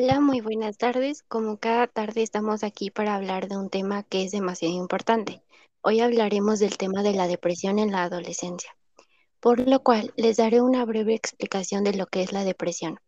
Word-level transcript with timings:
Hola, 0.00 0.20
muy 0.20 0.40
buenas 0.40 0.78
tardes. 0.78 1.24
Como 1.24 1.56
cada 1.56 1.88
tarde 1.88 2.22
estamos 2.22 2.62
aquí 2.62 2.88
para 2.88 3.16
hablar 3.16 3.48
de 3.48 3.56
un 3.56 3.68
tema 3.68 4.04
que 4.04 4.22
es 4.22 4.30
demasiado 4.30 4.72
importante. 4.72 5.42
Hoy 5.82 5.98
hablaremos 5.98 6.60
del 6.60 6.78
tema 6.78 7.02
de 7.02 7.14
la 7.14 7.26
depresión 7.26 7.80
en 7.80 7.90
la 7.90 8.04
adolescencia, 8.04 8.76
por 9.40 9.58
lo 9.58 9.82
cual 9.82 10.14
les 10.16 10.36
daré 10.36 10.60
una 10.60 10.84
breve 10.84 11.14
explicación 11.14 11.82
de 11.82 11.94
lo 11.94 12.06
que 12.06 12.22
es 12.22 12.32
la 12.32 12.44
depresión. 12.44 13.00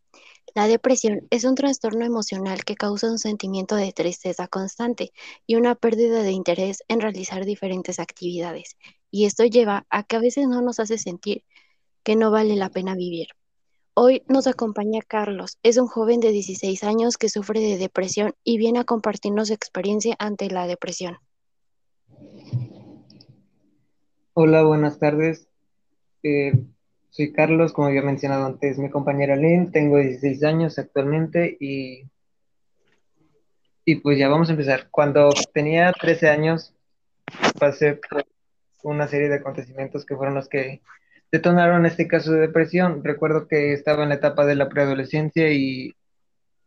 La 0.53 0.67
depresión 0.67 1.29
es 1.31 1.45
un 1.45 1.55
trastorno 1.55 2.05
emocional 2.05 2.65
que 2.65 2.75
causa 2.75 3.09
un 3.09 3.21
sentimiento 3.21 3.77
de 3.77 3.93
tristeza 3.93 4.49
constante 4.49 5.13
y 5.47 5.55
una 5.55 5.77
pérdida 5.77 6.25
de 6.25 6.33
interés 6.33 6.83
en 6.89 7.01
realizar 7.01 7.45
diferentes 7.45 8.01
actividades, 8.01 8.77
y 9.13 9.27
esto 9.27 9.45
lleva 9.45 9.87
a 9.91 10.03
que 10.03 10.17
a 10.17 10.21
veces 10.21 10.49
no 10.49 10.61
nos 10.61 10.81
hace 10.81 10.99
sentir 10.99 11.45
que 12.03 12.17
no 12.17 12.33
vale 12.33 12.57
la 12.57 12.69
pena 12.69 12.97
vivir. 12.97 13.29
Hoy 14.03 14.23
nos 14.29 14.47
acompaña 14.47 15.01
Carlos. 15.07 15.59
Es 15.63 15.77
un 15.77 15.87
joven 15.87 16.21
de 16.21 16.31
16 16.31 16.85
años 16.85 17.19
que 17.19 17.29
sufre 17.29 17.61
de 17.61 17.77
depresión 17.77 18.33
y 18.43 18.57
viene 18.57 18.79
a 18.79 18.85
compartirnos 18.85 19.49
su 19.49 19.53
experiencia 19.53 20.17
ante 20.19 20.49
la 20.49 20.67
depresión. 20.67 21.19
Hola, 24.33 24.63
buenas 24.63 24.99
tardes. 24.99 25.49
Eh, 26.23 26.65
soy 27.11 27.35
Carlos, 27.35 27.75
como 27.75 27.89
había 27.89 28.01
mencionado 28.01 28.47
antes, 28.47 28.79
mi 28.79 28.89
compañera 28.89 29.37
Lynn. 29.37 29.71
Tengo 29.71 29.99
16 29.99 30.45
años 30.45 30.79
actualmente 30.79 31.59
y, 31.61 32.05
y 33.85 33.97
pues 33.97 34.19
ya 34.19 34.31
vamos 34.31 34.49
a 34.49 34.53
empezar. 34.53 34.89
Cuando 34.91 35.29
tenía 35.53 35.93
13 35.93 36.31
años 36.31 36.73
pasé 37.59 38.01
por 38.11 38.25
una 38.83 39.09
serie 39.09 39.29
de 39.29 39.35
acontecimientos 39.35 40.07
que 40.07 40.17
fueron 40.17 40.37
los 40.37 40.49
que 40.49 40.81
detonaron 41.33 41.87
este 41.87 42.09
caso 42.09 42.33
de 42.33 42.41
depresión. 42.41 43.03
Recuerdo 43.05 43.47
que 43.47 43.73
estaba 43.73 44.03
en 44.03 44.11
la 44.11 44.17
etapa 44.17 44.45
de 44.47 44.57
la 44.57 44.69
preadolescencia 44.69 45.53
y 45.53 45.95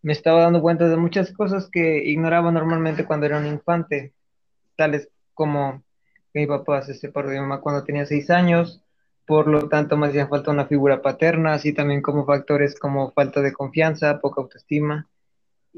me 0.01 0.13
estaba 0.13 0.41
dando 0.41 0.61
cuenta 0.61 0.87
de 0.89 0.97
muchas 0.97 1.31
cosas 1.31 1.69
que 1.71 2.03
ignoraba 2.05 2.51
normalmente 2.51 3.05
cuando 3.05 3.25
era 3.25 3.37
un 3.37 3.45
infante, 3.45 4.13
tales 4.75 5.09
como 5.33 5.83
que 6.33 6.41
mi 6.41 6.47
papá 6.47 6.81
se 6.81 6.93
separó 6.93 7.29
de 7.29 7.59
cuando 7.61 7.83
tenía 7.83 8.05
seis 8.05 8.29
años, 8.29 8.81
por 9.25 9.47
lo 9.47 9.69
tanto 9.69 9.95
me 9.95 10.07
hacía 10.07 10.27
falta 10.27 10.51
una 10.51 10.65
figura 10.65 11.01
paterna, 11.01 11.53
así 11.53 11.73
también 11.73 12.01
como 12.01 12.25
factores 12.25 12.77
como 12.77 13.11
falta 13.11 13.41
de 13.41 13.53
confianza, 13.53 14.19
poca 14.19 14.41
autoestima, 14.41 15.07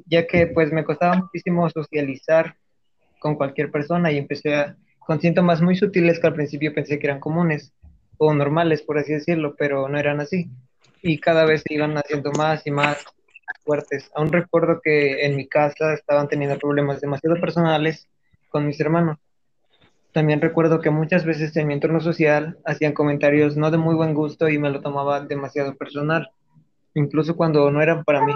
ya 0.08 0.26
que 0.26 0.48
pues 0.48 0.72
me 0.72 0.84
costaba 0.84 1.18
muchísimo 1.18 1.70
socializar 1.70 2.56
con 3.20 3.36
cualquier 3.36 3.72
persona 3.72 4.12
y 4.12 4.18
empecé 4.18 4.56
a, 4.56 4.76
con 5.00 5.22
síntomas 5.22 5.62
muy 5.62 5.76
sutiles 5.76 6.20
que 6.20 6.28
al 6.28 6.34
principio 6.34 6.74
pensé 6.74 6.98
que 6.98 7.08
eran 7.08 7.20
comunes, 7.20 7.74
o 8.18 8.34
normales, 8.34 8.82
por 8.82 8.98
así 8.98 9.14
decirlo, 9.14 9.56
pero 9.58 9.88
no 9.90 9.98
eran 9.98 10.20
así. 10.20 10.50
Y 11.02 11.20
cada 11.20 11.46
vez 11.46 11.64
se 11.68 11.74
iban 11.74 11.98
haciendo 11.98 12.32
más 12.32 12.66
y 12.66 12.72
más 12.72 12.98
fuertes. 13.64 14.10
Aún 14.16 14.32
recuerdo 14.32 14.80
que 14.84 15.26
en 15.26 15.36
mi 15.36 15.48
casa 15.48 15.94
estaban 15.94 16.28
teniendo 16.28 16.58
problemas 16.58 17.02
demasiado 17.02 17.40
personales 17.40 18.08
con 18.50 18.66
mis 18.66 18.80
hermanos. 18.80 19.18
También 20.14 20.40
recuerdo 20.40 20.80
que 20.80 20.90
muchas 20.90 21.26
veces 21.26 21.56
en 21.58 21.68
mi 21.68 21.74
entorno 21.74 22.00
social 22.00 22.58
hacían 22.64 22.94
comentarios 22.94 23.58
no 23.58 23.70
de 23.70 23.78
muy 23.78 23.96
buen 23.96 24.14
gusto 24.14 24.48
y 24.48 24.58
me 24.58 24.70
lo 24.70 24.80
tomaba 24.80 25.20
demasiado 25.20 25.76
personal, 25.76 26.30
incluso 26.94 27.36
cuando 27.36 27.70
no 27.70 27.82
eran 27.82 28.06
para 28.06 28.26
mí. 28.26 28.34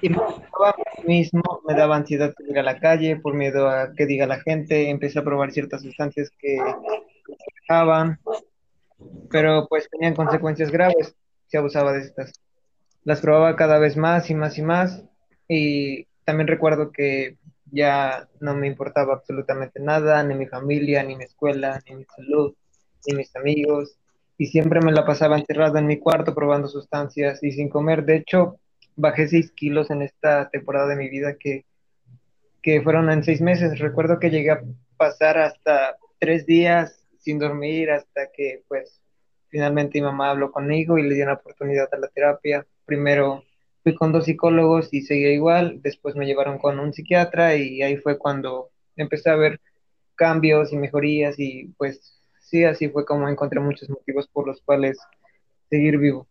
Y 0.00 0.08
me 0.08 0.16
mismo, 1.06 1.42
me 1.68 1.74
daba 1.74 1.96
ansiedad 1.96 2.32
ir 2.48 2.58
a 2.58 2.62
la 2.62 2.78
calle 2.78 3.16
por 3.16 3.34
miedo 3.34 3.68
a 3.68 3.92
que 3.94 4.06
diga 4.06 4.26
la 4.26 4.40
gente, 4.40 4.88
empecé 4.88 5.18
a 5.18 5.24
probar 5.24 5.52
ciertas 5.52 5.82
sustancias 5.82 6.30
que 6.38 6.58
pero 9.30 9.66
pues 9.68 9.88
tenían 9.88 10.14
consecuencias 10.14 10.70
graves 10.70 11.14
si 11.46 11.56
abusaba 11.56 11.92
de 11.92 12.00
estas. 12.00 12.32
Las 13.04 13.20
probaba 13.20 13.56
cada 13.56 13.78
vez 13.78 13.96
más 13.96 14.30
y 14.30 14.34
más 14.34 14.58
y 14.58 14.62
más 14.62 15.04
y 15.48 16.06
también 16.24 16.48
recuerdo 16.48 16.92
que 16.92 17.36
ya 17.72 18.28
no 18.40 18.54
me 18.54 18.66
importaba 18.66 19.14
absolutamente 19.14 19.80
nada, 19.80 20.22
ni 20.22 20.34
mi 20.34 20.46
familia, 20.46 21.02
ni 21.02 21.16
mi 21.16 21.24
escuela, 21.24 21.80
ni 21.88 21.96
mi 21.96 22.04
salud, 22.04 22.54
ni 23.06 23.16
mis 23.16 23.34
amigos 23.36 23.96
y 24.40 24.46
siempre 24.46 24.80
me 24.80 24.90
la 24.90 25.04
pasaba 25.04 25.38
encerrada 25.38 25.80
en 25.80 25.86
mi 25.86 25.98
cuarto 25.98 26.34
probando 26.34 26.66
sustancias 26.66 27.42
y 27.42 27.52
sin 27.52 27.68
comer. 27.68 28.06
De 28.06 28.16
hecho, 28.16 28.58
bajé 28.96 29.28
6 29.28 29.52
kilos 29.52 29.90
en 29.90 30.00
esta 30.00 30.48
temporada 30.48 30.88
de 30.88 30.96
mi 30.96 31.10
vida 31.10 31.36
que, 31.38 31.66
que 32.62 32.80
fueron 32.80 33.10
en 33.10 33.22
seis 33.22 33.42
meses. 33.42 33.78
Recuerdo 33.78 34.18
que 34.18 34.30
llegué 34.30 34.52
a 34.52 34.62
pasar 34.96 35.36
hasta 35.36 35.98
tres 36.18 36.46
días 36.46 36.99
sin 37.20 37.38
dormir 37.38 37.90
hasta 37.90 38.30
que 38.32 38.62
pues 38.68 39.00
finalmente 39.48 40.00
mi 40.00 40.06
mamá 40.06 40.30
habló 40.30 40.50
conmigo 40.50 40.98
y 40.98 41.02
le 41.02 41.14
dio 41.14 41.24
una 41.24 41.34
oportunidad 41.34 41.88
a 41.92 41.98
la 41.98 42.08
terapia. 42.08 42.66
Primero 42.84 43.44
fui 43.82 43.94
con 43.94 44.12
dos 44.12 44.24
psicólogos 44.24 44.92
y 44.92 45.02
seguía 45.02 45.32
igual, 45.32 45.80
después 45.82 46.16
me 46.16 46.26
llevaron 46.26 46.58
con 46.58 46.78
un 46.78 46.92
psiquiatra 46.92 47.56
y 47.56 47.82
ahí 47.82 47.96
fue 47.96 48.18
cuando 48.18 48.70
empecé 48.96 49.30
a 49.30 49.36
ver 49.36 49.60
cambios 50.14 50.72
y 50.72 50.76
mejorías 50.76 51.38
y 51.38 51.68
pues 51.78 52.20
sí, 52.40 52.64
así 52.64 52.88
fue 52.88 53.04
como 53.04 53.28
encontré 53.28 53.60
muchos 53.60 53.88
motivos 53.88 54.28
por 54.28 54.46
los 54.46 54.60
cuales 54.62 54.98
seguir 55.68 55.98
vivo. 55.98 56.26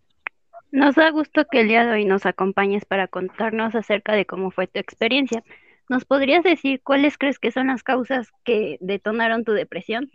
Nos 0.72 0.96
da 0.96 1.10
gusto 1.10 1.46
que 1.50 1.62
el 1.62 1.68
día 1.68 1.86
de 1.86 1.94
hoy 1.94 2.06
nos 2.06 2.28
acompañes 2.28 2.86
para 2.86 3.08
contarnos 3.08 3.74
acerca 3.74 4.14
de 4.14 4.26
cómo 4.26 4.52
fue 4.52 4.68
tu 4.68 4.80
experiencia. 4.80 5.44
¿Nos 5.90 6.06
podrías 6.06 6.44
decir 6.44 6.82
cuáles 6.84 7.18
crees 7.18 7.40
que 7.40 7.52
son 7.52 7.68
las 7.68 7.82
causas 7.82 8.28
que 8.44 8.78
detonaron 8.80 9.44
tu 9.44 9.54
depresión? 9.54 10.12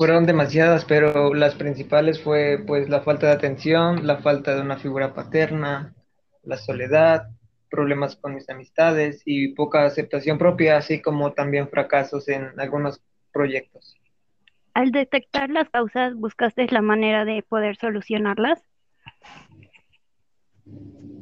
Fueron 0.00 0.24
demasiadas, 0.24 0.86
pero 0.86 1.34
las 1.34 1.56
principales 1.56 2.22
fue 2.22 2.64
pues 2.66 2.88
la 2.88 3.02
falta 3.02 3.26
de 3.26 3.34
atención, 3.34 4.06
la 4.06 4.16
falta 4.16 4.56
de 4.56 4.62
una 4.62 4.78
figura 4.78 5.12
paterna, 5.12 5.94
la 6.42 6.56
soledad, 6.56 7.28
problemas 7.68 8.16
con 8.16 8.34
mis 8.34 8.48
amistades 8.48 9.20
y 9.26 9.48
poca 9.48 9.84
aceptación 9.84 10.38
propia, 10.38 10.78
así 10.78 11.02
como 11.02 11.34
también 11.34 11.68
fracasos 11.68 12.28
en 12.28 12.58
algunos 12.58 13.02
proyectos. 13.30 13.94
Al 14.72 14.90
detectar 14.90 15.50
las 15.50 15.68
causas, 15.68 16.14
¿buscaste 16.14 16.66
la 16.70 16.80
manera 16.80 17.26
de 17.26 17.42
poder 17.42 17.76
solucionarlas? 17.76 18.64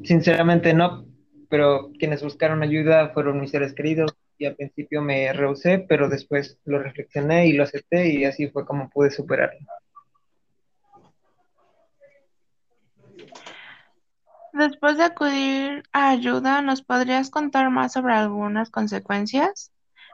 Sinceramente 0.04 0.72
no, 0.72 1.04
pero 1.50 1.90
quienes 1.98 2.22
buscaron 2.22 2.62
ayuda 2.62 3.08
fueron 3.08 3.40
mis 3.40 3.50
seres 3.50 3.74
queridos, 3.74 4.16
y 4.38 4.47
al 4.47 4.54
principio 4.54 5.03
me 5.03 5.32
rehusé, 5.32 5.84
pero 5.88 6.09
después 6.09 6.59
lo 6.65 6.78
reflexioné 6.78 7.49
y 7.49 7.53
lo 7.53 7.65
acepté 7.65 8.09
y 8.09 8.25
así 8.25 8.49
fue 8.49 8.65
como 8.65 8.88
pude 8.88 9.10
superarlo. 9.10 9.59
Después 14.53 14.97
de 14.97 15.04
acudir 15.04 15.82
a 15.93 16.10
ayuda, 16.10 16.62
¿nos 16.62 16.82
podrías 16.82 17.31
contar 17.31 17.71
más 17.71 17.93
sobre 17.93 18.15
algunas 18.15 18.71
consecuencias? 18.71 19.71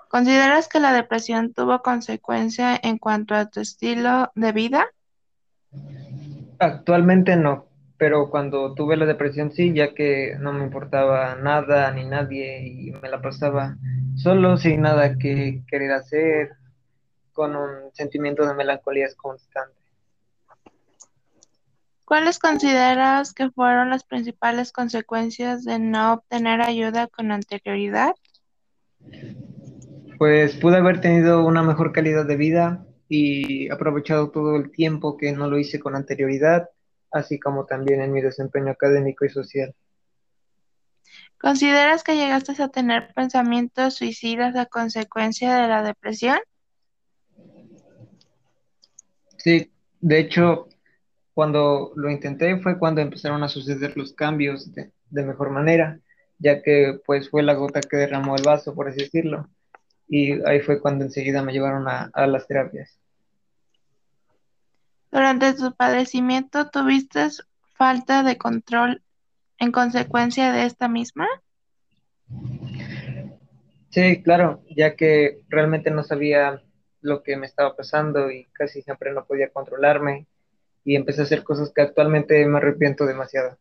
¿Consideras 0.09 0.69
que 0.69 0.81
la 0.81 0.93
depresión 0.93 1.53
tuvo 1.55 1.81
consecuencia 1.83 2.79
en 2.83 2.99
cuanto 2.99 3.35
a 3.35 3.47
tu 3.47 3.61
estilo 3.61 4.31
de 4.35 4.53
vida? 4.53 4.87
Actualmente 6.59 7.37
no, 7.37 7.67
pero 7.97 8.31
cuando 8.31 8.75
tuve 8.75 8.97
la 8.97 9.07
depresión 9.07 9.51
sí, 9.51 9.73
ya 9.73 9.95
que 9.95 10.37
no 10.39 10.53
me 10.53 10.65
importaba 10.65 11.37
nada 11.37 11.91
ni 11.91 12.05
nadie 12.05 12.67
y 12.67 12.93
me 12.93 13.09
la 13.09 13.23
pasaba 13.23 13.77
solo 14.17 14.57
sin 14.57 14.83
nada 14.83 15.17
que 15.19 15.63
querer 15.69 15.93
hacer, 15.93 16.51
con 17.33 17.57
un 17.57 17.93
sentimiento 17.93 18.47
de 18.47 18.55
melancolía 18.55 19.09
constante. 19.17 19.75
¿Cuáles 22.05 22.39
consideras 22.39 23.33
que 23.33 23.51
fueron 23.51 23.91
las 23.91 24.05
principales 24.05 24.73
consecuencias 24.73 25.65
de 25.65 25.79
no 25.79 26.15
obtener 26.15 26.61
ayuda 26.61 27.09
con 27.09 27.33
anterioridad? 27.33 28.15
Pues 30.19 30.55
pude 30.57 30.77
haber 30.77 31.01
tenido 31.01 31.45
una 31.45 31.63
mejor 31.63 31.93
calidad 31.93 32.27
de 32.27 32.37
vida 32.37 32.87
y 33.09 33.71
aprovechado 33.71 34.31
todo 34.31 34.57
el 34.57 34.71
tiempo 34.71 35.17
que 35.17 35.33
no 35.33 35.49
lo 35.49 35.59
hice 35.59 35.81
con 35.81 35.97
anterioridad 35.97 36.69
así 37.15 37.39
como 37.39 37.65
también 37.65 38.03
en 38.03 38.13
mi 38.13 38.21
desempeño 38.21 38.73
académico 38.73 39.25
y 39.25 39.31
social. 39.31 39.73
¿Consideras 41.45 42.03
que 42.03 42.17
llegaste 42.17 42.63
a 42.63 42.69
tener 42.69 43.13
pensamientos 43.13 43.97
suicidas 43.97 44.57
a 44.57 44.65
consecuencia 44.65 45.55
de 45.55 45.69
la 45.69 45.83
depresión? 45.83 46.39
Sí, 49.37 49.71
de 50.01 50.21
hecho, 50.21 50.71
cuando 51.35 51.93
lo 51.97 52.11
intenté 52.11 52.57
fue 52.61 52.79
cuando 52.79 53.03
empezaron 53.03 53.43
a 53.43 53.51
suceder 53.51 53.95
los 53.95 54.15
cambios 54.15 54.73
de, 54.73 54.91
mejor 55.11 55.51
manera, 55.51 56.01
ya 56.39 56.63
que 56.63 56.99
pues 57.05 57.29
fue 57.29 57.43
la 57.43 57.53
gota 57.53 57.83
que 57.83 57.99
derramó 57.99 58.37
el 58.37 58.43
vaso, 58.43 58.75
por 58.75 58.89
así 58.89 59.01
decirlo. 59.01 59.51
Y 60.09 60.43
ahí 60.47 60.61
fue 60.61 60.81
cuando 60.81 61.05
enseguida 61.05 61.43
me 61.43 61.53
llevaron 61.53 61.87
a 61.87 62.27
las 62.27 62.47
terapias. 62.47 62.99
Durante 65.13 65.53
tu 65.53 65.75
padecimiento, 65.75 66.71
¿tuviste 66.71 67.29
falta 67.75 68.23
de 68.23 68.39
control 68.39 69.04
en 69.59 69.73
consecuencia 69.73 70.53
de 70.53 70.67
esta 70.67 70.89
misma? 70.89 71.27
Sí, 73.91 74.23
claro, 74.23 74.63
ya 74.75 74.97
que 74.97 75.41
realmente 75.49 75.91
no 75.91 76.03
sabía 76.03 76.63
lo 77.01 77.23
que 77.23 77.37
me 77.37 77.47
estaba 77.47 77.77
pasando 77.77 78.31
y 78.31 78.47
casi 78.53 78.83
siempre 78.83 79.13
no 79.13 79.25
podía 79.25 79.51
controlarme 79.51 80.27
y 80.85 80.97
empecé 80.97 81.21
a 81.21 81.25
hacer 81.25 81.45
cosas 81.45 81.73
que 81.75 81.83
actualmente 81.83 82.45
me 82.47 82.59
arrepiento 82.59 83.07
demasiado. 83.07 83.59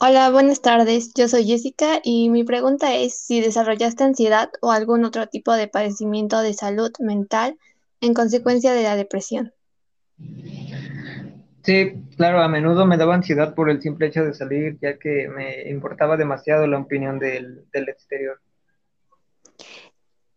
Hola, 0.00 0.30
buenas 0.30 0.62
tardes. 0.62 1.12
Yo 1.14 1.28
soy 1.28 1.44
Jessica 1.44 2.00
y 2.02 2.30
mi 2.30 2.42
pregunta 2.42 2.94
es 2.94 3.20
si 3.20 3.42
desarrollaste 3.42 4.02
ansiedad 4.02 4.50
o 4.62 4.70
algún 4.70 5.04
otro 5.04 5.26
tipo 5.26 5.52
de 5.52 5.68
padecimiento 5.68 6.40
de 6.40 6.54
salud 6.54 6.90
mental 7.00 7.58
en 8.00 8.14
consecuencia 8.14 8.72
de 8.72 8.82
la 8.82 8.96
depresión. 8.96 9.52
Sí, 11.62 11.92
claro, 12.16 12.40
a 12.40 12.48
menudo 12.48 12.86
me 12.86 12.96
daba 12.96 13.14
ansiedad 13.14 13.54
por 13.54 13.68
el 13.68 13.82
simple 13.82 14.06
hecho 14.06 14.24
de 14.24 14.32
salir, 14.32 14.78
ya 14.80 14.98
que 14.98 15.28
me 15.28 15.68
importaba 15.68 16.16
demasiado 16.16 16.66
la 16.66 16.78
opinión 16.78 17.18
del, 17.18 17.64
del 17.72 17.88
exterior. 17.88 18.40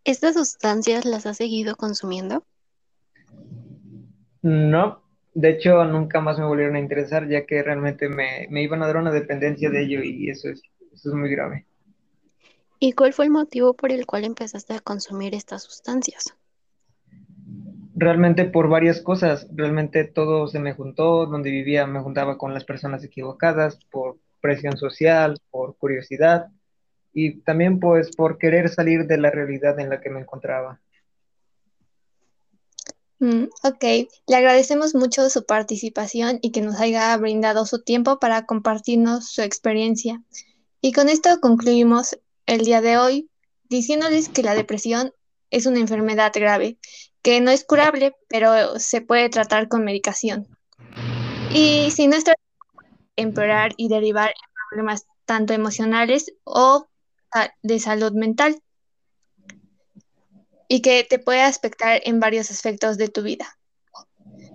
¿Estas 0.03 0.35
sustancias 0.35 1.05
las 1.05 1.25
has 1.25 1.37
seguido 1.37 1.77
consumiendo? 1.77 2.45
No, 4.41 5.01
de 5.33 5.49
hecho 5.51 5.85
nunca 5.85 6.19
más 6.19 6.37
me 6.37 6.45
volvieron 6.45 6.75
a 6.75 6.79
interesar, 6.79 7.29
ya 7.29 7.45
que 7.45 7.63
realmente 7.63 8.09
me, 8.09 8.47
me 8.49 8.61
iban 8.61 8.83
a 8.83 8.87
dar 8.87 8.97
una 8.97 9.11
dependencia 9.11 9.69
de 9.69 9.81
ello 9.81 10.03
y 10.03 10.29
eso 10.29 10.49
es, 10.49 10.61
eso 10.91 11.09
es 11.09 11.15
muy 11.15 11.29
grave. 11.29 11.65
¿Y 12.79 12.91
cuál 12.91 13.13
fue 13.13 13.25
el 13.25 13.31
motivo 13.31 13.73
por 13.75 13.93
el 13.93 14.05
cual 14.05 14.25
empezaste 14.25 14.73
a 14.73 14.81
consumir 14.81 15.33
estas 15.33 15.63
sustancias? 15.63 16.35
Realmente 18.03 18.43
por 18.43 18.67
varias 18.67 18.99
cosas, 18.99 19.47
realmente 19.49 20.03
todo 20.03 20.47
se 20.49 20.59
me 20.59 20.73
juntó, 20.73 21.25
donde 21.25 21.49
vivía 21.49 21.87
me 21.87 22.01
juntaba 22.01 22.37
con 22.37 22.53
las 22.53 22.65
personas 22.65 23.01
equivocadas, 23.01 23.79
por 23.89 24.17
presión 24.41 24.75
social, 24.75 25.39
por 25.51 25.77
curiosidad 25.77 26.47
y 27.13 27.39
también 27.43 27.79
pues 27.79 28.13
por 28.13 28.37
querer 28.37 28.67
salir 28.67 29.07
de 29.07 29.17
la 29.17 29.31
realidad 29.31 29.79
en 29.79 29.89
la 29.89 30.01
que 30.01 30.09
me 30.09 30.19
encontraba. 30.19 30.81
Mm, 33.19 33.45
ok, 33.63 33.83
le 34.27 34.35
agradecemos 34.35 34.95
mucho 34.95 35.29
su 35.29 35.45
participación 35.45 36.39
y 36.41 36.51
que 36.51 36.59
nos 36.59 36.81
haya 36.81 37.15
brindado 37.15 37.65
su 37.65 37.83
tiempo 37.83 38.19
para 38.19 38.45
compartirnos 38.45 39.29
su 39.29 39.43
experiencia. 39.43 40.21
Y 40.81 40.91
con 40.91 41.07
esto 41.07 41.39
concluimos 41.39 42.19
el 42.47 42.65
día 42.65 42.81
de 42.81 42.97
hoy 42.97 43.29
diciéndoles 43.69 44.27
que 44.27 44.43
la 44.43 44.55
depresión 44.55 45.13
es 45.51 45.67
una 45.67 45.79
enfermedad 45.79 46.33
grave, 46.35 46.79
que 47.23 47.41
no 47.41 47.49
es 47.51 47.63
curable, 47.63 48.15
pero 48.27 48.79
se 48.79 49.01
puede 49.01 49.29
tratar 49.29 49.67
con 49.69 49.83
medicación. 49.83 50.47
Y 51.51 51.89
si 51.91 52.07
no 52.07 52.15
está 52.15 52.35
empeorar 53.15 53.73
y 53.77 53.87
derivar 53.87 54.29
en 54.29 54.53
problemas 54.69 55.05
tanto 55.25 55.53
emocionales 55.53 56.33
o 56.43 56.87
de 57.63 57.79
salud 57.79 58.11
mental 58.11 58.61
y 60.67 60.81
que 60.81 61.03
te 61.03 61.19
puede 61.19 61.41
afectar 61.41 62.01
en 62.03 62.19
varios 62.19 62.51
aspectos 62.51 62.97
de 62.97 63.07
tu 63.07 63.23
vida. 63.23 63.57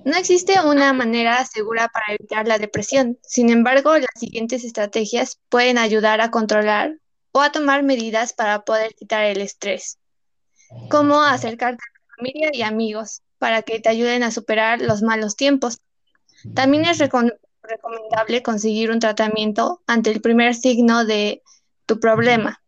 No 0.04 0.16
existe 0.16 0.60
una 0.60 0.92
manera 0.92 1.44
segura 1.44 1.88
para 1.88 2.14
evitar 2.14 2.46
la 2.46 2.58
depresión. 2.58 3.18
Sin 3.22 3.50
embargo, 3.50 3.96
las 3.98 4.08
siguientes 4.16 4.64
estrategias 4.64 5.40
pueden 5.48 5.78
ayudar 5.78 6.20
a 6.20 6.30
controlar 6.30 6.98
o 7.32 7.40
a 7.40 7.52
tomar 7.52 7.82
medidas 7.82 8.32
para 8.32 8.64
poder 8.64 8.94
quitar 8.94 9.24
el 9.24 9.40
estrés, 9.40 9.98
como 10.88 11.22
acercarte 11.22 11.82
familia 12.18 12.50
y 12.52 12.62
amigos 12.62 13.22
para 13.38 13.62
que 13.62 13.80
te 13.80 13.88
ayuden 13.88 14.22
a 14.22 14.30
superar 14.30 14.80
los 14.80 15.02
malos 15.02 15.36
tiempos. 15.36 15.78
También 16.54 16.84
es 16.84 16.98
recomendable 16.98 18.42
conseguir 18.42 18.90
un 18.90 19.00
tratamiento 19.00 19.82
ante 19.86 20.10
el 20.10 20.20
primer 20.20 20.54
signo 20.54 21.04
de 21.04 21.42
tu 21.86 22.00
problema. 22.00 22.62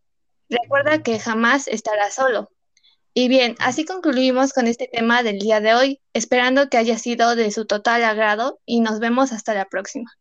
Recuerda 0.49 1.03
que 1.03 1.19
jamás 1.19 1.67
estarás 1.67 2.15
solo. 2.15 2.49
Y 3.13 3.27
bien, 3.27 3.55
así 3.59 3.83
concluimos 3.83 4.53
con 4.53 4.67
este 4.67 4.87
tema 4.91 5.21
del 5.21 5.39
día 5.39 5.59
de 5.59 5.73
hoy, 5.73 6.01
esperando 6.13 6.69
que 6.69 6.77
haya 6.77 6.97
sido 6.97 7.35
de 7.35 7.51
su 7.51 7.65
total 7.65 8.03
agrado 8.05 8.59
y 8.65 8.79
nos 8.79 8.99
vemos 8.99 9.33
hasta 9.33 9.53
la 9.53 9.65
próxima. 9.65 10.11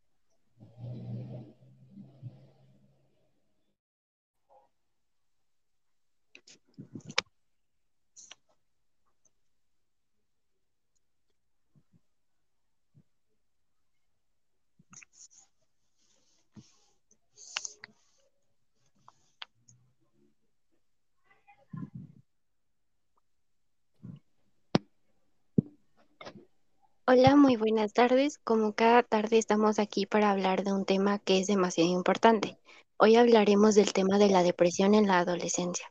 Hola, 27.12 27.34
muy 27.34 27.56
buenas 27.56 27.92
tardes. 27.92 28.38
Como 28.38 28.72
cada 28.72 29.02
tarde 29.02 29.36
estamos 29.36 29.80
aquí 29.80 30.06
para 30.06 30.30
hablar 30.30 30.62
de 30.62 30.72
un 30.72 30.84
tema 30.84 31.18
que 31.18 31.40
es 31.40 31.48
demasiado 31.48 31.90
importante. 31.90 32.56
Hoy 32.98 33.16
hablaremos 33.16 33.74
del 33.74 33.92
tema 33.92 34.16
de 34.16 34.28
la 34.28 34.44
depresión 34.44 34.94
en 34.94 35.08
la 35.08 35.18
adolescencia, 35.18 35.90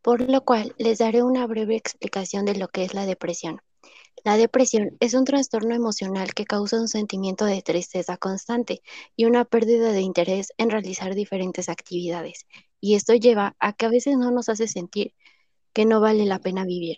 por 0.00 0.22
lo 0.30 0.46
cual 0.46 0.74
les 0.78 0.96
daré 0.96 1.22
una 1.22 1.46
breve 1.46 1.76
explicación 1.76 2.46
de 2.46 2.56
lo 2.56 2.68
que 2.68 2.84
es 2.84 2.94
la 2.94 3.04
depresión. 3.04 3.60
La 4.24 4.38
depresión 4.38 4.96
es 5.00 5.12
un 5.12 5.26
trastorno 5.26 5.74
emocional 5.74 6.32
que 6.32 6.46
causa 6.46 6.80
un 6.80 6.88
sentimiento 6.88 7.44
de 7.44 7.60
tristeza 7.60 8.16
constante 8.16 8.80
y 9.14 9.26
una 9.26 9.44
pérdida 9.44 9.92
de 9.92 10.00
interés 10.00 10.54
en 10.56 10.70
realizar 10.70 11.14
diferentes 11.14 11.68
actividades, 11.68 12.46
y 12.80 12.94
esto 12.94 13.12
lleva 13.12 13.56
a 13.58 13.74
que 13.74 13.84
a 13.84 13.90
veces 13.90 14.16
no 14.16 14.30
nos 14.30 14.48
hace 14.48 14.68
sentir 14.68 15.12
que 15.74 15.84
no 15.84 16.00
vale 16.00 16.24
la 16.24 16.38
pena 16.38 16.64
vivir. 16.64 16.96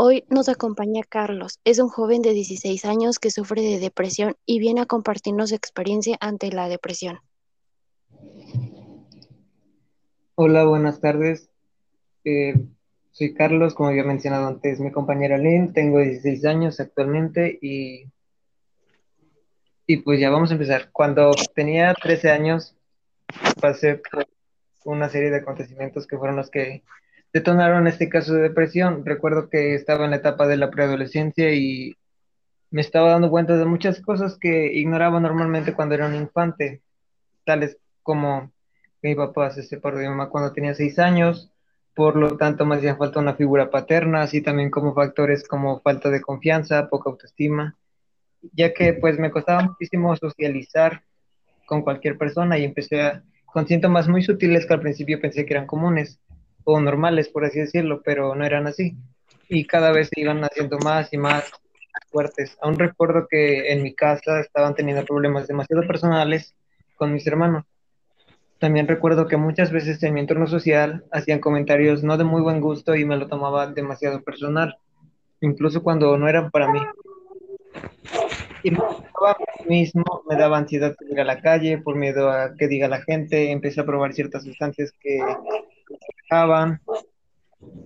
Hoy 0.00 0.24
nos 0.30 0.48
acompaña 0.48 1.02
Carlos. 1.02 1.58
Es 1.64 1.80
un 1.80 1.88
joven 1.88 2.22
de 2.22 2.32
16 2.32 2.84
años 2.84 3.18
que 3.18 3.32
sufre 3.32 3.62
de 3.62 3.80
depresión 3.80 4.36
y 4.46 4.60
viene 4.60 4.82
a 4.82 4.86
compartirnos 4.86 5.48
su 5.48 5.56
experiencia 5.56 6.16
ante 6.20 6.52
la 6.52 6.68
depresión. 6.68 7.18
Hola, 10.36 10.64
buenas 10.66 11.00
tardes. 11.00 11.50
Eh, 12.22 12.54
soy 13.10 13.34
Carlos, 13.34 13.74
como 13.74 13.88
había 13.88 14.04
mencionado 14.04 14.46
antes, 14.46 14.78
mi 14.78 14.92
compañera 14.92 15.36
Lynn. 15.36 15.72
Tengo 15.72 15.98
16 15.98 16.44
años 16.44 16.78
actualmente 16.78 17.58
y, 17.60 18.04
y 19.84 19.96
pues 19.96 20.20
ya 20.20 20.30
vamos 20.30 20.50
a 20.50 20.54
empezar. 20.54 20.92
Cuando 20.92 21.32
tenía 21.56 21.92
13 21.92 22.30
años 22.30 22.76
pasé 23.60 23.96
por 23.96 24.28
una 24.84 25.08
serie 25.08 25.30
de 25.30 25.38
acontecimientos 25.38 26.06
que 26.06 26.16
fueron 26.16 26.36
los 26.36 26.50
que 26.50 26.84
detonaron 27.32 27.86
este 27.86 28.08
caso 28.08 28.34
de 28.34 28.42
depresión. 28.42 29.04
Recuerdo 29.04 29.48
que 29.48 29.74
estaba 29.74 30.04
en 30.04 30.10
la 30.10 30.16
etapa 30.16 30.46
de 30.46 30.56
la 30.56 30.70
preadolescencia 30.70 31.52
y 31.54 31.94
me 32.70 32.80
estaba 32.80 33.10
dando 33.10 33.30
cuenta 33.30 33.56
de 33.56 33.64
muchas 33.64 34.00
cosas 34.00 34.38
que 34.38 34.72
ignoraba 34.74 35.20
normalmente 35.20 35.74
cuando 35.74 35.94
era 35.94 36.06
un 36.06 36.14
infante, 36.14 36.82
tales 37.44 37.78
como 38.02 38.52
que 39.00 39.08
mi 39.08 39.14
papá 39.14 39.50
se 39.50 39.62
separó 39.62 39.98
de 39.98 40.28
cuando 40.30 40.52
tenía 40.52 40.74
seis 40.74 40.98
años, 40.98 41.50
por 41.94 42.16
lo 42.16 42.36
tanto 42.36 42.66
me 42.66 42.76
hacía 42.76 42.96
falta 42.96 43.20
una 43.20 43.34
figura 43.34 43.70
paterna, 43.70 44.22
así 44.22 44.40
también 44.40 44.70
como 44.70 44.94
factores 44.94 45.46
como 45.46 45.80
falta 45.80 46.10
de 46.10 46.20
confianza, 46.20 46.88
poca 46.88 47.10
autoestima, 47.10 47.76
ya 48.52 48.72
que 48.72 48.92
pues 48.94 49.18
me 49.18 49.30
costaba 49.30 49.62
muchísimo 49.62 50.14
socializar 50.16 51.02
con 51.66 51.82
cualquier 51.82 52.16
persona 52.16 52.58
y 52.58 52.64
empecé 52.64 53.02
a, 53.02 53.22
con 53.46 53.66
síntomas 53.66 54.08
muy 54.08 54.22
sutiles 54.22 54.66
que 54.66 54.74
al 54.74 54.80
principio 54.80 55.20
pensé 55.20 55.44
que 55.44 55.54
eran 55.54 55.66
comunes 55.66 56.20
o 56.70 56.78
normales, 56.80 57.30
por 57.30 57.46
así 57.46 57.60
decirlo, 57.60 58.02
pero 58.04 58.34
no 58.34 58.44
eran 58.44 58.66
así. 58.66 58.94
Y 59.48 59.66
cada 59.66 59.90
vez 59.90 60.10
se 60.12 60.20
iban 60.20 60.44
haciendo 60.44 60.78
más 60.80 61.10
y 61.14 61.16
más 61.16 61.50
fuertes. 62.10 62.58
Aún 62.60 62.78
recuerdo 62.78 63.26
que 63.26 63.72
en 63.72 63.82
mi 63.82 63.94
casa 63.94 64.38
estaban 64.40 64.74
teniendo 64.74 65.02
problemas 65.06 65.48
demasiado 65.48 65.86
personales 65.86 66.54
con 66.96 67.14
mis 67.14 67.26
hermanos. 67.26 67.64
También 68.58 68.86
recuerdo 68.86 69.28
que 69.28 69.38
muchas 69.38 69.72
veces 69.72 70.02
en 70.02 70.12
mi 70.12 70.20
entorno 70.20 70.46
social 70.46 71.04
hacían 71.10 71.40
comentarios 71.40 72.02
no 72.02 72.18
de 72.18 72.24
muy 72.24 72.42
buen 72.42 72.60
gusto 72.60 72.94
y 72.94 73.06
me 73.06 73.16
lo 73.16 73.28
tomaba 73.28 73.66
demasiado 73.68 74.20
personal, 74.22 74.76
incluso 75.40 75.82
cuando 75.82 76.18
no 76.18 76.28
eran 76.28 76.50
para 76.50 76.70
mí. 76.70 76.80
Y 78.62 78.72
me 78.72 78.78
daba 78.78 79.38
mismo, 79.66 80.04
me 80.28 80.36
daba 80.36 80.58
ansiedad 80.58 80.94
de 81.00 81.12
ir 81.12 81.20
a 81.20 81.24
la 81.24 81.40
calle 81.40 81.78
por 81.78 81.96
miedo 81.96 82.30
a 82.30 82.54
que 82.56 82.68
diga 82.68 82.88
la 82.88 83.00
gente, 83.00 83.52
empecé 83.52 83.80
a 83.80 83.86
probar 83.86 84.12
ciertas 84.12 84.44
sustancias 84.44 84.92
que 85.00 85.18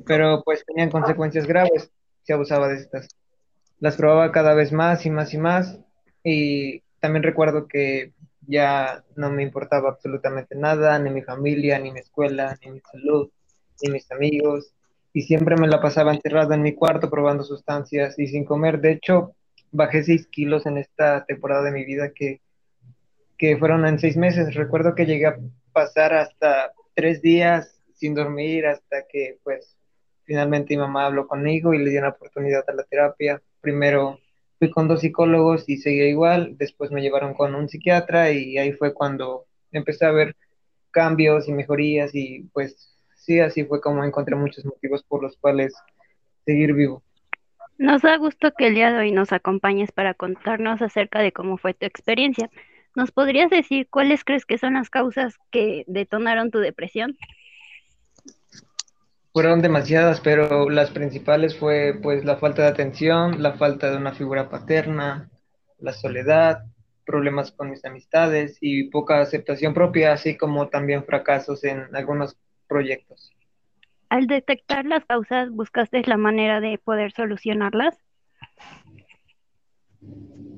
pero 0.06 0.42
pues 0.44 0.64
tenían 0.64 0.90
consecuencias 0.90 1.46
graves 1.46 1.90
si 2.22 2.32
abusaba 2.32 2.68
de 2.68 2.76
estas. 2.76 3.08
Las 3.78 3.96
probaba 3.96 4.32
cada 4.32 4.54
vez 4.54 4.72
más 4.72 5.04
y 5.06 5.10
más 5.10 5.34
y 5.34 5.38
más 5.38 5.78
y 6.22 6.80
también 7.00 7.22
recuerdo 7.22 7.66
que 7.66 8.12
ya 8.46 9.04
no 9.16 9.30
me 9.30 9.42
importaba 9.42 9.88
absolutamente 9.88 10.54
nada, 10.54 10.98
ni 10.98 11.10
mi 11.10 11.22
familia, 11.22 11.78
ni 11.78 11.92
mi 11.92 12.00
escuela, 12.00 12.56
ni 12.64 12.72
mi 12.72 12.80
salud, 12.80 13.30
ni 13.82 13.90
mis 13.90 14.10
amigos 14.10 14.72
y 15.12 15.22
siempre 15.22 15.56
me 15.56 15.68
la 15.68 15.80
pasaba 15.80 16.14
encerrada 16.14 16.54
en 16.54 16.62
mi 16.62 16.74
cuarto 16.74 17.10
probando 17.10 17.44
sustancias 17.44 18.18
y 18.18 18.28
sin 18.28 18.44
comer. 18.44 18.80
De 18.80 18.92
hecho, 18.92 19.34
bajé 19.70 20.02
6 20.02 20.26
kilos 20.28 20.66
en 20.66 20.78
esta 20.78 21.24
temporada 21.24 21.64
de 21.64 21.72
mi 21.72 21.84
vida 21.84 22.12
que, 22.14 22.40
que 23.36 23.56
fueron 23.58 23.86
en 23.86 23.98
seis 23.98 24.16
meses. 24.16 24.54
Recuerdo 24.54 24.94
que 24.94 25.06
llegué 25.06 25.26
a 25.26 25.38
pasar 25.72 26.14
hasta 26.14 26.72
tres 26.94 27.20
días 27.20 27.81
sin 28.02 28.14
dormir 28.14 28.66
hasta 28.66 29.06
que 29.08 29.38
pues 29.44 29.76
finalmente 30.24 30.74
mi 30.74 30.78
mamá 30.78 31.06
habló 31.06 31.28
conmigo 31.28 31.72
y 31.72 31.78
le 31.78 31.90
dio 31.90 32.00
una 32.00 32.08
oportunidad 32.08 32.64
a 32.66 32.74
la 32.74 32.82
terapia. 32.82 33.40
Primero 33.60 34.18
fui 34.58 34.70
con 34.72 34.88
dos 34.88 35.02
psicólogos 35.02 35.68
y 35.68 35.76
seguía 35.76 36.08
igual, 36.08 36.56
después 36.58 36.90
me 36.90 37.00
llevaron 37.00 37.32
con 37.32 37.54
un 37.54 37.68
psiquiatra 37.68 38.32
y 38.32 38.58
ahí 38.58 38.72
fue 38.72 38.92
cuando 38.92 39.46
empecé 39.70 40.04
a 40.04 40.10
ver 40.10 40.34
cambios 40.90 41.48
y 41.48 41.52
mejorías 41.52 42.12
y 42.12 42.50
pues 42.52 42.98
sí, 43.14 43.38
así 43.38 43.64
fue 43.64 43.80
como 43.80 44.02
encontré 44.02 44.34
muchos 44.34 44.64
motivos 44.64 45.04
por 45.04 45.22
los 45.22 45.36
cuales 45.36 45.72
seguir 46.44 46.74
vivo. 46.74 47.04
Nos 47.78 48.02
da 48.02 48.16
gusto 48.16 48.50
que 48.58 48.66
el 48.66 48.74
día 48.74 48.90
de 48.90 48.98
hoy 48.98 49.12
nos 49.12 49.32
acompañes 49.32 49.92
para 49.92 50.14
contarnos 50.14 50.82
acerca 50.82 51.20
de 51.20 51.30
cómo 51.30 51.56
fue 51.56 51.72
tu 51.72 51.86
experiencia. 51.86 52.50
¿Nos 52.96 53.12
podrías 53.12 53.48
decir 53.48 53.86
cuáles 53.88 54.24
crees 54.24 54.44
que 54.44 54.58
son 54.58 54.74
las 54.74 54.90
causas 54.90 55.38
que 55.52 55.84
detonaron 55.86 56.50
tu 56.50 56.58
depresión? 56.58 57.16
Fueron 59.32 59.62
demasiadas, 59.62 60.20
pero 60.20 60.68
las 60.68 60.90
principales 60.90 61.56
fue 61.56 61.98
pues 62.02 62.24
la 62.24 62.36
falta 62.36 62.62
de 62.62 62.68
atención, 62.68 63.42
la 63.42 63.54
falta 63.54 63.90
de 63.90 63.96
una 63.96 64.12
figura 64.12 64.50
paterna, 64.50 65.30
la 65.78 65.92
soledad, 65.94 66.64
problemas 67.06 67.50
con 67.50 67.70
mis 67.70 67.82
amistades 67.84 68.58
y 68.60 68.90
poca 68.90 69.20
aceptación 69.20 69.72
propia, 69.72 70.12
así 70.12 70.36
como 70.36 70.68
también 70.68 71.04
fracasos 71.04 71.64
en 71.64 71.94
algunos 71.96 72.36
proyectos. 72.68 73.32
Al 74.10 74.26
detectar 74.26 74.84
las 74.84 75.04
causas, 75.06 75.50
¿buscaste 75.50 76.02
la 76.04 76.18
manera 76.18 76.60
de 76.60 76.76
poder 76.76 77.12
solucionarlas? 77.12 77.96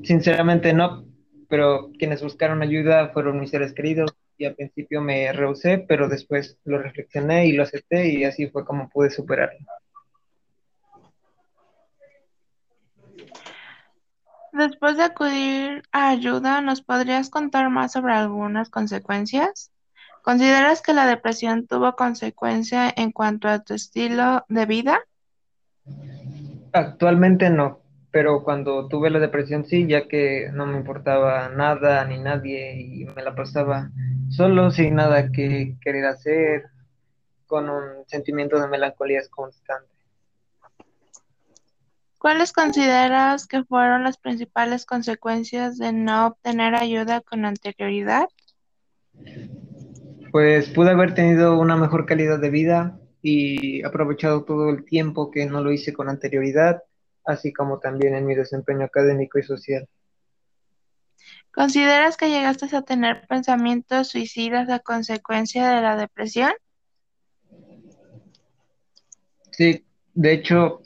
Sinceramente 0.03 0.73
no, 0.73 1.07
pero 1.49 1.91
quienes 1.97 2.23
buscaron 2.23 2.63
ayuda 2.63 3.11
fueron 3.11 3.39
mis 3.39 3.51
seres 3.51 3.73
queridos 3.73 4.17
y 4.37 4.45
al 4.47 4.55
principio 4.55 5.01
me 5.01 5.33
rehusé, 5.33 5.79
pero 5.79 6.09
después 6.09 6.59
lo 6.65 6.79
reflexioné 6.79 7.47
y 7.47 7.53
lo 7.53 7.63
acepté 7.63 8.09
y 8.09 8.25
así 8.25 8.49
fue 8.49 8.65
como 8.65 8.89
pude 8.89 9.11
superarlo. 9.11 9.59
Después 14.53 14.97
de 14.97 15.03
acudir 15.03 15.83
a 15.91 16.11
ayuda, 16.11 16.61
¿nos 16.61 16.81
podrías 16.81 17.29
contar 17.29 17.71
más 17.71 17.93
sobre 17.93 18.15
algunas 18.15 18.71
consecuencias? 18.71 19.73
¿Consideras 20.23 20.81
que 20.81 20.95
la 20.95 21.07
depresión 21.07 21.67
tuvo 21.67 21.97
consecuencia 21.97 22.93
en 22.97 23.11
cuanto 23.11 23.49
a 23.49 23.59
tu 23.59 23.75
estilo 23.75 24.45
de 24.49 24.67
vida? 24.67 25.01
Actualmente 26.73 27.51
no, 27.51 27.81
pero 28.15 28.45
cuando 28.45 28.87
tuve 28.87 29.11
la 29.11 29.19
depresión 29.19 29.65
sí, 29.65 29.89
ya 29.89 30.07
que 30.07 30.49
no 30.53 30.67
me 30.67 30.79
importaba 30.79 31.49
nada 31.49 32.05
ni 32.05 32.17
nadie 32.17 32.81
y 32.81 33.05
me 33.07 33.25
la 33.25 33.35
pasaba 33.35 33.91
solo, 34.31 34.71
sin 34.71 34.95
nada 34.95 35.33
que 35.33 35.75
querer 35.81 36.05
hacer, 36.05 36.67
con 37.49 37.69
un 37.69 38.07
sentimiento 38.07 38.61
de 38.61 38.69
melancolía 38.69 39.21
constante. 39.29 39.89
¿Cuáles 42.17 42.53
consideras 42.53 43.49
que 43.49 43.65
fueron 43.65 44.05
las 44.05 44.17
principales 44.17 44.87
consecuencias 44.87 45.77
de 45.77 45.93
no 45.93 46.29
obtener 46.29 46.77
ayuda 46.77 47.21
con 47.21 47.45
anterioridad? 47.45 48.29
Pues 50.31 50.69
pude 50.69 50.91
haber 50.91 51.15
tenido 51.15 51.59
una 51.59 51.75
mejor 51.77 52.07
calidad 52.07 52.39
de 52.39 52.51
vida 52.51 52.97
y 53.23 53.83
aprovechado 53.83 54.45
todo 54.45 54.71
el 54.71 54.85
tiempo 54.85 55.33
que 55.33 55.47
no 55.47 55.65
lo 55.65 55.73
hice 55.73 55.93
con 55.93 56.09
anterioridad 56.09 56.85
así 57.25 57.53
como 57.53 57.79
también 57.79 58.15
en 58.15 58.27
mi 58.27 58.35
desempeño 58.35 58.85
académico 58.85 59.39
y 59.39 59.43
social. 59.43 59.89
¿Consideras 61.53 62.17
que 62.17 62.31
llegaste 62.31 62.75
a 62.75 62.83
tener 62.83 63.27
pensamientos 63.29 64.09
suicidas 64.09 64.69
a 64.71 64.81
consecuencia 64.81 65.71
de 65.71 65.81
la 65.83 65.97
depresión? 65.97 66.53
Sí, 69.53 69.85
de 70.15 70.33
hecho, 70.33 70.83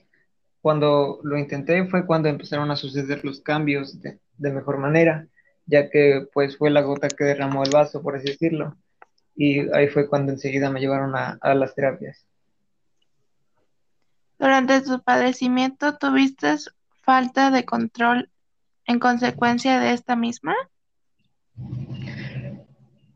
cuando 0.61 1.21
lo 1.23 1.39
intenté 1.39 1.87
fue 1.87 2.07
cuando 2.07 2.29
empezaron 2.29 2.71
a 2.71 2.77
suceder 2.77 3.25
los 3.25 3.41
cambios 3.41 3.99
de, 4.01 4.19
mejor 4.39 4.79
manera, 4.79 5.27
ya 5.65 5.89
que 5.89 6.27
pues 6.35 6.59
fue 6.59 6.71
la 6.71 6.83
gota 6.83 7.09
que 7.09 7.25
derramó 7.25 7.65
el 7.65 7.71
vaso, 7.71 8.03
por 8.03 8.17
así 8.17 8.27
decirlo, 8.27 8.77
y 9.35 9.73
ahí 9.73 9.89
fue 9.89 10.09
cuando 10.09 10.33
enseguida 10.33 10.71
me 10.71 10.81
llevaron 10.81 11.15
a 11.17 11.55
las 11.55 11.75
terapias. 11.75 12.29
Durante 14.39 14.81
tu 14.83 15.03
padecimiento, 15.03 15.97
¿tuviste 15.99 16.55
falta 17.03 17.51
de 17.51 17.65
control 17.65 18.31
en 18.87 18.99
consecuencia 18.99 19.81
de 19.81 19.93
esta 19.93 20.15
misma? 20.15 20.55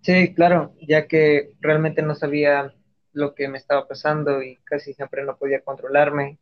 Sí, 0.00 0.34
claro, 0.34 0.74
ya 0.80 1.06
que 1.06 1.52
realmente 1.60 2.02
no 2.02 2.16
sabía 2.16 2.74
lo 3.12 3.34
que 3.34 3.48
me 3.48 3.58
estaba 3.58 3.86
pasando 3.86 4.42
y 4.42 4.56
casi 4.64 4.94
siempre 4.94 5.24
no 5.24 5.36
podía 5.36 5.62
controlarme 5.62 6.38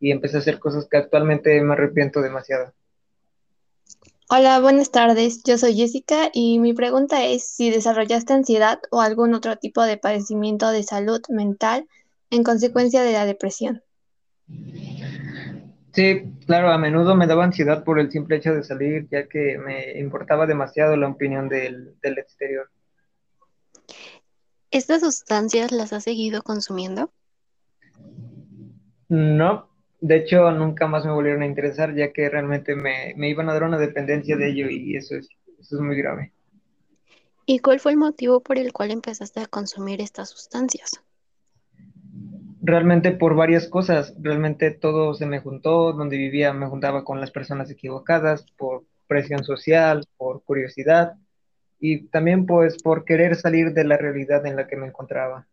y 0.00 0.10
empecé 0.10 0.38
a 0.38 0.40
hacer 0.40 0.58
cosas 0.58 0.88
que 0.90 0.96
actualmente 0.96 1.60
me 1.62 1.74
arrepiento 1.74 2.20
demasiado. 2.20 2.72
Hola, 4.28 4.58
buenas 4.58 4.90
tardes. 4.90 5.44
Yo 5.44 5.56
soy 5.56 5.76
Jessica 5.76 6.30
y 6.32 6.58
mi 6.58 6.72
pregunta 6.72 7.24
es 7.24 7.48
si 7.48 7.70
desarrollaste 7.70 8.32
ansiedad 8.32 8.80
o 8.90 9.00
algún 9.00 9.34
otro 9.34 9.54
tipo 9.56 9.82
de 9.82 9.98
padecimiento 9.98 10.70
de 10.70 10.82
salud 10.82 11.20
mental 11.28 11.86
en 12.30 12.42
consecuencia 12.42 13.04
de 13.04 13.12
la 13.12 13.24
depresión. 13.24 13.84
Sí, 15.92 16.24
claro, 16.46 16.70
a 16.70 16.78
menudo 16.78 17.16
me 17.16 17.26
daba 17.26 17.44
ansiedad 17.44 17.82
por 17.82 17.98
el 17.98 18.10
simple 18.10 18.36
hecho 18.36 18.54
de 18.54 18.62
salir, 18.62 19.08
ya 19.10 19.28
que 19.28 19.56
me 19.58 19.98
importaba 19.98 20.46
demasiado 20.46 20.96
la 20.96 21.08
opinión 21.08 21.48
del, 21.48 21.98
del 22.02 22.18
exterior. 22.18 22.70
¿Estas 24.70 25.00
sustancias 25.00 25.72
las 25.72 25.94
has 25.94 26.04
seguido 26.04 26.42
consumiendo? 26.42 27.10
No, 29.08 29.70
de 30.00 30.16
hecho 30.16 30.50
nunca 30.50 30.86
más 30.86 31.06
me 31.06 31.12
volvieron 31.12 31.42
a 31.42 31.46
interesar, 31.46 31.94
ya 31.94 32.12
que 32.12 32.28
realmente 32.28 32.74
me, 32.74 33.14
me 33.16 33.30
iban 33.30 33.48
a 33.48 33.54
dar 33.54 33.64
una 33.64 33.78
dependencia 33.78 34.36
de 34.36 34.50
ello 34.50 34.68
y 34.68 34.96
eso 34.96 35.16
es, 35.16 35.28
eso 35.58 35.76
es 35.76 35.80
muy 35.80 35.96
grave. 35.96 36.32
¿Y 37.46 37.60
cuál 37.60 37.80
fue 37.80 37.92
el 37.92 37.98
motivo 37.98 38.40
por 38.40 38.58
el 38.58 38.72
cual 38.72 38.90
empezaste 38.90 39.40
a 39.40 39.46
consumir 39.46 40.00
estas 40.00 40.30
sustancias? 40.30 41.00
Realmente 42.66 43.12
por 43.12 43.36
varias 43.36 43.68
cosas, 43.68 44.12
realmente 44.20 44.72
todo 44.72 45.14
se 45.14 45.24
me 45.24 45.40
juntó, 45.40 45.92
donde 45.92 46.16
vivía 46.16 46.52
me 46.52 46.66
juntaba 46.66 47.04
con 47.04 47.20
las 47.20 47.30
personas 47.30 47.70
equivocadas, 47.70 48.44
por 48.56 48.84
presión 49.06 49.44
social, 49.44 50.04
por 50.16 50.42
curiosidad 50.42 51.14
y 51.78 52.08
también 52.08 52.44
pues 52.44 52.82
por 52.82 53.04
querer 53.04 53.36
salir 53.36 53.72
de 53.72 53.84
la 53.84 53.96
realidad 53.96 54.44
en 54.46 54.56
la 54.56 54.66
que 54.66 54.76
me 54.76 54.88
encontraba. 54.88 55.46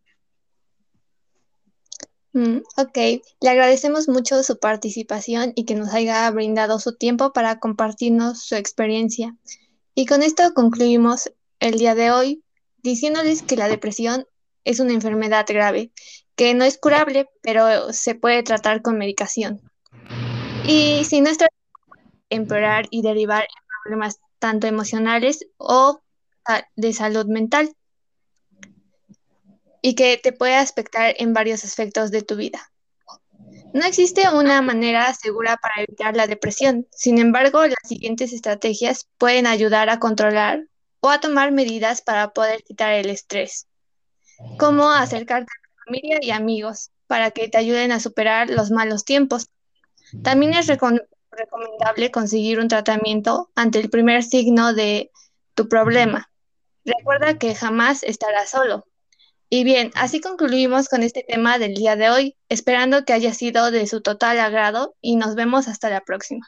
Mm, 2.33 2.61
ok, 2.77 2.97
le 3.41 3.49
agradecemos 3.49 4.09
mucho 4.09 4.41
su 4.41 4.57
participación 4.57 5.53
y 5.55 5.65
que 5.65 5.75
nos 5.75 5.93
haya 5.93 6.29
brindado 6.31 6.79
su 6.79 6.95
tiempo 6.97 7.31
para 7.31 7.59
compartirnos 7.59 8.41
su 8.41 8.55
experiencia. 8.55 9.35
Y 9.93 10.07
con 10.07 10.23
esto 10.23 10.51
concluimos 10.55 11.31
el 11.59 11.77
día 11.77 11.93
de 11.93 12.09
hoy 12.09 12.43
diciéndoles 12.81 13.43
que 13.43 13.55
la 13.55 13.67
depresión 13.67 14.25
es 14.63 14.79
una 14.79 14.93
enfermedad 14.93 15.45
grave 15.47 15.91
que 16.35 16.53
no 16.53 16.65
es 16.65 16.77
curable, 16.77 17.29
pero 17.41 17.93
se 17.93 18.15
puede 18.15 18.43
tratar 18.43 18.81
con 18.81 18.97
medicación. 18.97 19.61
Y 20.65 21.03
si 21.05 21.21
no 21.21 21.29
está 21.29 21.47
empeorar 22.29 22.87
y 22.89 23.01
derivar 23.01 23.43
en 23.43 23.63
problemas 23.83 24.19
tanto 24.39 24.67
emocionales 24.67 25.45
o 25.57 26.01
de 26.75 26.93
salud 26.93 27.25
mental 27.27 27.73
y 29.81 29.95
que 29.95 30.17
te 30.17 30.33
puede 30.33 30.55
afectar 30.55 31.15
en 31.17 31.33
varios 31.33 31.63
aspectos 31.63 32.11
de 32.11 32.21
tu 32.21 32.35
vida. 32.35 32.71
No 33.73 33.85
existe 33.85 34.29
una 34.29 34.61
manera 34.61 35.13
segura 35.13 35.57
para 35.57 35.83
evitar 35.83 36.15
la 36.15 36.27
depresión. 36.27 36.87
Sin 36.91 37.17
embargo, 37.17 37.65
las 37.65 37.87
siguientes 37.87 38.31
estrategias 38.31 39.07
pueden 39.17 39.47
ayudar 39.47 39.89
a 39.89 39.99
controlar 39.99 40.67
o 40.99 41.09
a 41.09 41.19
tomar 41.19 41.51
medidas 41.51 42.01
para 42.01 42.33
poder 42.33 42.63
quitar 42.63 42.93
el 42.93 43.09
estrés, 43.09 43.67
como 44.57 44.89
acercarte 44.91 45.51
familia 45.85 46.19
y 46.21 46.31
amigos 46.31 46.91
para 47.07 47.31
que 47.31 47.47
te 47.47 47.57
ayuden 47.57 47.91
a 47.91 47.99
superar 47.99 48.49
los 48.49 48.71
malos 48.71 49.05
tiempos. 49.05 49.49
También 50.23 50.53
es 50.53 50.67
recomendable 50.67 52.11
conseguir 52.11 52.59
un 52.59 52.67
tratamiento 52.67 53.49
ante 53.55 53.79
el 53.79 53.89
primer 53.89 54.23
signo 54.23 54.73
de 54.73 55.11
tu 55.53 55.67
problema. 55.67 56.29
Recuerda 56.85 57.37
que 57.37 57.55
jamás 57.55 58.03
estarás 58.03 58.49
solo. 58.49 58.85
Y 59.49 59.63
bien, 59.63 59.91
así 59.95 60.19
concluimos 60.19 60.89
con 60.89 61.03
este 61.03 61.23
tema 61.27 61.59
del 61.59 61.75
día 61.75 61.95
de 61.95 62.09
hoy, 62.09 62.35
esperando 62.49 63.05
que 63.05 63.13
haya 63.13 63.33
sido 63.33 63.69
de 63.69 63.85
su 63.85 64.01
total 64.01 64.39
agrado 64.39 64.95
y 64.99 65.15
nos 65.15 65.35
vemos 65.35 65.67
hasta 65.67 65.89
la 65.89 66.01
próxima. 66.01 66.47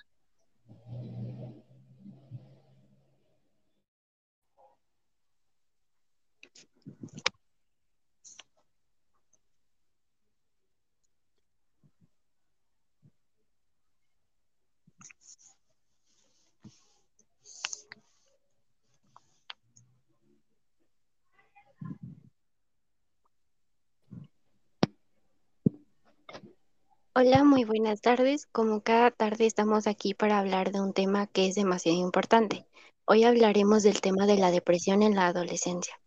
Hola, 27.17 27.43
muy 27.43 27.63
buenas 27.63 28.01
tardes. 28.01 28.45
Como 28.51 28.81
cada 28.83 29.09
tarde 29.09 29.45
estamos 29.45 29.87
aquí 29.87 30.13
para 30.13 30.37
hablar 30.39 30.71
de 30.71 30.81
un 30.81 30.93
tema 30.93 31.27
que 31.27 31.47
es 31.47 31.55
demasiado 31.55 31.97
importante. 31.97 32.67
Hoy 33.05 33.23
hablaremos 33.23 33.83
del 33.83 34.01
tema 34.01 34.25
de 34.27 34.37
la 34.37 34.51
depresión 34.51 35.01
en 35.01 35.15
la 35.15 35.27
adolescencia. 35.27 35.99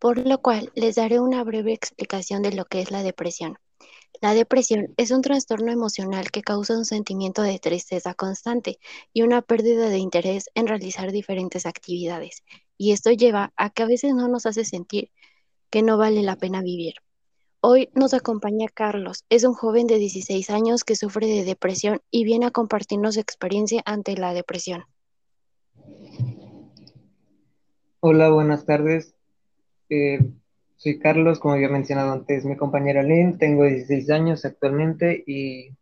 por 0.00 0.18
lo 0.26 0.40
cual 0.42 0.72
les 0.76 0.96
daré 0.96 1.20
una 1.20 1.44
breve 1.44 1.72
explicación 1.74 2.42
de 2.42 2.52
lo 2.52 2.66
que 2.66 2.80
es 2.82 2.90
la 2.90 3.02
depresión. 3.04 3.58
La 4.22 4.34
depresión 4.34 4.94
es 4.98 5.10
un 5.12 5.22
trastorno 5.22 5.72
emocional 5.72 6.30
que 6.32 6.42
causa 6.42 6.76
un 6.78 6.84
sentimiento 6.86 7.42
de 7.42 7.58
tristeza 7.60 8.14
constante 8.14 8.78
y 9.14 9.22
una 9.22 9.42
pérdida 9.42 9.88
de 9.90 9.98
interés 9.98 10.50
en 10.54 10.66
realizar 10.68 11.12
diferentes 11.12 11.66
actividades, 11.66 12.44
y 12.78 12.92
esto 12.92 13.10
lleva 13.12 13.52
a 13.56 13.70
que 13.70 13.84
a 13.84 13.86
veces 13.86 14.14
no 14.14 14.28
nos 14.28 14.46
hace 14.46 14.64
sentir 14.64 15.12
que 15.70 15.82
no 15.82 15.98
vale 15.98 16.22
la 16.22 16.36
pena 16.36 16.62
vivir. 16.62 16.94
Hoy 17.62 17.90
nos 17.92 18.14
acompaña 18.14 18.68
Carlos, 18.72 19.26
es 19.28 19.44
un 19.44 19.52
joven 19.52 19.86
de 19.86 19.98
16 19.98 20.48
años 20.48 20.82
que 20.82 20.96
sufre 20.96 21.26
de 21.26 21.44
depresión 21.44 22.00
y 22.10 22.24
viene 22.24 22.46
a 22.46 22.50
compartirnos 22.50 23.16
su 23.16 23.20
experiencia 23.20 23.82
ante 23.84 24.16
la 24.16 24.32
depresión. 24.32 24.84
Hola, 28.00 28.30
buenas 28.30 28.64
tardes. 28.64 29.14
Eh, 29.90 30.20
soy 30.76 30.98
Carlos, 30.98 31.38
como 31.38 31.52
había 31.52 31.68
mencionado 31.68 32.12
antes, 32.12 32.46
mi 32.46 32.56
compañera 32.56 33.02
Lynn, 33.02 33.36
tengo 33.36 33.64
16 33.64 34.08
años 34.08 34.46
actualmente 34.46 35.22
y, 35.26 35.76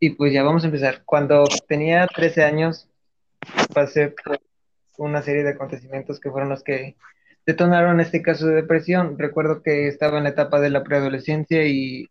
y 0.00 0.10
pues 0.10 0.32
ya 0.32 0.42
vamos 0.42 0.64
a 0.64 0.68
empezar. 0.68 1.04
Cuando 1.04 1.44
tenía 1.68 2.06
13 2.06 2.44
años 2.44 2.88
pasé 3.74 4.14
por 4.24 4.40
una 4.96 5.20
serie 5.20 5.42
de 5.42 5.50
acontecimientos 5.50 6.18
que 6.18 6.30
fueron 6.30 6.48
los 6.48 6.64
que 6.64 6.96
detonaron 7.48 7.98
este 7.98 8.20
caso 8.20 8.46
de 8.46 8.56
depresión. 8.56 9.18
Recuerdo 9.18 9.62
que 9.62 9.88
estaba 9.88 10.18
en 10.18 10.24
la 10.24 10.30
etapa 10.30 10.60
de 10.60 10.68
la 10.68 10.84
preadolescencia 10.84 11.66
y 11.66 12.06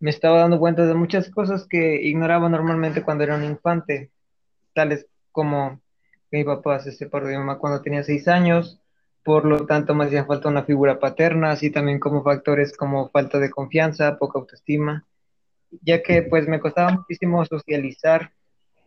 me 0.00 0.08
estaba 0.08 0.38
dando 0.38 0.58
cuenta 0.58 0.86
de 0.86 0.94
muchas 0.94 1.28
cosas 1.28 1.66
que 1.68 2.00
ignoraba 2.02 2.48
normalmente 2.48 3.02
cuando 3.02 3.24
era 3.24 3.36
un 3.36 3.44
infante, 3.44 4.10
tales 4.72 5.06
como 5.32 5.82
que 6.30 6.38
mi 6.38 6.44
papá 6.44 6.80
se 6.80 6.92
separó 6.92 7.26
de 7.26 7.32
mi 7.32 7.40
mamá 7.40 7.58
cuando 7.58 7.82
tenía 7.82 8.02
seis 8.04 8.26
años, 8.26 8.80
por 9.22 9.44
lo 9.44 9.66
tanto 9.66 9.94
me 9.94 10.06
hacía 10.06 10.24
falta 10.24 10.48
una 10.48 10.64
figura 10.64 10.98
paterna, 10.98 11.50
así 11.50 11.68
también 11.68 12.00
como 12.00 12.22
factores 12.22 12.74
como 12.74 13.10
falta 13.10 13.38
de 13.38 13.50
confianza, 13.50 14.16
poca 14.16 14.38
autoestima, 14.38 15.04
ya 15.82 16.02
que 16.02 16.22
pues 16.22 16.48
me 16.48 16.58
costaba 16.58 16.90
muchísimo 16.90 17.44
socializar 17.44 18.32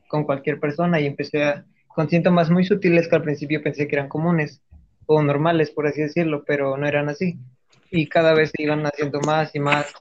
con 0.07 0.23
cualquier 0.23 0.59
persona 0.59 0.99
y 0.99 1.05
empecé 1.05 1.43
a, 1.43 1.65
con 1.87 2.09
síntomas 2.09 2.49
muy 2.49 2.65
sutiles 2.65 3.07
que 3.07 3.15
al 3.15 3.21
principio 3.21 3.61
pensé 3.61 3.87
que 3.87 3.95
eran 3.95 4.09
comunes 4.09 4.63
o 5.07 5.21
normales, 5.23 5.71
por 5.71 5.87
así 5.87 6.01
decirlo, 6.01 6.43
pero 6.45 6.77
no 6.77 6.87
eran 6.87 7.09
así. 7.09 7.39
Y 7.89 8.07
cada 8.07 8.33
vez 8.33 8.51
se 8.55 8.61
iban 8.61 8.85
haciendo 8.85 9.19
más 9.21 9.55
y 9.55 9.59
más 9.59 9.91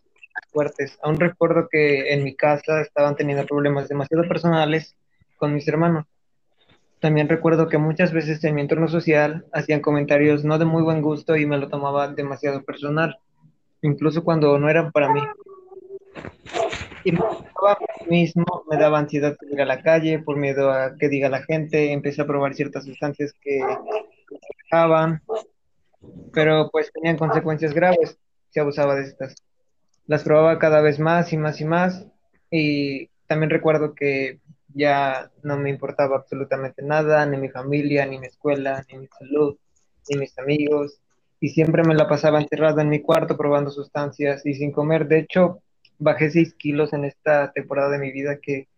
fuertes. 0.50 0.98
Aún 1.02 1.18
recuerdo 1.18 1.68
que 1.70 2.12
en 2.12 2.24
mi 2.24 2.34
casa 2.34 2.82
estaban 2.82 3.16
teniendo 3.16 3.46
problemas 3.46 3.88
demasiado 3.88 4.28
personales 4.28 4.94
con 5.38 5.54
mis 5.54 5.66
hermanos. 5.68 6.04
También 7.00 7.28
recuerdo 7.28 7.68
que 7.68 7.78
muchas 7.78 8.12
veces 8.12 8.42
en 8.44 8.54
mi 8.54 8.62
entorno 8.62 8.88
social 8.88 9.46
hacían 9.52 9.80
comentarios 9.80 10.44
no 10.44 10.58
de 10.58 10.64
muy 10.64 10.82
buen 10.82 11.02
gusto 11.02 11.36
y 11.36 11.46
me 11.46 11.58
lo 11.58 11.68
tomaba 11.68 12.08
demasiado 12.08 12.64
personal, 12.64 13.18
incluso 13.82 14.24
cuando 14.24 14.58
no 14.58 14.68
eran 14.68 14.90
para 14.92 15.12
mí. 15.12 15.20
Y 17.04 17.12
me 17.12 17.20
mismo, 18.08 18.64
me 18.68 18.78
daba 18.78 18.98
ansiedad 18.98 19.36
ir 19.50 19.60
a 19.60 19.66
la 19.66 19.82
calle 19.82 20.18
por 20.18 20.36
miedo 20.36 20.72
a 20.72 20.96
que 20.96 21.08
diga 21.08 21.28
la 21.28 21.42
gente, 21.42 21.92
empecé 21.92 22.22
a 22.22 22.26
probar 22.26 22.54
ciertas 22.54 22.84
sustancias 22.84 23.32
que 23.40 23.60
pero 26.32 26.70
pues 26.70 26.92
tenían 26.92 27.16
consecuencias 27.16 27.74
graves 27.74 28.18
si 28.50 28.60
abusaba 28.60 28.94
de 28.94 29.02
estas. 29.02 29.34
Las 30.06 30.22
probaba 30.22 30.58
cada 30.58 30.80
vez 30.80 30.98
más 30.98 31.32
y 31.32 31.36
más 31.36 31.60
y 31.60 31.64
más 31.64 32.06
y 32.50 33.08
también 33.26 33.50
recuerdo 33.50 33.94
que 33.94 34.40
ya 34.74 35.30
no 35.42 35.56
me 35.56 35.70
importaba 35.70 36.16
absolutamente 36.16 36.82
nada, 36.82 37.24
ni 37.26 37.38
mi 37.38 37.48
familia, 37.48 38.06
ni 38.06 38.18
mi 38.18 38.26
escuela, 38.26 38.84
ni 38.90 38.98
mi 38.98 39.08
salud, 39.18 39.56
ni 40.08 40.18
mis 40.18 40.38
amigos, 40.38 41.00
y 41.40 41.48
siempre 41.50 41.82
me 41.82 41.94
la 41.94 42.08
pasaba 42.08 42.40
encerrada 42.40 42.82
en 42.82 42.88
mi 42.88 43.00
cuarto 43.00 43.36
probando 43.36 43.70
sustancias 43.70 44.44
y 44.44 44.54
sin 44.54 44.72
comer. 44.72 45.08
De 45.08 45.18
hecho, 45.18 45.62
bajé 45.98 46.30
seis 46.30 46.54
kilos 46.54 46.92
en 46.92 47.04
esta 47.04 47.52
temporada 47.52 47.90
de 47.90 47.98
mi 47.98 48.12
vida 48.12 48.38
que, 48.40 48.68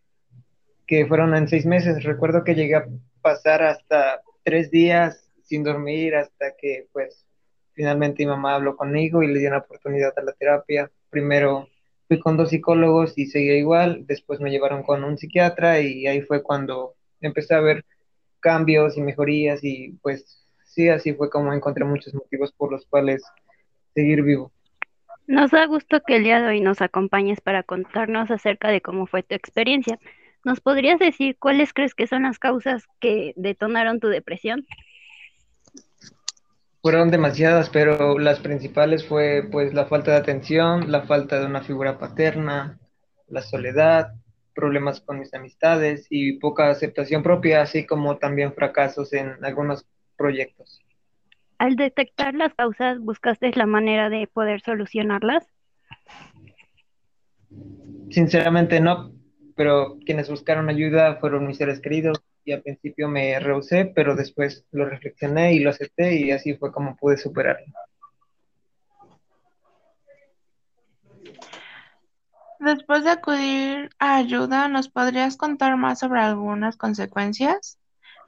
que 0.87 1.07
fueron 1.07 1.35
en 1.35 1.49
seis 1.49 1.67
meses. 1.67 2.05
Recuerdo 2.05 2.45
que 2.45 2.55
llegué 2.55 2.77
a 2.77 2.87
pasar 3.21 3.63
hasta 3.63 4.23
tres 4.45 4.71
días 4.71 5.28
sin 5.49 5.65
dormir 5.65 6.15
hasta 6.15 6.55
que 6.57 6.87
pues 6.93 7.25
finalmente 7.73 8.25
mi 8.25 8.31
mamá 8.31 8.55
habló 8.55 8.77
conmigo 8.77 9.23
y 9.23 9.29
le 9.29 9.39
dio 9.39 9.49
una 9.49 9.59
oportunidad 9.59 10.13
a 10.17 10.23
la 10.23 10.33
terapia. 10.33 10.91
Primero 11.11 11.69
fui 12.07 12.19
con 12.21 12.37
dos 12.37 12.51
psicólogos 12.51 13.17
y 13.17 13.27
seguía 13.27 13.57
igual, 13.57 14.07
después 14.07 14.41
me 14.41 14.51
llevaron 14.51 14.83
con 14.83 15.05
un 15.05 15.17
psiquiatra 15.17 15.81
y 15.81 16.07
ahí 16.07 16.21
fue 16.23 16.43
cuando 16.43 16.95
empecé 17.21 17.55
a 17.55 17.61
ver 17.61 17.85
cambios 18.41 18.97
y 18.97 19.01
mejorías 19.01 19.65
y 19.65 19.93
pues 20.03 20.47
sí, 20.65 20.89
así 20.89 21.15
fue 21.15 21.31
como 21.31 21.53
encontré 21.53 21.85
muchos 21.85 22.15
motivos 22.15 22.53
por 22.53 22.71
los 22.71 22.87
cuales 22.87 23.23
seguir 23.95 24.23
vivo. 24.23 24.53
Nos 25.27 25.51
da 25.51 25.67
gusto 25.67 26.01
que 26.07 26.17
el 26.17 26.25
día 26.25 26.41
de 26.41 26.49
hoy 26.49 26.61
nos 26.61 26.81
acompañes 26.81 27.41
para 27.41 27.63
contarnos 27.63 28.31
acerca 28.31 28.69
de 28.69 28.81
cómo 28.81 29.07
fue 29.07 29.23
tu 29.23 29.35
experiencia. 29.35 29.99
¿Nos 30.45 30.61
podrías 30.61 30.99
decir 30.99 31.37
cuáles 31.39 31.73
crees 31.73 31.95
que 31.95 32.07
son 32.07 32.23
las 32.23 32.39
causas 32.39 32.85
que 33.01 33.35
detonaron 33.37 34.01
tu 34.01 34.09
depresión? 34.09 34.67
Fueron 36.81 37.11
demasiadas, 37.11 37.71
pero 37.71 38.19
las 38.19 38.41
principales 38.41 39.07
fue 39.07 39.49
pues 39.51 39.75
la 39.75 39.87
falta 39.87 40.13
de 40.13 40.19
atención, 40.19 40.91
la 40.91 41.03
falta 41.03 41.41
de 41.41 41.47
una 41.47 41.63
figura 41.63 41.99
paterna, 41.99 42.79
la 43.27 43.43
soledad, 43.43 44.13
problemas 44.55 45.01
con 45.01 45.19
mis 45.19 45.33
amistades 45.35 46.07
y 46.11 46.35
poca 46.39 46.71
aceptación 46.71 47.23
propia, 47.23 47.63
así 47.63 47.87
como 47.87 48.17
también 48.19 48.55
fracasos 48.55 49.13
en 49.13 49.45
algunos 49.45 49.87
proyectos. 50.17 50.81
Al 51.59 51.77
detectar 51.77 52.35
las 52.35 52.55
causas, 52.55 52.99
¿buscaste 53.01 53.51
la 53.55 53.67
manera 53.67 54.11
de 54.11 54.27
poder 54.27 54.61
solucionarlas? 54.61 55.47
Sinceramente 58.11 58.81
no, 58.81 59.13
pero 59.57 59.99
quienes 60.07 60.31
buscaron 60.31 60.69
ayuda 60.69 61.17
fueron 61.17 61.47
mis 61.47 61.59
seres 61.59 61.81
queridos, 61.81 62.23
y 62.49 62.53
al 62.53 62.63
principio 62.63 63.09
me 63.11 63.39
rehusé, 63.39 63.85
pero 63.85 64.17
después 64.17 64.65
lo 64.73 64.87
reflexioné 64.87 65.53
y 65.53 65.59
lo 65.59 65.69
acepté 65.69 66.17
y 66.17 66.31
así 66.31 66.55
fue 66.55 66.73
como 66.73 66.97
pude 66.97 67.19
superarlo. 67.19 67.67
Después 72.59 73.05
de 73.05 73.11
acudir 73.11 73.91
a 73.99 74.17
ayuda, 74.17 74.67
¿nos 74.69 74.89
podrías 74.89 75.37
contar 75.37 75.77
más 75.77 75.99
sobre 75.99 76.21
algunas 76.21 76.79
consecuencias? 76.79 77.79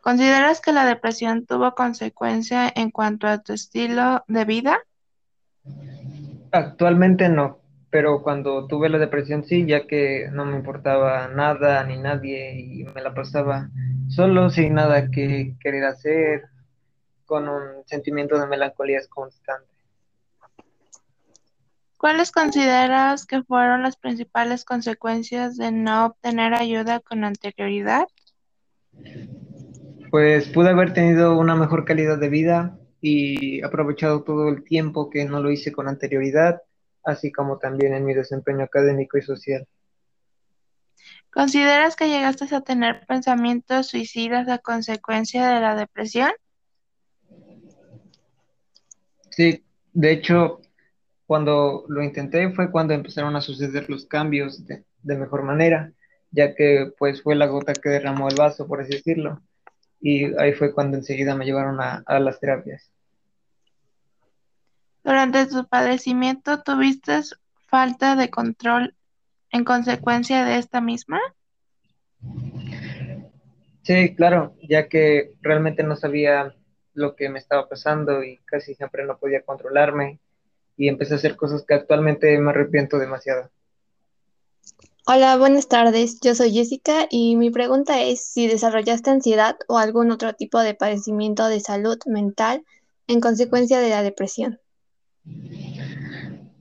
¿Consideras 0.03 0.61
que 0.61 0.73
la 0.73 0.85
depresión 0.85 1.47
tuvo 1.47 1.75
consecuencia 1.75 2.71
en 2.75 2.91
cuanto 2.91 3.27
a 3.27 3.39
tu 3.39 3.55
estilo 3.55 4.23
de 4.29 4.45
vida? 4.45 4.81
Actualmente 6.53 7.31
no, 7.31 7.60
pero 7.91 8.23
cuando 8.23 8.67
tuve 8.67 8.89
la 8.89 8.99
depresión 8.99 9.45
sí, 9.45 9.67
ya 9.67 9.87
que 9.87 10.29
no 10.33 10.45
me 10.45 10.57
importaba 10.57 11.29
nada 11.29 11.83
ni 11.85 11.97
nadie 11.99 12.61
y 12.61 12.85
me 12.85 13.03
la 13.03 13.13
pasaba 13.13 13.69
solo 14.09 14.49
sin 14.51 14.75
nada 14.75 15.11
que 15.11 15.57
querer 15.61 15.85
hacer, 15.85 16.45
con 17.31 17.49
un 17.49 17.87
sentimiento 17.87 18.37
de 18.39 18.47
melancolía 18.49 18.99
constante. 19.09 19.69
¿Cuáles 21.97 22.33
consideras 22.33 23.25
que 23.25 23.45
fueron 23.45 23.83
las 23.83 23.97
principales 23.97 24.65
consecuencias 24.65 25.57
de 25.57 25.71
no 25.71 26.07
obtener 26.07 26.55
ayuda 26.55 26.99
con 26.99 27.23
anterioridad? 27.23 28.09
Pues 30.11 30.49
pude 30.49 30.71
haber 30.71 30.93
tenido 30.93 31.39
una 31.39 31.55
mejor 31.55 31.85
calidad 31.85 32.19
de 32.19 32.29
vida 32.29 32.77
y 33.01 33.63
aprovechado 33.63 34.25
todo 34.25 34.49
el 34.49 34.65
tiempo 34.65 35.09
que 35.09 35.25
no 35.25 35.41
lo 35.41 35.53
hice 35.53 35.71
con 35.71 35.87
anterioridad 35.87 36.63
así 37.05 37.33
como 37.33 37.59
también 37.59 37.95
en 37.95 38.05
mi 38.05 38.15
desempeño 38.15 38.65
académico 38.65 39.19
y 39.19 39.23
social. 39.23 39.67
¿Consideras 41.33 41.97
que 41.97 42.09
llegaste 42.09 42.53
a 42.55 42.61
tener 42.61 43.07
pensamientos 43.07 43.89
suicidas 43.89 44.49
a 44.49 44.59
consecuencia 44.59 45.49
de 45.49 45.61
la 45.61 45.77
depresión? 45.77 46.31
Sí, 49.31 49.65
de 49.93 50.13
hecho, 50.13 50.61
cuando 51.27 51.85
lo 51.89 52.03
intenté 52.03 52.51
fue 52.51 52.71
cuando 52.71 52.95
empezaron 52.95 53.37
a 53.37 53.41
suceder 53.41 53.89
los 53.89 54.07
cambios 54.07 54.67
de, 54.67 54.85
mejor 55.03 55.45
manera, 55.45 55.93
ya 56.33 56.55
que 56.55 56.93
pues 56.99 57.23
fue 57.23 57.37
la 57.37 57.47
gota 57.47 57.73
que 57.75 57.89
derramó 57.89 58.29
el 58.29 58.35
vaso, 58.37 58.67
por 58.67 58.81
así 58.81 58.93
decirlo, 58.93 59.41
y 60.01 60.35
ahí 60.39 60.53
fue 60.53 60.75
cuando 60.75 60.97
enseguida 60.97 61.37
me 61.37 61.45
llevaron 61.45 61.79
a 61.81 62.19
las 62.19 62.41
terapias. 62.41 62.91
Durante 65.03 65.47
tu 65.47 65.67
padecimiento, 65.67 66.63
¿tuviste 66.63 67.21
falta 67.67 68.17
de 68.17 68.31
control 68.31 68.95
en 69.51 69.65
consecuencia 69.65 70.45
de 70.45 70.59
esta 70.59 70.81
misma? 70.81 71.21
Sí, 73.83 74.15
claro, 74.15 74.55
ya 74.63 74.89
que 74.89 75.35
realmente 75.41 75.83
no 75.83 75.97
sabía 75.97 76.55
lo 76.93 77.17
que 77.17 77.29
me 77.29 77.39
estaba 77.39 77.69
pasando 77.69 78.23
y 78.23 78.39
casi 78.45 78.75
siempre 78.75 79.05
no 79.05 79.19
podía 79.19 79.43
controlarme 79.43 80.21
y 80.77 80.89
empecé 80.89 81.15
a 81.15 81.17
hacer 81.17 81.37
cosas 81.37 81.65
que 81.67 81.75
actualmente 81.75 82.39
me 82.39 82.51
arrepiento 82.51 82.99
demasiado. 82.99 83.51
Hola, 85.07 85.37
buenas 85.39 85.67
tardes. 85.67 86.21
Yo 86.21 86.35
soy 86.35 86.53
Jessica 86.53 87.07
y 87.11 87.37
mi 87.37 87.51
pregunta 87.51 88.01
es 88.03 88.25
si 88.25 88.47
desarrollaste 88.47 89.11
ansiedad 89.11 89.57
o 89.67 89.79
algún 89.79 90.11
otro 90.11 90.35
tipo 90.35 90.61
de 90.61 90.75
padecimiento 90.75 91.49
de 91.49 91.61
salud 91.61 91.99
mental 92.07 92.65
en 93.07 93.21
consecuencia 93.21 93.81
de 93.81 93.89
la 93.89 94.03
depresión. 94.03 94.61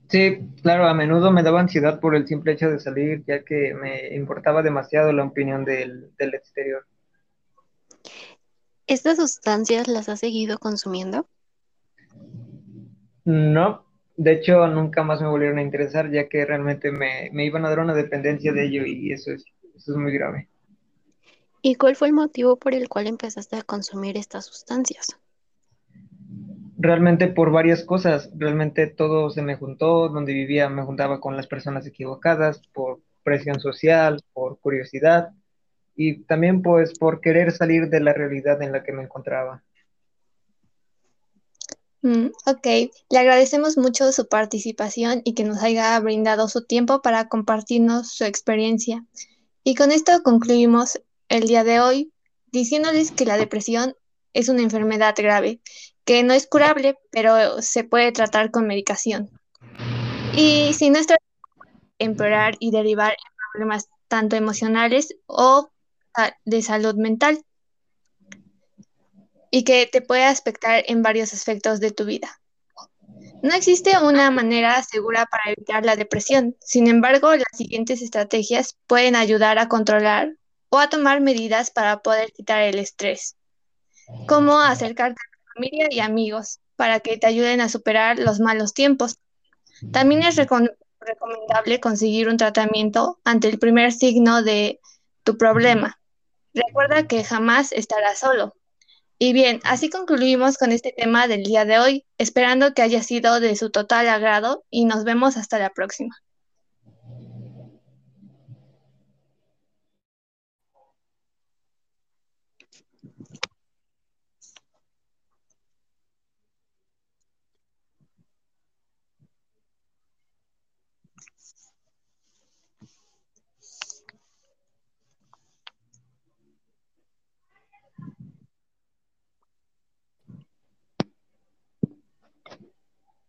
Sí, 0.10 0.40
claro, 0.64 0.88
a 0.88 0.94
menudo 0.94 1.32
me 1.32 1.44
daba 1.44 1.60
ansiedad 1.60 2.00
por 2.00 2.16
el 2.16 2.28
simple 2.28 2.54
hecho 2.54 2.70
de 2.70 2.80
salir, 2.80 3.24
ya 3.28 3.44
que 3.44 3.76
me 3.76 4.16
importaba 4.16 4.64
demasiado 4.64 5.14
la 5.14 5.24
opinión 5.24 5.66
del, 5.66 6.12
del 6.18 6.34
exterior. 6.34 6.86
¿Estas 8.88 9.18
sustancias 9.18 9.88
las 9.88 10.10
has 10.10 10.20
seguido 10.20 10.58
consumiendo? 10.58 11.28
No, 13.24 13.86
de 14.18 14.32
hecho 14.32 14.66
nunca 14.66 15.04
más 15.04 15.22
me 15.22 15.28
volvieron 15.28 15.60
a 15.60 15.62
interesar, 15.62 16.10
ya 16.10 16.28
que 16.28 16.44
realmente 16.44 16.92
me, 16.92 17.30
me 17.32 17.46
iban 17.46 17.64
a 17.66 17.70
dar 17.70 17.80
una 17.80 17.94
dependencia 17.94 18.52
de 18.52 18.66
ello 18.66 18.86
y 18.88 19.12
eso 19.12 19.32
es, 19.32 19.46
eso 19.76 19.92
es 19.92 19.98
muy 19.98 20.12
grave. 20.12 20.50
¿Y 21.62 21.76
cuál 21.76 21.96
fue 21.96 22.08
el 22.08 22.14
motivo 22.14 22.58
por 22.58 22.74
el 22.74 22.90
cual 22.90 23.06
empezaste 23.06 23.58
a 23.58 23.62
consumir 23.62 24.18
estas 24.18 24.46
sustancias? 24.46 25.20
Realmente 26.80 27.28
por 27.28 27.52
varias 27.52 27.84
cosas, 27.84 28.30
realmente 28.34 28.88
todo 28.88 29.30
se 29.30 29.42
me 29.42 29.56
juntó, 29.56 30.08
donde 30.08 30.34
vivía 30.34 30.70
me 30.70 30.84
juntaba 30.84 31.20
con 31.20 31.36
las 31.36 31.46
personas 31.46 31.86
equivocadas, 31.86 32.62
por 32.74 33.02
presión 33.24 33.60
social, 33.60 34.24
por 34.34 34.60
curiosidad 34.60 35.32
y 35.96 36.24
también 36.24 36.62
pues 36.62 36.98
por 36.98 37.20
querer 37.20 37.52
salir 37.52 37.90
de 37.90 38.00
la 38.00 38.14
realidad 38.14 38.62
en 38.62 38.72
la 38.72 38.82
que 38.82 38.94
me 38.94 39.04
encontraba. 39.04 39.62
Mm, 42.02 42.28
ok, 42.46 42.66
le 43.10 43.20
agradecemos 43.20 43.78
mucho 43.78 44.14
su 44.14 44.30
participación 44.30 45.22
y 45.26 45.34
que 45.34 45.44
nos 45.44 45.62
haya 45.62 46.00
brindado 46.00 46.48
su 46.48 46.66
tiempo 46.66 47.02
para 47.02 47.28
compartirnos 47.28 48.14
su 48.14 48.24
experiencia. 48.24 49.04
Y 49.66 49.76
con 49.76 49.92
esto 49.92 50.24
concluimos 50.24 51.02
el 51.28 51.46
día 51.46 51.66
de 51.66 51.82
hoy 51.82 52.14
diciéndoles 52.54 53.12
que 53.12 53.26
la 53.26 53.36
depresión 53.36 53.96
es 54.34 54.48
una 54.48 54.62
enfermedad 54.62 55.14
grave 55.18 55.60
que 56.10 56.24
no 56.24 56.34
es 56.34 56.48
curable, 56.48 56.98
pero 57.12 57.62
se 57.62 57.84
puede 57.84 58.12
tratar 58.12 58.50
con 58.50 58.66
medicación. 58.66 59.30
Y 60.36 60.74
si 60.74 60.90
no 60.90 60.98
está 60.98 61.18
empeorar 62.00 62.56
y 62.60 62.72
derivar 62.72 63.12
en 63.12 63.34
problemas 63.54 63.90
tanto 64.08 64.36
emocionales 64.36 65.16
o 65.28 65.70
de 66.46 66.62
salud 66.64 66.96
mental 66.96 67.46
y 69.52 69.64
que 69.64 69.86
te 69.86 70.02
puede 70.02 70.26
afectar 70.26 70.84
en 70.88 71.04
varios 71.04 71.32
aspectos 71.32 71.80
de 71.80 71.92
tu 71.92 72.06
vida. 72.06 72.42
No 73.44 73.54
existe 73.54 73.96
una 74.00 74.32
manera 74.32 74.82
segura 74.82 75.28
para 75.28 75.54
evitar 75.56 75.86
la 75.86 75.96
depresión. 75.96 76.56
Sin 76.60 76.88
embargo, 76.88 77.36
las 77.36 77.56
siguientes 77.56 78.02
estrategias 78.02 78.80
pueden 78.88 79.16
ayudar 79.16 79.60
a 79.60 79.68
controlar 79.68 80.34
o 80.70 80.80
a 80.80 80.90
tomar 80.90 81.22
medidas 81.22 81.70
para 81.70 82.00
poder 82.00 82.32
quitar 82.32 82.64
el 82.64 82.80
estrés, 82.80 83.36
como 84.28 84.60
acercarte 84.60 85.22
familia 85.60 85.88
y 85.92 86.00
amigos 86.00 86.60
para 86.76 87.02
que 87.02 87.18
te 87.18 87.28
ayuden 87.28 87.60
a 87.60 87.70
superar 87.70 88.18
los 88.18 88.40
malos 88.40 88.74
tiempos. 88.74 89.20
También 89.92 90.24
es 90.24 90.36
recomendable 90.38 91.80
conseguir 91.82 92.30
un 92.30 92.38
tratamiento 92.38 93.20
ante 93.26 93.50
el 93.50 93.60
primer 93.60 93.92
signo 93.92 94.42
de 94.42 94.80
tu 95.24 95.38
problema. 95.38 96.00
Recuerda 96.54 97.08
que 97.08 97.24
jamás 97.24 97.72
estarás 97.74 98.20
solo. 98.20 98.56
Y 99.18 99.34
bien, 99.34 99.60
así 99.66 99.90
concluimos 99.90 100.58
con 100.58 100.72
este 100.72 100.94
tema 100.96 101.28
del 101.28 101.44
día 101.44 101.66
de 101.66 101.80
hoy, 101.80 102.06
esperando 102.18 102.74
que 102.74 102.82
haya 102.82 103.04
sido 103.04 103.42
de 103.42 103.58
su 103.58 103.70
total 103.70 104.08
agrado 104.08 104.64
y 104.70 104.86
nos 104.86 105.04
vemos 105.04 105.36
hasta 105.36 105.60
la 105.60 105.72
próxima. 105.72 106.16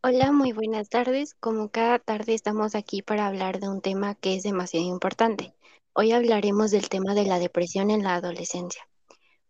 Hola, 0.03 0.33
muy 0.33 0.53
buenas 0.53 0.89
tardes. 0.89 1.35
Como 1.35 1.69
cada 1.71 1.99
tarde 1.99 2.33
estamos 2.33 2.75
aquí 2.75 3.03
para 3.03 3.27
hablar 3.27 3.61
de 3.61 3.69
un 3.69 3.83
tema 3.83 4.15
que 4.15 4.35
es 4.35 4.43
demasiado 4.43 4.87
importante. 4.87 5.53
Hoy 5.93 6.13
hablaremos 6.13 6.71
del 6.71 6.89
tema 6.89 7.15
de 7.15 7.27
la 7.27 7.39
depresión 7.39 7.91
en 7.91 8.03
la 8.03 8.15
adolescencia, 8.15 8.89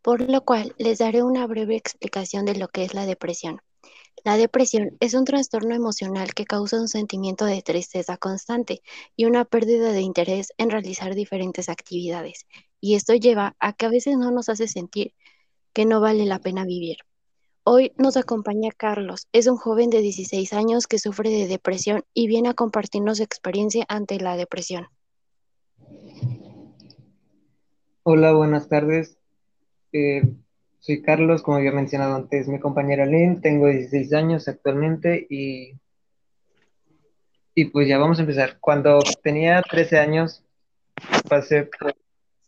por 0.03 0.29
lo 0.29 0.45
cual 0.45 0.75
les 0.77 0.99
daré 0.99 1.23
una 1.23 1.47
breve 1.47 1.77
explicación 1.77 2.47
de 2.47 2.57
lo 2.57 2.67
que 2.67 2.83
es 2.83 2.95
la 2.95 3.07
depresión. 3.07 3.61
La 4.25 4.37
depresión 4.37 4.97
es 4.99 5.15
un 5.15 5.25
trastorno 5.25 5.73
emocional 5.73 6.35
que 6.35 6.47
causa 6.47 6.81
un 6.81 6.89
sentimiento 6.89 7.45
de 7.45 7.63
tristeza 7.63 8.17
constante 8.17 8.83
y 9.15 9.27
una 9.27 9.45
pérdida 9.45 9.93
de 9.93 10.01
interés 10.01 10.53
en 10.59 10.71
realizar 10.71 11.15
diferentes 11.15 11.69
actividades, 11.69 12.47
y 12.81 12.97
esto 12.97 13.15
lleva 13.15 13.55
a 13.61 13.73
que 13.73 13.87
a 13.87 13.91
veces 13.91 14.17
no 14.17 14.33
nos 14.33 14.49
hace 14.49 14.67
sentir 14.67 15.15
que 15.73 15.87
no 15.87 16.01
vale 16.01 16.27
la 16.27 16.41
pena 16.41 16.65
vivir. 16.65 16.99
Hoy 17.63 17.93
nos 17.99 18.17
acompaña 18.17 18.71
Carlos. 18.75 19.29
Es 19.33 19.47
un 19.47 19.57
joven 19.57 19.91
de 19.91 20.01
16 20.01 20.55
años 20.55 20.87
que 20.87 20.99
sufre 20.99 21.29
de 21.29 21.47
depresión 21.47 22.05
y 22.15 22.27
viene 22.27 22.49
a 22.49 22.55
compartirnos 22.55 23.19
su 23.19 23.23
experiencia 23.23 23.85
ante 23.89 24.19
la 24.19 24.37
depresión. 24.37 24.89
Hola, 28.03 28.33
buenas 28.33 28.69
tardes. 28.69 29.19
Eh, 29.93 30.23
soy 30.79 31.03
Carlos, 31.03 31.43
como 31.43 31.59
había 31.59 31.73
mencionado 31.73 32.15
antes, 32.17 32.49
mi 32.49 32.59
compañera 32.59 33.05
Lynn. 33.05 33.43
Tengo 33.43 33.67
16 33.67 34.15
años 34.15 34.49
actualmente 34.49 35.27
y, 35.29 35.75
y 37.55 37.67
pues 37.67 37.87
ya 37.87 37.99
vamos 37.99 38.19
a 38.19 38.23
empezar. 38.23 38.59
Cuando 38.59 39.01
tenía 39.23 39.63
13 39.63 39.99
años 39.99 40.43
pasé 41.29 41.65
por 41.65 41.95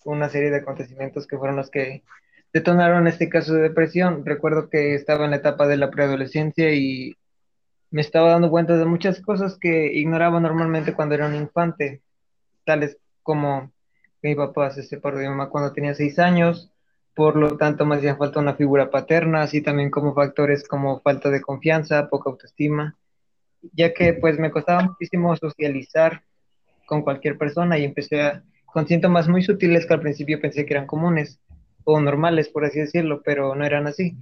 una 0.05 0.31
serie 0.31 0.51
de 0.51 0.57
acontecimientos 0.57 1.27
que 1.27 1.37
fueron 1.37 1.57
los 1.57 1.71
que 1.71 2.03
detonaron 2.53 3.07
este 3.07 3.29
caso 3.29 3.55
de 3.55 3.63
depresión. 3.63 4.25
Recuerdo 4.25 4.69
que 4.69 4.95
estaba 4.95 5.25
en 5.25 5.31
la 5.31 5.39
etapa 5.39 5.67
de 5.67 5.77
la 5.77 5.91
preadolescencia 5.91 6.73
y 6.75 7.17
me 7.91 8.01
estaba 8.01 8.31
dando 8.31 8.51
cuenta 8.51 8.77
de 8.77 8.85
muchas 8.85 9.21
cosas 9.21 9.59
que 9.59 9.93
ignoraba 9.93 10.41
normalmente 10.41 10.95
cuando 10.95 11.15
era 11.15 11.27
un 11.27 11.35
infante, 11.35 12.03
tales 12.65 12.97
como 13.23 13.71
que 14.21 14.29
mi 14.29 14.35
papá 14.35 14.71
se 14.71 14.83
separó 14.83 15.19
de 15.19 15.25
mi 15.25 15.31
mamá 15.31 15.51
cuando 15.51 15.73
tenía 15.73 15.95
seis 15.95 16.19
años, 16.19 16.71
por 17.15 17.37
lo 17.37 17.57
tanto 17.57 17.85
me 17.85 17.97
hacía 17.97 18.17
falta 18.17 18.41
una 18.41 18.55
figura 18.55 18.91
paterna, 18.91 19.43
así 19.43 19.61
también 19.61 19.91
como 19.91 20.15
factores 20.15 20.67
como 20.67 21.01
falta 21.01 21.29
de 21.31 21.43
confianza, 21.43 22.09
poca 22.09 22.31
autoestima, 22.31 22.97
ya 23.73 23.93
que 23.93 24.15
pues 24.15 24.39
me 24.39 24.51
costaba 24.51 24.83
muchísimo 24.83 25.37
socializar 25.37 26.23
con 26.87 27.03
cualquier 27.03 27.37
persona 27.37 27.79
y 27.79 27.85
empecé 27.85 28.23
a, 28.23 28.43
con 28.67 28.87
síntomas 28.87 29.29
muy 29.29 29.43
sutiles 29.43 29.87
que 29.87 29.95
al 29.95 30.01
principio 30.01 30.41
pensé 30.41 30.65
que 30.65 30.75
eran 30.75 30.87
comunes, 30.87 31.39
o 31.85 32.01
normales, 32.01 32.49
por 32.49 32.65
así 32.65 32.81
decirlo, 32.81 33.23
pero 33.25 33.55
no 33.55 33.65
eran 33.65 33.87
así. 33.87 34.17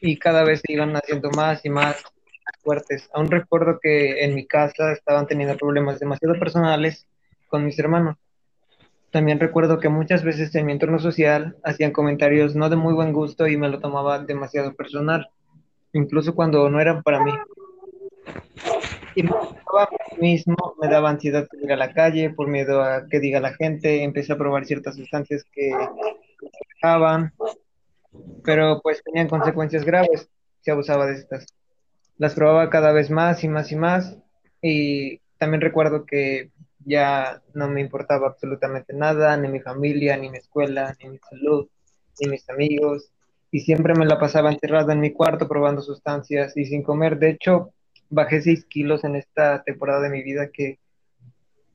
Y 0.00 0.18
cada 0.18 0.44
vez 0.44 0.60
se 0.64 0.72
iban 0.72 0.94
haciendo 0.96 1.30
más 1.30 1.64
y 1.64 1.70
más 1.70 2.02
fuertes. 2.62 3.08
Aún 3.12 3.30
recuerdo 3.30 3.78
que 3.80 4.24
en 4.24 4.34
mi 4.34 4.46
casa 4.46 4.92
estaban 4.92 5.26
teniendo 5.26 5.56
problemas 5.56 6.00
demasiado 6.00 6.38
personales 6.38 7.06
con 7.48 7.64
mis 7.64 7.78
hermanos. 7.78 8.16
También 9.10 9.38
recuerdo 9.38 9.78
que 9.78 9.88
muchas 9.88 10.24
veces 10.24 10.52
en 10.56 10.66
mi 10.66 10.72
entorno 10.72 10.98
social 10.98 11.56
hacían 11.62 11.92
comentarios 11.92 12.56
no 12.56 12.68
de 12.68 12.76
muy 12.76 12.94
buen 12.94 13.12
gusto 13.12 13.46
y 13.46 13.56
me 13.56 13.68
lo 13.68 13.78
tomaba 13.78 14.18
demasiado 14.18 14.74
personal, 14.74 15.28
incluso 15.92 16.34
cuando 16.34 16.68
no 16.68 16.80
eran 16.80 17.02
para 17.02 17.22
mí. 17.22 17.30
Y 19.14 19.22
me 19.22 19.30
mismo, 20.18 20.56
me 20.80 20.88
daba 20.88 21.10
ansiedad 21.10 21.46
de 21.50 21.64
ir 21.64 21.72
a 21.72 21.76
la 21.76 21.92
calle 21.92 22.30
por 22.30 22.48
miedo 22.48 22.82
a 22.82 23.06
que 23.06 23.20
diga 23.20 23.38
la 23.38 23.54
gente, 23.54 24.02
empecé 24.02 24.32
a 24.32 24.38
probar 24.38 24.64
ciertas 24.64 24.96
sustancias 24.96 25.44
que 25.52 25.70
pero 28.44 28.80
pues 28.82 29.02
tenían 29.02 29.28
consecuencias 29.28 29.84
graves 29.84 30.28
si 30.60 30.70
abusaba 30.70 31.06
de 31.06 31.14
estas. 31.14 31.46
Las 32.16 32.34
probaba 32.34 32.70
cada 32.70 32.92
vez 32.92 33.10
más 33.10 33.42
y 33.44 33.48
más 33.48 33.72
y 33.72 33.76
más 33.76 34.16
y 34.62 35.18
también 35.38 35.60
recuerdo 35.60 36.06
que 36.06 36.50
ya 36.86 37.42
no 37.54 37.68
me 37.68 37.80
importaba 37.80 38.28
absolutamente 38.28 38.92
nada, 38.92 39.36
ni 39.36 39.48
mi 39.48 39.60
familia, 39.60 40.16
ni 40.16 40.30
mi 40.30 40.38
escuela, 40.38 40.94
ni 41.02 41.08
mi 41.08 41.18
salud, 41.18 41.68
ni 42.20 42.30
mis 42.30 42.48
amigos 42.48 43.10
y 43.54 43.60
siempre 43.60 43.94
me 43.94 44.04
la 44.04 44.18
pasaba 44.18 44.50
encerrada 44.50 44.92
en 44.92 44.98
mi 44.98 45.12
cuarto 45.12 45.46
probando 45.46 45.80
sustancias 45.80 46.56
y 46.56 46.64
sin 46.64 46.82
comer. 46.82 47.20
De 47.20 47.30
hecho, 47.30 47.72
bajé 48.10 48.42
6 48.42 48.64
kilos 48.64 49.04
en 49.04 49.14
esta 49.14 49.62
temporada 49.62 50.00
de 50.00 50.10
mi 50.10 50.24
vida 50.24 50.50
que, 50.52 50.80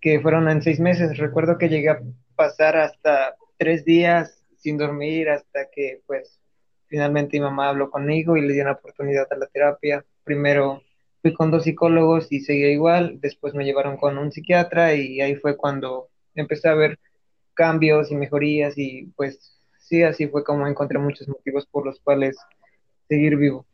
que 0.02 0.20
fueron 0.20 0.50
en 0.50 0.62
seis 0.62 0.82
meses. 0.82 1.18
Recuerdo 1.18 1.58
que 1.58 1.70
llegué 1.70 1.88
a 1.88 2.02
pasar 2.36 2.76
hasta 2.76 3.36
tres 3.58 3.86
días 3.86 4.39
sin 4.60 4.78
dormir 4.78 5.30
hasta 5.30 5.70
que 5.72 6.02
pues 6.06 6.40
finalmente 6.88 7.38
mi 7.38 7.42
mamá 7.44 7.70
habló 7.70 7.90
conmigo 7.90 8.38
y 8.38 8.42
le 8.42 8.54
dio 8.54 8.64
una 8.64 8.74
oportunidad 8.74 9.28
a 9.32 9.38
la 9.38 9.48
terapia. 9.48 10.06
Primero 10.24 10.82
fui 11.22 11.34
con 11.34 11.52
dos 11.52 11.64
psicólogos 11.64 12.32
y 12.32 12.42
seguía 12.42 12.72
igual, 12.72 13.20
después 13.20 13.54
me 13.54 13.66
llevaron 13.66 13.98
con 13.98 14.18
un 14.18 14.32
psiquiatra 14.32 14.96
y 14.96 15.22
ahí 15.22 15.36
fue 15.36 15.58
cuando 15.58 16.10
empecé 16.36 16.70
a 16.70 16.76
ver 16.76 17.00
cambios 17.54 18.12
y 18.12 18.16
mejorías 18.16 18.78
y 18.78 19.08
pues 19.16 19.60
sí, 19.80 20.04
así 20.04 20.28
fue 20.28 20.44
como 20.44 20.68
encontré 20.68 21.00
muchos 21.00 21.28
motivos 21.28 21.66
por 21.66 21.86
los 21.86 22.00
cuales 22.00 22.38
seguir 23.08 23.36
vivo. 23.38 23.66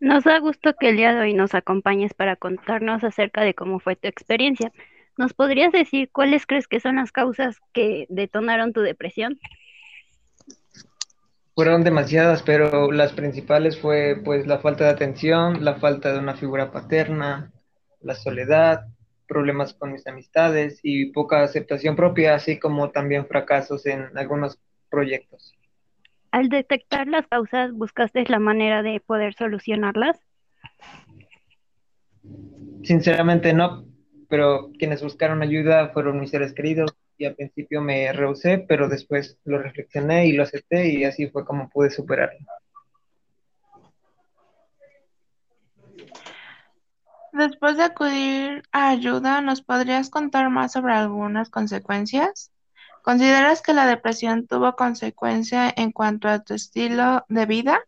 Nos 0.00 0.24
da 0.24 0.38
gusto 0.38 0.74
que 0.78 0.90
el 0.90 0.96
día 0.96 1.12
de 1.12 1.20
hoy 1.20 1.34
nos 1.34 1.54
acompañes 1.54 2.14
para 2.14 2.36
contarnos 2.36 3.02
acerca 3.02 3.42
de 3.42 3.54
cómo 3.54 3.80
fue 3.80 3.96
tu 3.96 4.06
experiencia. 4.06 4.72
¿Nos 5.16 5.34
podrías 5.34 5.72
decir 5.72 6.10
cuáles 6.12 6.46
crees 6.46 6.68
que 6.68 6.78
son 6.78 6.96
las 6.96 7.10
causas 7.10 7.56
que 7.72 8.06
detonaron 8.08 8.72
tu 8.72 8.80
depresión? 8.82 9.40
Fueron 11.58 11.82
demasiadas, 11.82 12.44
pero 12.44 12.92
las 12.92 13.12
principales 13.14 13.80
fue 13.80 14.20
pues 14.24 14.46
la 14.46 14.60
falta 14.60 14.84
de 14.84 14.90
atención, 14.90 15.64
la 15.64 15.74
falta 15.74 16.12
de 16.12 16.20
una 16.20 16.36
figura 16.36 16.70
paterna, 16.70 17.50
la 18.00 18.14
soledad, 18.14 18.86
problemas 19.26 19.74
con 19.74 19.90
mis 19.90 20.06
amistades 20.06 20.78
y 20.84 21.06
poca 21.06 21.42
aceptación 21.42 21.96
propia, 21.96 22.36
así 22.36 22.60
como 22.60 22.92
también 22.92 23.26
fracasos 23.26 23.86
en 23.86 24.16
algunos 24.16 24.60
proyectos. 24.88 25.52
Al 26.30 26.48
detectar 26.48 27.08
las 27.08 27.26
causas, 27.26 27.72
¿buscaste 27.72 28.24
la 28.28 28.38
manera 28.38 28.84
de 28.84 29.00
poder 29.00 29.34
solucionarlas? 29.34 30.16
Sinceramente 32.84 33.52
no, 33.52 33.84
pero 34.28 34.70
quienes 34.78 35.02
buscaron 35.02 35.42
ayuda 35.42 35.88
fueron 35.88 36.20
mis 36.20 36.30
seres 36.30 36.54
queridos 36.54 36.94
y 37.18 37.26
al 37.26 37.34
principio 37.34 37.82
me 37.82 38.12
rehusé, 38.12 38.58
pero 38.58 38.88
después 38.88 39.38
lo 39.44 39.58
reflexioné 39.58 40.26
y 40.26 40.32
lo 40.32 40.44
acepté 40.44 40.88
y 40.88 41.04
así 41.04 41.26
fue 41.26 41.44
como 41.44 41.68
pude 41.68 41.90
superarlo. 41.90 42.38
Después 47.32 47.76
de 47.76 47.84
acudir 47.84 48.62
a 48.72 48.88
ayuda, 48.88 49.40
¿nos 49.40 49.62
podrías 49.62 50.10
contar 50.10 50.48
más 50.48 50.72
sobre 50.72 50.94
algunas 50.94 51.50
consecuencias? 51.50 52.50
¿Consideras 53.02 53.62
que 53.62 53.74
la 53.74 53.86
depresión 53.86 54.46
tuvo 54.46 54.74
consecuencia 54.74 55.72
en 55.76 55.92
cuanto 55.92 56.28
a 56.28 56.40
tu 56.40 56.54
estilo 56.54 57.24
de 57.28 57.46
vida? 57.46 57.80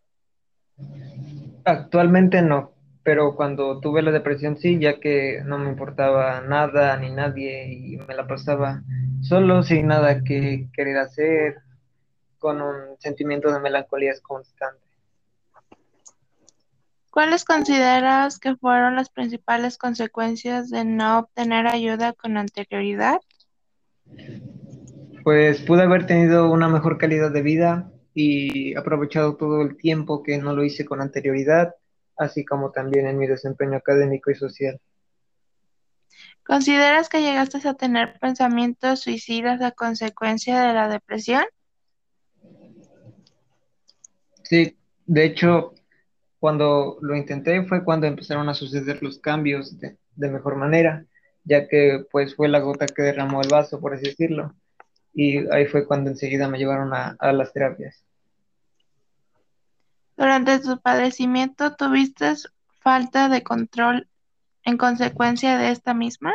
Actualmente 1.65 2.43
no, 2.43 2.73
pero 3.03 3.35
cuando 3.35 3.81
tuve 3.81 4.03
la 4.03 4.11
depresión 4.11 4.59
sí, 4.59 4.79
ya 4.79 5.01
que 5.01 5.43
no 5.45 5.59
me 5.59 5.71
importaba 5.71 6.41
nada 6.43 6.97
ni 6.97 7.11
nadie 7.11 7.73
y 7.73 7.97
me 7.97 8.15
la 8.15 8.27
pasaba 8.27 8.83
solo, 9.23 9.63
sin 9.63 9.87
nada 9.87 10.23
que 10.23 10.69
querer 10.73 10.99
hacer, 10.99 11.57
con 12.39 12.61
un 12.61 12.99
sentimiento 12.99 13.53
de 13.53 13.61
melancolía 13.61 14.13
constante. 14.23 14.81
¿Cuáles 17.11 17.45
consideras 17.45 18.39
que 18.39 18.57
fueron 18.57 18.95
las 18.97 19.11
principales 19.11 19.77
consecuencias 19.77 20.71
de 20.71 20.85
no 20.85 21.19
obtener 21.21 21.67
ayuda 21.67 22.13
con 22.13 22.37
anterioridad? 22.37 23.21
Pues 25.25 25.61
pude 25.63 25.83
haber 25.83 26.07
tenido 26.07 26.51
una 26.51 26.69
mejor 26.69 26.99
calidad 26.99 27.31
de 27.33 27.43
vida 27.43 27.91
y 28.15 28.77
aprovechado 28.77 29.37
todo 29.37 29.61
el 29.61 29.77
tiempo 29.77 30.23
que 30.23 30.39
no 30.39 30.55
lo 30.55 30.65
hice 30.65 30.85
con 30.85 31.01
anterioridad, 31.01 31.75
así 32.21 32.45
como 32.45 32.71
también 32.71 33.07
en 33.07 33.19
mi 33.19 33.27
desempeño 33.27 33.77
académico 33.77 34.31
y 34.31 34.35
social. 34.35 34.81
¿Consideras 36.45 37.09
que 37.09 37.23
llegaste 37.23 37.67
a 37.67 37.75
tener 37.75 38.19
pensamientos 38.21 39.01
suicidas 39.01 39.61
a 39.63 39.73
consecuencia 39.73 40.61
de 40.61 40.75
la 40.75 40.89
depresión? 40.89 41.45
Sí, 44.43 44.77
de 45.07 45.25
hecho, 45.25 45.75
cuando 46.39 46.99
lo 47.01 47.17
intenté 47.17 47.63
fue 47.65 47.85
cuando 47.85 48.07
empezaron 48.07 48.49
a 48.49 48.55
suceder 48.55 49.03
los 49.03 49.19
cambios 49.19 49.79
de, 49.79 49.97
de 50.17 50.31
mejor 50.31 50.57
manera, 50.57 51.05
ya 51.45 51.69
que 51.69 52.05
pues 52.11 52.35
fue 52.35 52.49
la 52.49 52.61
gota 52.61 52.87
que 52.87 53.03
derramó 53.03 53.43
el 53.43 53.49
vaso, 53.49 53.81
por 53.81 53.95
así 53.95 54.07
decirlo 54.07 54.55
y 55.13 55.39
ahí 55.53 55.67
fue 55.67 55.87
cuando 55.87 56.11
enseguida 56.11 56.49
me 56.49 56.59
llevaron 56.59 56.93
a, 56.95 57.17
a 57.19 57.33
las 57.33 57.53
terapias. 57.53 58.05
Durante 60.21 60.59
tu 60.59 60.79
padecimiento, 60.79 61.77
¿tuviste 61.77 62.35
falta 62.83 63.31
de 63.31 63.43
control 63.43 64.07
en 64.65 64.77
consecuencia 64.77 65.57
de 65.57 65.71
esta 65.71 65.95
misma? 65.95 66.35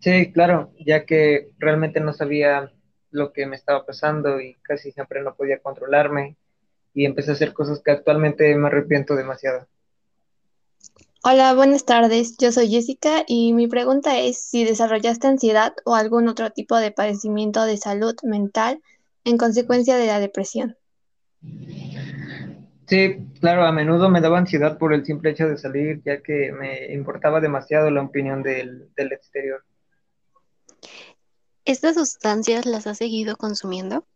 Sí, 0.00 0.30
claro, 0.32 0.74
ya 0.84 1.06
que 1.06 1.48
realmente 1.56 2.00
no 2.00 2.12
sabía 2.12 2.70
lo 3.10 3.32
que 3.32 3.46
me 3.46 3.56
estaba 3.56 3.86
pasando 3.86 4.38
y 4.38 4.56
casi 4.60 4.92
siempre 4.92 5.22
no 5.22 5.34
podía 5.34 5.60
controlarme 5.60 6.36
y 6.92 7.06
empecé 7.06 7.30
a 7.30 7.34
hacer 7.34 7.54
cosas 7.54 7.80
que 7.82 7.92
actualmente 7.92 8.54
me 8.54 8.66
arrepiento 8.66 9.16
demasiado. 9.16 9.66
Hola, 11.22 11.54
buenas 11.54 11.86
tardes. 11.86 12.36
Yo 12.36 12.52
soy 12.52 12.68
Jessica 12.68 13.24
y 13.26 13.54
mi 13.54 13.66
pregunta 13.66 14.18
es 14.18 14.44
si 14.44 14.64
desarrollaste 14.64 15.26
ansiedad 15.26 15.72
o 15.86 15.94
algún 15.94 16.28
otro 16.28 16.50
tipo 16.50 16.76
de 16.76 16.90
padecimiento 16.90 17.64
de 17.64 17.78
salud 17.78 18.14
mental 18.24 18.82
en 19.24 19.38
consecuencia 19.38 19.96
de 19.96 20.06
la 20.08 20.20
depresión. 20.20 20.76
Sí, 22.86 23.16
claro, 23.40 23.64
a 23.64 23.72
menudo 23.72 24.10
me 24.10 24.20
daba 24.20 24.38
ansiedad 24.38 24.76
por 24.76 24.92
el 24.92 25.04
simple 25.04 25.30
hecho 25.30 25.48
de 25.48 25.56
salir, 25.56 26.02
ya 26.04 26.22
que 26.22 26.52
me 26.52 26.92
importaba 26.92 27.40
demasiado 27.40 27.90
la 27.90 28.02
opinión 28.02 28.42
del, 28.42 28.88
del 28.94 29.12
exterior. 29.12 29.64
¿Estas 31.64 31.94
sustancias 31.94 32.66
las 32.66 32.86
has 32.86 32.98
seguido 32.98 33.36
consumiendo? 33.36 34.06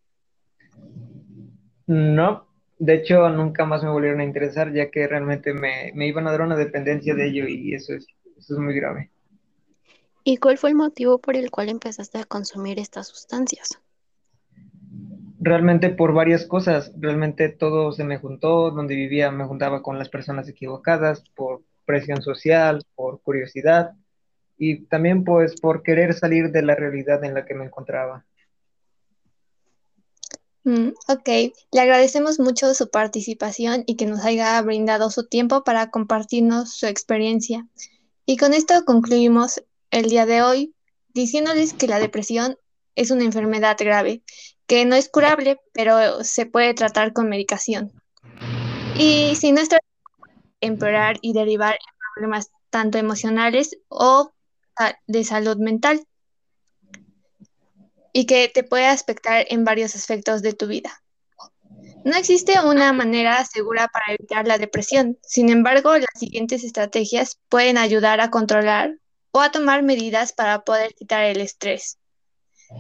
No, 1.87 2.47
de 2.79 2.95
hecho, 2.95 3.29
nunca 3.31 3.65
más 3.65 3.83
me 3.83 3.89
volvieron 3.89 4.21
a 4.21 4.25
interesar, 4.25 4.73
ya 4.75 4.91
que 4.91 5.09
realmente 5.09 5.55
me, 5.55 5.91
me 5.95 6.07
iban 6.07 6.27
a 6.27 6.33
dar 6.33 6.43
una 6.43 6.57
dependencia 6.57 7.15
de 7.15 7.27
ello 7.27 7.49
y 7.49 7.75
eso 7.75 7.95
es, 7.95 8.07
eso 8.37 8.55
es 8.55 8.61
muy 8.61 8.75
grave. 8.75 9.11
¿Y 10.25 10.37
cuál 10.37 10.59
fue 10.59 10.71
el 10.71 10.77
motivo 10.77 11.19
por 11.19 11.37
el 11.37 11.51
cual 11.51 11.71
empezaste 11.71 12.19
a 12.19 12.25
consumir 12.25 12.79
estas 12.79 13.09
sustancias? 13.09 13.81
Realmente 15.41 15.91
por 15.91 16.13
varias 16.13 16.47
cosas, 16.47 16.93
realmente 16.97 17.49
todo 17.49 17.93
se 17.93 18.05
me 18.05 18.19
juntó, 18.19 18.71
donde 18.71 18.95
vivía 18.95 19.31
me 19.31 19.45
juntaba 19.45 19.83
con 19.83 19.99
las 19.99 20.09
personas 20.09 20.49
equivocadas, 20.49 21.23
por 21.35 21.63
presión 21.85 22.23
social, 22.23 22.85
por 22.95 23.21
curiosidad 23.23 23.93
y 24.59 24.87
también 24.87 25.25
pues 25.25 25.61
por 25.61 25.83
querer 25.83 26.13
salir 26.15 26.51
de 26.51 26.63
la 26.63 26.75
realidad 26.75 27.23
en 27.25 27.35
la 27.35 27.47
que 27.47 27.55
me 27.55 27.65
encontraba. 27.65 28.27
Mm, 30.65 30.89
ok, 31.09 31.29
le 31.73 31.81
agradecemos 31.81 32.39
mucho 32.39 32.75
su 32.75 32.91
participación 32.91 33.85
y 33.87 33.97
que 33.97 34.05
nos 34.05 34.25
haya 34.25 34.61
brindado 34.61 35.09
su 35.09 35.27
tiempo 35.27 35.65
para 35.65 35.91
compartirnos 35.91 36.75
su 36.75 36.87
experiencia. 36.87 37.67
Y 38.27 38.37
con 38.37 38.53
esto 38.53 38.85
concluimos 38.85 39.63
el 39.91 40.11
día 40.11 40.27
de 40.27 40.43
hoy 40.43 40.75
diciéndoles 41.15 41.73
que 41.73 41.89
la 41.89 42.01
depresión 42.01 42.59
es 42.97 43.11
una 43.11 43.25
enfermedad 43.25 43.77
grave, 43.81 44.23
que 44.69 44.85
no 44.85 44.95
es 44.95 45.09
curable, 45.09 45.59
pero 45.73 46.23
se 46.23 46.47
puede 46.47 46.75
tratar 46.75 47.13
con 47.13 47.29
medicación. 47.29 47.91
Y 48.97 49.35
si 49.35 49.51
no 49.51 49.61
está 49.61 49.79
empeorar 50.61 51.17
y 51.23 51.33
derivar 51.33 51.79
problemas 52.15 52.51
tanto 52.71 52.99
emocionales 52.99 53.77
o 53.89 54.33
de 55.07 55.25
salud 55.25 55.57
mental 55.57 56.05
y 58.13 58.27
que 58.27 58.49
te 58.49 58.63
puede 58.63 58.87
afectar 58.87 59.47
en 59.49 59.65
varios 59.65 59.95
aspectos 59.95 60.43
de 60.43 60.53
tu 60.53 60.67
vida. 60.67 61.03
No 62.05 62.17
existe 62.17 62.61
una 62.61 62.93
manera 62.93 63.45
segura 63.45 63.89
para 63.89 64.15
evitar 64.15 64.47
la 64.47 64.59
depresión. 64.59 65.19
Sin 65.23 65.49
embargo, 65.49 65.97
las 65.97 66.07
siguientes 66.17 66.63
estrategias 66.63 67.39
pueden 67.49 67.79
ayudar 67.79 68.21
a 68.21 68.31
controlar 68.31 68.99
o 69.31 69.41
a 69.41 69.51
tomar 69.51 69.83
medidas 69.83 70.33
para 70.33 70.63
poder 70.63 70.95
quitar 70.95 71.25
el 71.25 71.41
estrés. 71.41 71.99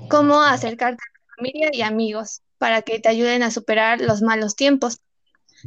Como 0.09 0.43
acercarte 0.43 1.03
familia 1.39 1.71
y 1.73 1.83
amigos 1.83 2.43
para 2.59 2.83
que 2.83 2.99
te 2.99 3.09
ayuden 3.09 3.43
a 3.43 3.51
superar 3.51 4.01
los 4.01 4.21
malos 4.23 4.57
tiempos. 4.57 4.99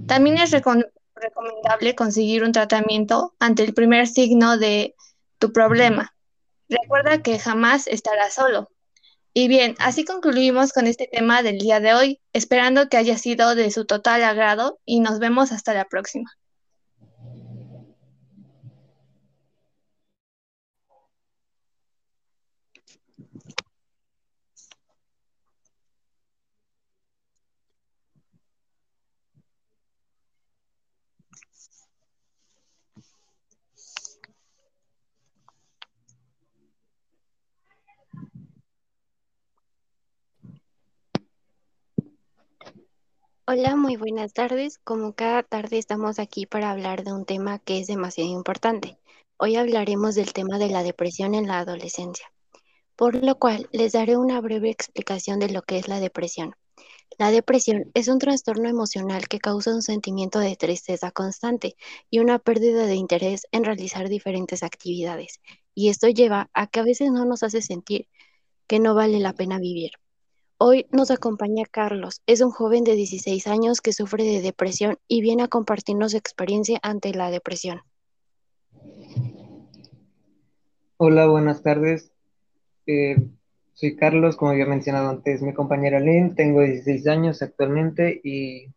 También 0.07 0.37
es 0.37 0.51
recomendable 0.51 1.95
conseguir 1.95 2.43
un 2.43 2.51
tratamiento 2.51 3.33
ante 3.39 3.63
el 3.63 3.73
primer 3.73 4.07
signo 4.07 4.57
de 4.57 4.95
tu 5.39 5.51
problema. 5.51 6.13
Recuerda 6.69 7.21
que 7.21 7.39
jamás 7.39 7.87
estarás 7.87 8.33
solo. 8.33 8.69
Y 9.33 9.47
bien, 9.47 9.75
así 9.79 10.03
concluimos 10.03 10.73
con 10.73 10.87
este 10.87 11.07
tema 11.07 11.41
del 11.41 11.57
día 11.57 11.79
de 11.79 11.93
hoy, 11.93 12.19
esperando 12.33 12.89
que 12.89 12.97
haya 12.97 13.17
sido 13.17 13.55
de 13.55 13.71
su 13.71 13.85
total 13.85 14.23
agrado 14.23 14.79
y 14.85 14.99
nos 14.99 15.19
vemos 15.19 15.53
hasta 15.53 15.73
la 15.73 15.85
próxima. 15.85 16.31
Hola, 43.53 43.75
muy 43.75 43.97
buenas 43.97 44.31
tardes. 44.31 44.77
Como 44.77 45.13
cada 45.13 45.43
tarde 45.43 45.77
estamos 45.77 46.19
aquí 46.19 46.45
para 46.45 46.71
hablar 46.71 47.03
de 47.03 47.11
un 47.11 47.25
tema 47.25 47.59
que 47.59 47.81
es 47.81 47.87
demasiado 47.87 48.29
importante. 48.29 48.97
Hoy 49.35 49.57
hablaremos 49.57 50.15
del 50.15 50.31
tema 50.31 50.57
de 50.57 50.69
la 50.69 50.83
depresión 50.83 51.35
en 51.35 51.47
la 51.47 51.59
adolescencia, 51.59 52.31
por 52.95 53.13
lo 53.13 53.37
cual 53.39 53.67
les 53.73 53.91
daré 53.91 54.15
una 54.15 54.39
breve 54.39 54.69
explicación 54.69 55.39
de 55.39 55.49
lo 55.49 55.63
que 55.63 55.79
es 55.79 55.89
la 55.89 55.99
depresión. 55.99 56.55
La 57.19 57.29
depresión 57.29 57.91
es 57.93 58.07
un 58.07 58.19
trastorno 58.19 58.69
emocional 58.69 59.27
que 59.27 59.39
causa 59.39 59.75
un 59.75 59.81
sentimiento 59.81 60.39
de 60.39 60.55
tristeza 60.55 61.11
constante 61.11 61.75
y 62.09 62.19
una 62.19 62.39
pérdida 62.39 62.85
de 62.85 62.95
interés 62.95 63.47
en 63.51 63.65
realizar 63.65 64.07
diferentes 64.07 64.63
actividades. 64.63 65.41
Y 65.75 65.89
esto 65.89 66.07
lleva 66.07 66.49
a 66.53 66.67
que 66.67 66.79
a 66.79 66.83
veces 66.83 67.11
no 67.11 67.25
nos 67.25 67.43
hace 67.43 67.61
sentir 67.61 68.07
que 68.67 68.79
no 68.79 68.95
vale 68.95 69.19
la 69.19 69.33
pena 69.33 69.59
vivir. 69.59 70.00
Hoy 70.63 70.85
nos 70.91 71.09
acompaña 71.09 71.65
Carlos. 71.65 72.21
Es 72.27 72.39
un 72.39 72.51
joven 72.51 72.83
de 72.83 72.93
16 72.93 73.47
años 73.47 73.81
que 73.81 73.93
sufre 73.93 74.23
de 74.23 74.41
depresión 74.41 74.99
y 75.07 75.21
viene 75.21 75.41
a 75.41 75.47
compartirnos 75.47 76.11
su 76.11 76.17
experiencia 76.17 76.77
ante 76.83 77.15
la 77.15 77.31
depresión. 77.31 77.81
Hola, 80.97 81.25
buenas 81.25 81.63
tardes. 81.63 82.11
Eh, 82.85 83.15
soy 83.73 83.95
Carlos, 83.95 84.37
como 84.37 84.51
había 84.51 84.67
mencionado 84.67 85.09
antes, 85.09 85.41
mi 85.41 85.51
compañera 85.51 85.99
Lynn. 85.99 86.35
Tengo 86.35 86.61
16 86.61 87.07
años 87.07 87.41
actualmente 87.41 88.21
y, 88.23 88.67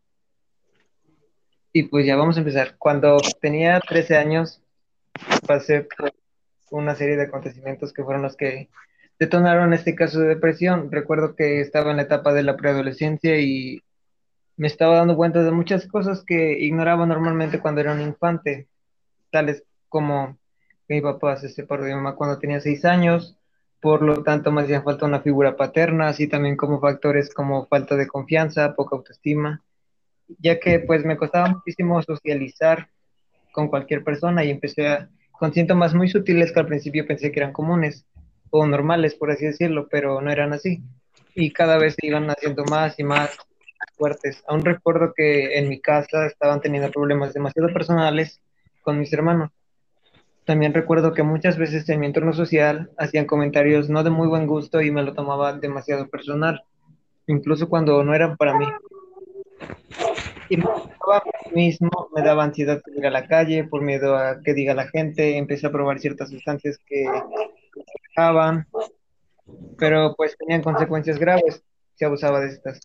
y 1.71 1.83
pues 1.83 2.07
ya 2.07 2.15
vamos 2.15 2.37
a 2.37 2.39
empezar. 2.39 2.77
Cuando 2.79 3.17
tenía 3.39 3.79
13 3.79 4.17
años 4.17 4.59
pasé 5.45 5.81
por 5.81 6.11
una 6.71 6.95
serie 6.95 7.15
de 7.15 7.25
acontecimientos 7.25 7.93
que 7.93 8.03
fueron 8.03 8.23
los 8.23 8.35
que 8.35 8.69
detonaron 9.19 9.73
este 9.73 9.95
caso 9.95 10.19
de 10.19 10.29
depresión. 10.29 10.91
Recuerdo 10.91 11.35
que 11.35 11.61
estaba 11.61 11.91
en 11.91 11.97
la 11.97 12.03
etapa 12.03 12.33
de 12.33 12.43
la 12.43 12.57
preadolescencia 12.57 13.39
y 13.39 13.81
me 14.57 14.67
estaba 14.67 14.97
dando 14.97 15.15
cuenta 15.15 15.43
de 15.43 15.51
muchas 15.51 15.87
cosas 15.87 16.23
que 16.25 16.59
ignoraba 16.59 17.05
normalmente 17.05 17.59
cuando 17.59 17.81
era 17.81 17.93
un 17.93 18.01
infante, 18.01 18.67
tales 19.31 19.63
como 19.89 20.37
que 20.87 20.95
mi 20.95 21.01
papá 21.01 21.37
se 21.37 21.49
separó 21.49 21.83
de 21.83 22.15
cuando 22.15 22.39
tenía 22.39 22.59
seis 22.59 22.85
años, 22.85 23.37
por 23.81 24.01
lo 24.01 24.23
tanto 24.23 24.51
me 24.51 24.61
hacía 24.61 24.81
falta 24.81 25.05
una 25.05 25.21
figura 25.21 25.57
paterna, 25.57 26.07
así 26.07 26.27
también 26.27 26.55
como 26.55 26.79
factores 26.79 27.33
como 27.33 27.65
falta 27.67 27.95
de 27.95 28.07
confianza, 28.07 28.75
poca 28.75 28.95
autoestima, 28.95 29.63
ya 30.39 30.59
que 30.59 30.79
pues 30.79 31.05
me 31.05 31.17
costaba 31.17 31.49
muchísimo 31.49 32.01
socializar 32.01 32.89
con 33.51 33.67
cualquier 33.67 34.03
persona 34.03 34.43
y 34.43 34.51
empecé 34.51 34.87
a, 34.87 35.09
con 35.31 35.53
síntomas 35.53 35.93
muy 35.93 36.07
sutiles 36.09 36.51
que 36.51 36.59
al 36.59 36.67
principio 36.67 37.05
pensé 37.05 37.31
que 37.31 37.39
eran 37.39 37.53
comunes 37.53 38.05
o 38.59 38.67
normales, 38.67 39.15
por 39.15 39.31
así 39.31 39.45
decirlo, 39.45 39.87
pero 39.89 40.21
no 40.21 40.31
eran 40.31 40.53
así. 40.53 40.81
Y 41.33 41.51
cada 41.51 41.77
vez 41.77 41.95
se 41.99 42.07
iban 42.07 42.29
haciendo 42.29 42.63
más 42.65 42.97
y 42.99 43.03
más 43.03 43.37
fuertes. 43.97 44.43
Aún 44.47 44.63
recuerdo 44.63 45.13
que 45.15 45.57
en 45.57 45.69
mi 45.69 45.79
casa 45.79 46.25
estaban 46.25 46.61
teniendo 46.61 46.91
problemas 46.91 47.33
demasiado 47.33 47.71
personales 47.73 48.41
con 48.81 48.99
mis 48.99 49.11
hermanos. 49.13 49.51
También 50.45 50.73
recuerdo 50.73 51.13
que 51.13 51.23
muchas 51.23 51.57
veces 51.57 51.89
en 51.89 51.99
mi 51.99 52.05
entorno 52.05 52.31
social 52.31 52.91
hacían 52.97 53.25
comentarios 53.25 53.89
no 53.89 54.03
de 54.03 54.11
muy 54.11 54.27
buen 54.27 54.45
gusto 54.45 54.81
y 54.81 54.91
me 54.91 55.01
lo 55.01 55.13
tomaba 55.13 55.53
demasiado 55.53 56.07
personal, 56.07 56.63
incluso 57.25 57.67
cuando 57.67 58.03
no 58.03 58.13
eran 58.13 58.37
para 58.37 58.55
mí. 58.55 58.67
Y 60.49 60.57
me 60.57 60.65
daba 60.65 61.23
mismo, 61.51 61.89
me 62.15 62.21
daba 62.21 62.43
ansiedad 62.43 62.79
de 62.85 62.99
ir 62.99 63.07
a 63.07 63.09
la 63.09 63.27
calle 63.27 63.63
por 63.63 63.81
miedo 63.81 64.15
a 64.15 64.41
que 64.43 64.53
diga 64.53 64.75
la 64.75 64.87
gente, 64.87 65.37
empecé 65.37 65.65
a 65.65 65.71
probar 65.71 65.99
ciertas 65.99 66.29
sustancias 66.29 66.77
que 66.85 67.05
dejaban, 68.15 68.67
pero 69.77 70.15
pues 70.15 70.37
tenían 70.37 70.61
consecuencias 70.61 71.19
graves 71.19 71.63
si 71.95 72.05
abusaba 72.05 72.39
de 72.39 72.47
estas. 72.47 72.79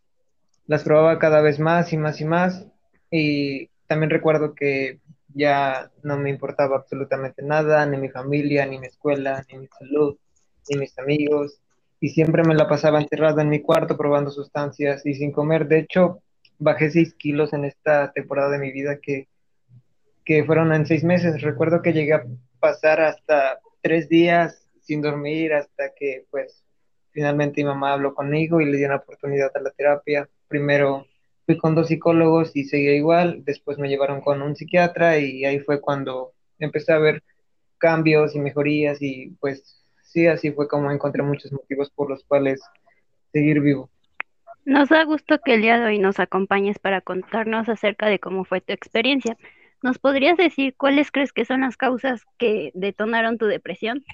Las 0.66 0.84
probaba 0.84 1.18
cada 1.18 1.40
vez 1.40 1.58
más 1.58 1.92
y 1.92 1.96
más 1.96 2.20
y 2.20 2.24
más 2.24 2.66
y 3.10 3.68
también 3.86 4.10
recuerdo 4.10 4.54
que 4.54 5.00
ya 5.34 5.90
no 6.02 6.16
me 6.16 6.30
importaba 6.30 6.76
absolutamente 6.76 7.42
nada, 7.42 7.86
ni 7.86 7.96
mi 7.96 8.08
familia, 8.08 8.66
ni 8.66 8.78
mi 8.78 8.86
escuela, 8.86 9.44
ni 9.50 9.58
mi 9.58 9.66
salud, 9.68 10.16
ni 10.68 10.78
mis 10.78 10.96
amigos, 10.98 11.60
y 12.00 12.08
siempre 12.08 12.42
me 12.42 12.54
la 12.54 12.68
pasaba 12.68 13.00
encerrada 13.00 13.42
en 13.42 13.48
mi 13.48 13.60
cuarto 13.60 13.96
probando 13.96 14.30
sustancias 14.30 15.04
y 15.04 15.14
sin 15.14 15.32
comer. 15.32 15.66
De 15.68 15.80
hecho, 15.80 16.22
bajé 16.58 16.90
6 16.90 17.14
kilos 17.14 17.52
en 17.52 17.64
esta 17.64 18.12
temporada 18.12 18.50
de 18.50 18.58
mi 18.58 18.72
vida 18.72 18.98
que, 19.00 19.28
que 20.24 20.44
fueron 20.44 20.72
en 20.72 20.86
seis 20.86 21.04
meses. 21.04 21.42
Recuerdo 21.42 21.82
que 21.82 21.92
llegué 21.92 22.14
a 22.14 22.26
pasar 22.58 23.00
hasta 23.00 23.60
tres 23.82 24.08
días 24.08 24.59
sin 24.90 25.02
dormir 25.02 25.52
hasta 25.52 25.94
que 25.94 26.24
pues 26.32 26.64
finalmente 27.12 27.62
mi 27.62 27.68
mamá 27.68 27.92
habló 27.92 28.12
conmigo 28.12 28.60
y 28.60 28.64
le 28.64 28.76
dio 28.76 28.88
una 28.88 28.96
oportunidad 28.96 29.52
a 29.54 29.60
la 29.60 29.70
terapia. 29.70 30.28
Primero 30.48 31.06
fui 31.46 31.56
con 31.56 31.76
dos 31.76 31.86
psicólogos 31.86 32.56
y 32.56 32.64
seguía 32.64 32.96
igual, 32.96 33.44
después 33.44 33.78
me 33.78 33.88
llevaron 33.88 34.20
con 34.20 34.42
un 34.42 34.56
psiquiatra 34.56 35.16
y 35.18 35.44
ahí 35.44 35.60
fue 35.60 35.80
cuando 35.80 36.32
empecé 36.58 36.92
a 36.92 36.98
ver 36.98 37.22
cambios 37.78 38.34
y 38.34 38.40
mejorías 38.40 39.00
y 39.00 39.36
pues 39.38 39.80
sí, 40.02 40.26
así 40.26 40.50
fue 40.50 40.66
como 40.66 40.90
encontré 40.90 41.22
muchos 41.22 41.52
motivos 41.52 41.88
por 41.92 42.10
los 42.10 42.24
cuales 42.24 42.60
seguir 43.32 43.60
vivo. 43.60 43.88
Nos 44.64 44.88
da 44.88 45.04
gusto 45.04 45.38
que 45.38 45.54
el 45.54 45.62
día 45.62 45.78
de 45.78 45.86
hoy 45.86 45.98
nos 46.00 46.18
acompañes 46.18 46.80
para 46.80 47.00
contarnos 47.00 47.68
acerca 47.68 48.08
de 48.08 48.18
cómo 48.18 48.44
fue 48.44 48.60
tu 48.60 48.72
experiencia. 48.72 49.36
¿Nos 49.82 50.00
podrías 50.00 50.36
decir 50.36 50.74
cuáles 50.76 51.12
crees 51.12 51.32
que 51.32 51.44
son 51.44 51.60
las 51.60 51.76
causas 51.76 52.24
que 52.38 52.72
detonaron 52.74 53.38
tu 53.38 53.46
depresión? 53.46 54.04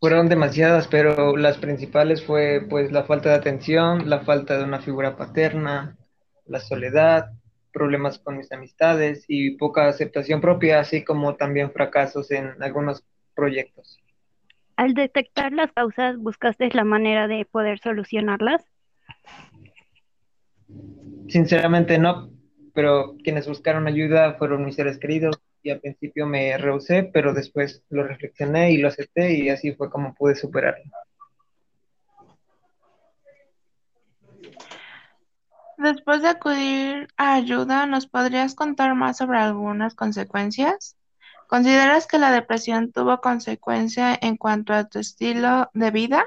Fueron 0.00 0.30
demasiadas, 0.30 0.88
pero 0.88 1.36
las 1.36 1.58
principales 1.58 2.24
fue 2.24 2.66
pues 2.68 2.90
la 2.90 3.04
falta 3.04 3.28
de 3.28 3.34
atención, 3.34 4.08
la 4.08 4.20
falta 4.20 4.56
de 4.56 4.64
una 4.64 4.80
figura 4.80 5.16
paterna, 5.16 5.98
la 6.46 6.58
soledad, 6.58 7.32
problemas 7.70 8.18
con 8.18 8.38
mis 8.38 8.50
amistades 8.50 9.26
y 9.28 9.56
poca 9.58 9.88
aceptación 9.88 10.40
propia, 10.40 10.80
así 10.80 11.04
como 11.04 11.36
también 11.36 11.70
fracasos 11.70 12.30
en 12.30 12.62
algunos 12.62 13.04
proyectos. 13.34 13.98
Al 14.76 14.94
detectar 14.94 15.52
las 15.52 15.70
causas, 15.72 16.16
¿buscaste 16.16 16.70
la 16.72 16.84
manera 16.84 17.28
de 17.28 17.44
poder 17.44 17.78
solucionarlas? 17.78 18.64
Sinceramente 21.28 21.98
no, 21.98 22.30
pero 22.72 23.16
quienes 23.22 23.46
buscaron 23.46 23.86
ayuda 23.86 24.34
fueron 24.38 24.64
mis 24.64 24.76
seres 24.76 24.98
queridos, 24.98 25.38
y 25.62 25.70
al 25.70 25.80
principio 25.80 26.26
me 26.26 26.56
rehusé, 26.56 27.04
pero 27.04 27.34
después 27.34 27.82
lo 27.90 28.04
reflexioné 28.04 28.72
y 28.72 28.78
lo 28.78 28.88
acepté 28.88 29.32
y 29.34 29.48
así 29.48 29.72
fue 29.72 29.90
como 29.90 30.14
pude 30.14 30.34
superarlo. 30.34 30.84
Después 35.76 36.20
de 36.20 36.28
acudir 36.28 37.08
a 37.16 37.34
ayuda, 37.34 37.86
¿nos 37.86 38.06
podrías 38.06 38.54
contar 38.54 38.94
más 38.94 39.16
sobre 39.16 39.38
algunas 39.38 39.94
consecuencias? 39.94 40.96
¿Consideras 41.46 42.06
que 42.06 42.18
la 42.18 42.30
depresión 42.30 42.92
tuvo 42.92 43.20
consecuencia 43.20 44.16
en 44.20 44.36
cuanto 44.36 44.74
a 44.74 44.84
tu 44.84 44.98
estilo 44.98 45.70
de 45.72 45.90
vida? 45.90 46.24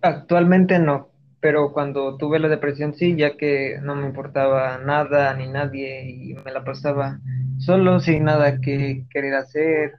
Actualmente 0.00 0.78
no, 0.78 1.10
pero 1.44 1.74
cuando 1.74 2.16
tuve 2.16 2.38
la 2.38 2.48
depresión 2.48 2.94
sí, 2.94 3.16
ya 3.16 3.36
que 3.36 3.78
no 3.82 3.94
me 3.94 4.06
importaba 4.06 4.78
nada 4.78 5.34
ni 5.34 5.46
nadie 5.46 6.08
y 6.08 6.32
me 6.32 6.50
la 6.50 6.64
pasaba 6.64 7.20
solo 7.58 8.00
sin 8.00 8.24
nada 8.24 8.62
que 8.62 9.04
querer 9.10 9.34
hacer, 9.34 9.92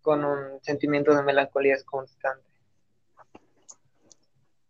con 0.00 0.24
un 0.24 0.62
sentimiento 0.62 1.12
de 1.12 1.24
melancolía 1.24 1.74
constante. 1.84 2.44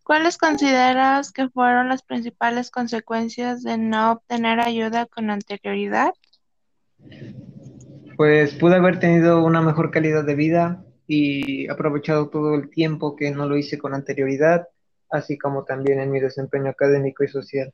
¿Cuáles 0.03 0.39
consideras 0.39 1.33
que 1.33 1.51
fueron 1.51 1.91
las 1.91 2.01
principales 2.03 2.71
consecuencias 2.71 3.63
de 3.63 3.77
no 3.77 4.13
obtener 4.13 4.59
ayuda 4.59 5.05
con 5.05 5.29
anterioridad? 5.29 6.15
Pues 8.17 8.55
pude 8.55 8.77
haber 8.77 9.01
tenido 9.01 9.45
una 9.45 9.61
mejor 9.61 9.91
calidad 9.91 10.25
de 10.25 10.35
vida 10.35 10.83
y 11.07 11.69
aprovechado 11.69 12.31
todo 12.31 12.55
el 12.55 12.71
tiempo 12.71 13.17
que 13.17 13.33
no 13.33 13.47
lo 13.47 13.59
hice 13.59 13.77
con 13.77 13.93
anterioridad 13.93 14.67
así 15.11 15.39
como 15.39 15.65
también 15.65 16.01
en 16.01 16.11
mi 16.11 16.21
desempeño 16.21 16.71
académico 16.71 17.25
y 17.25 17.29
social. 17.29 17.73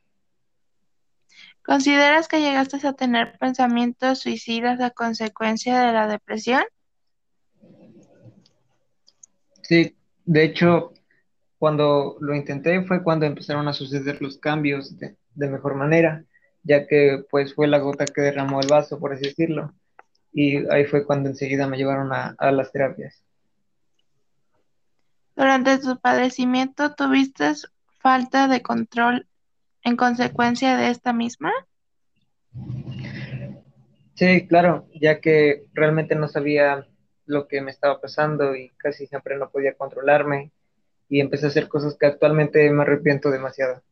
¿Consideras 1.64 2.28
que 2.28 2.40
llegaste 2.40 2.86
a 2.86 2.92
tener 2.92 3.36
pensamientos 3.38 4.20
suicidas 4.20 4.80
a 4.80 4.90
consecuencia 4.90 5.80
de 5.80 5.92
la 5.92 6.06
depresión? 6.06 6.62
Sí, 9.62 9.96
de 10.24 10.44
hecho, 10.44 10.92
cuando 11.58 12.16
lo 12.20 12.34
intenté 12.34 12.82
fue 12.82 13.02
cuando 13.02 13.26
empezaron 13.26 13.66
a 13.66 13.72
suceder 13.72 14.22
los 14.22 14.38
cambios 14.38 14.96
de, 14.96 15.16
mejor 15.34 15.74
manera, 15.74 16.24
ya 16.62 16.86
que 16.86 17.24
pues 17.30 17.54
fue 17.54 17.66
la 17.66 17.78
gota 17.78 18.06
que 18.06 18.20
derramó 18.20 18.60
el 18.60 18.68
vaso, 18.68 19.00
por 19.00 19.12
así 19.12 19.24
decirlo, 19.24 19.74
y 20.32 20.70
ahí 20.70 20.84
fue 20.84 21.04
cuando 21.04 21.28
enseguida 21.28 21.66
me 21.66 21.76
llevaron 21.76 22.12
a 22.12 22.52
las 22.52 22.70
terapias. 22.70 23.25
Durante 25.36 25.78
tu 25.78 26.00
padecimiento, 26.00 26.94
¿tuviste 26.94 27.52
falta 28.00 28.48
de 28.48 28.62
control 28.62 29.28
en 29.82 29.96
consecuencia 29.96 30.76
de 30.76 30.88
esta 30.88 31.12
misma? 31.12 31.52
Sí, 34.14 34.46
claro, 34.48 34.88
ya 34.98 35.20
que 35.20 35.66
realmente 35.74 36.14
no 36.14 36.26
sabía 36.26 36.86
lo 37.26 37.48
que 37.48 37.60
me 37.60 37.70
estaba 37.70 38.00
pasando 38.00 38.56
y 38.56 38.70
casi 38.78 39.06
siempre 39.06 39.36
no 39.36 39.50
podía 39.50 39.74
controlarme 39.74 40.52
y 41.08 41.20
empecé 41.20 41.46
a 41.46 41.48
hacer 41.50 41.68
cosas 41.68 41.96
que 41.98 42.06
actualmente 42.06 42.70
me 42.70 42.82
arrepiento 42.82 43.30
demasiado. 43.30 43.82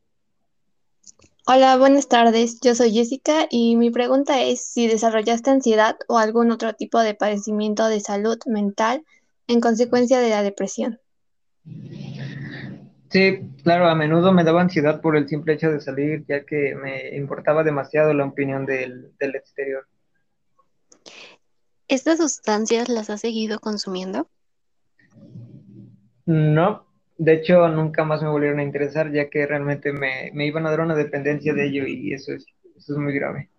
Hola, 1.46 1.76
buenas 1.76 2.08
tardes. 2.08 2.58
Yo 2.62 2.74
soy 2.74 2.92
Jessica 2.92 3.46
y 3.50 3.76
mi 3.76 3.90
pregunta 3.90 4.40
es 4.40 4.64
si 4.64 4.86
desarrollaste 4.86 5.50
ansiedad 5.50 5.98
o 6.08 6.16
algún 6.16 6.50
otro 6.50 6.72
tipo 6.72 7.00
de 7.00 7.12
padecimiento 7.12 7.86
de 7.86 8.00
salud 8.00 8.38
mental 8.46 9.04
en 9.46 9.60
consecuencia 9.60 10.20
de 10.20 10.30
la 10.30 10.42
depresión. 10.42 11.00
Sí, 13.10 13.40
claro, 13.62 13.86
a 13.86 13.94
menudo 13.94 14.32
me 14.32 14.44
daba 14.44 14.60
ansiedad 14.60 15.00
por 15.00 15.16
el 15.16 15.28
simple 15.28 15.54
hecho 15.54 15.70
de 15.70 15.80
salir, 15.80 16.24
ya 16.26 16.44
que 16.44 16.74
me 16.74 17.16
importaba 17.16 17.62
demasiado 17.62 18.12
la 18.12 18.24
opinión 18.24 18.66
del, 18.66 19.12
del 19.18 19.36
exterior. 19.36 19.86
¿Estas 21.86 22.18
sustancias 22.18 22.88
las 22.88 23.10
has 23.10 23.20
seguido 23.20 23.60
consumiendo? 23.60 24.28
No, 26.26 26.86
de 27.18 27.34
hecho 27.34 27.68
nunca 27.68 28.04
más 28.04 28.22
me 28.22 28.30
volvieron 28.30 28.58
a 28.58 28.64
interesar, 28.64 29.12
ya 29.12 29.28
que 29.28 29.46
realmente 29.46 29.92
me, 29.92 30.30
me 30.32 30.46
iban 30.46 30.66
a 30.66 30.70
dar 30.70 30.80
una 30.80 30.96
dependencia 30.96 31.54
de 31.54 31.66
ello 31.66 31.86
y 31.86 32.12
eso 32.14 32.32
es, 32.32 32.46
eso 32.76 32.94
es 32.94 32.98
muy 32.98 33.14
grave. 33.14 33.50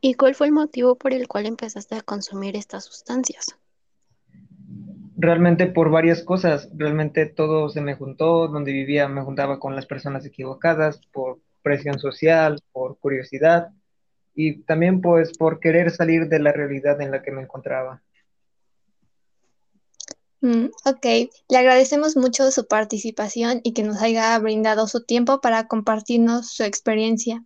¿Y 0.00 0.14
cuál 0.14 0.34
fue 0.34 0.48
el 0.48 0.52
motivo 0.52 0.96
por 0.96 1.14
el 1.14 1.28
cual 1.28 1.46
empezaste 1.46 1.94
a 1.94 2.02
consumir 2.02 2.56
estas 2.56 2.84
sustancias? 2.84 3.56
Realmente 5.22 5.68
por 5.68 5.88
varias 5.88 6.24
cosas, 6.24 6.68
realmente 6.74 7.26
todo 7.26 7.68
se 7.68 7.80
me 7.80 7.94
juntó, 7.94 8.48
donde 8.48 8.72
vivía 8.72 9.06
me 9.06 9.22
juntaba 9.22 9.60
con 9.60 9.76
las 9.76 9.86
personas 9.86 10.26
equivocadas, 10.26 11.00
por 11.12 11.38
presión 11.62 12.00
social, 12.00 12.58
por 12.72 12.98
curiosidad 12.98 13.68
y 14.34 14.62
también 14.62 15.00
pues 15.00 15.38
por 15.38 15.60
querer 15.60 15.92
salir 15.92 16.26
de 16.26 16.40
la 16.40 16.50
realidad 16.50 17.00
en 17.00 17.12
la 17.12 17.22
que 17.22 17.30
me 17.30 17.40
encontraba. 17.40 18.02
Mm, 20.40 20.70
ok, 20.86 21.06
le 21.48 21.56
agradecemos 21.56 22.16
mucho 22.16 22.50
su 22.50 22.66
participación 22.66 23.60
y 23.62 23.74
que 23.74 23.84
nos 23.84 24.02
haya 24.02 24.36
brindado 24.40 24.88
su 24.88 25.04
tiempo 25.04 25.40
para 25.40 25.68
compartirnos 25.68 26.50
su 26.50 26.64
experiencia. 26.64 27.44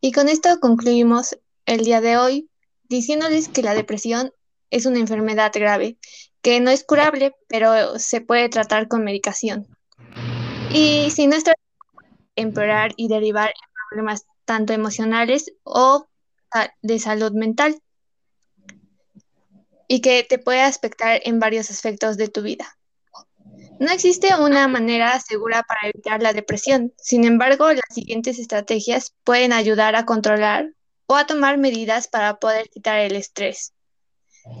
Y 0.00 0.12
con 0.12 0.30
esto 0.30 0.58
concluimos 0.58 1.38
el 1.66 1.84
día 1.84 2.00
de 2.00 2.16
hoy 2.16 2.48
diciéndoles 2.88 3.50
que 3.50 3.62
la 3.62 3.74
depresión 3.74 4.32
es 4.70 4.86
una 4.86 5.00
enfermedad 5.00 5.52
grave, 5.54 5.98
que 6.42 6.60
no 6.60 6.70
es 6.70 6.84
curable, 6.84 7.34
pero 7.48 7.98
se 7.98 8.20
puede 8.20 8.48
tratar 8.48 8.88
con 8.88 9.04
medicación. 9.04 9.66
Y 10.72 11.10
si 11.10 11.26
no 11.26 11.36
está 11.36 11.54
empeorar 12.36 12.92
y 12.96 13.08
derivar 13.08 13.48
en 13.48 13.70
problemas 13.88 14.26
tanto 14.44 14.72
emocionales 14.72 15.52
o 15.62 16.06
de 16.82 16.98
salud 16.98 17.32
mental 17.32 17.80
y 19.86 20.00
que 20.00 20.24
te 20.24 20.38
puede 20.38 20.62
afectar 20.62 21.20
en 21.24 21.40
varios 21.40 21.70
aspectos 21.70 22.16
de 22.16 22.28
tu 22.28 22.42
vida. 22.42 22.76
No 23.80 23.90
existe 23.90 24.34
una 24.38 24.68
manera 24.68 25.18
segura 25.20 25.62
para 25.62 25.88
evitar 25.88 26.22
la 26.22 26.32
depresión. 26.32 26.92
Sin 26.98 27.24
embargo, 27.24 27.72
las 27.72 27.82
siguientes 27.90 28.38
estrategias 28.38 29.14
pueden 29.24 29.52
ayudar 29.52 29.96
a 29.96 30.04
controlar 30.04 30.74
o 31.06 31.16
a 31.16 31.26
tomar 31.26 31.58
medidas 31.58 32.06
para 32.06 32.38
poder 32.38 32.68
quitar 32.68 32.98
el 33.00 33.16
estrés, 33.16 33.72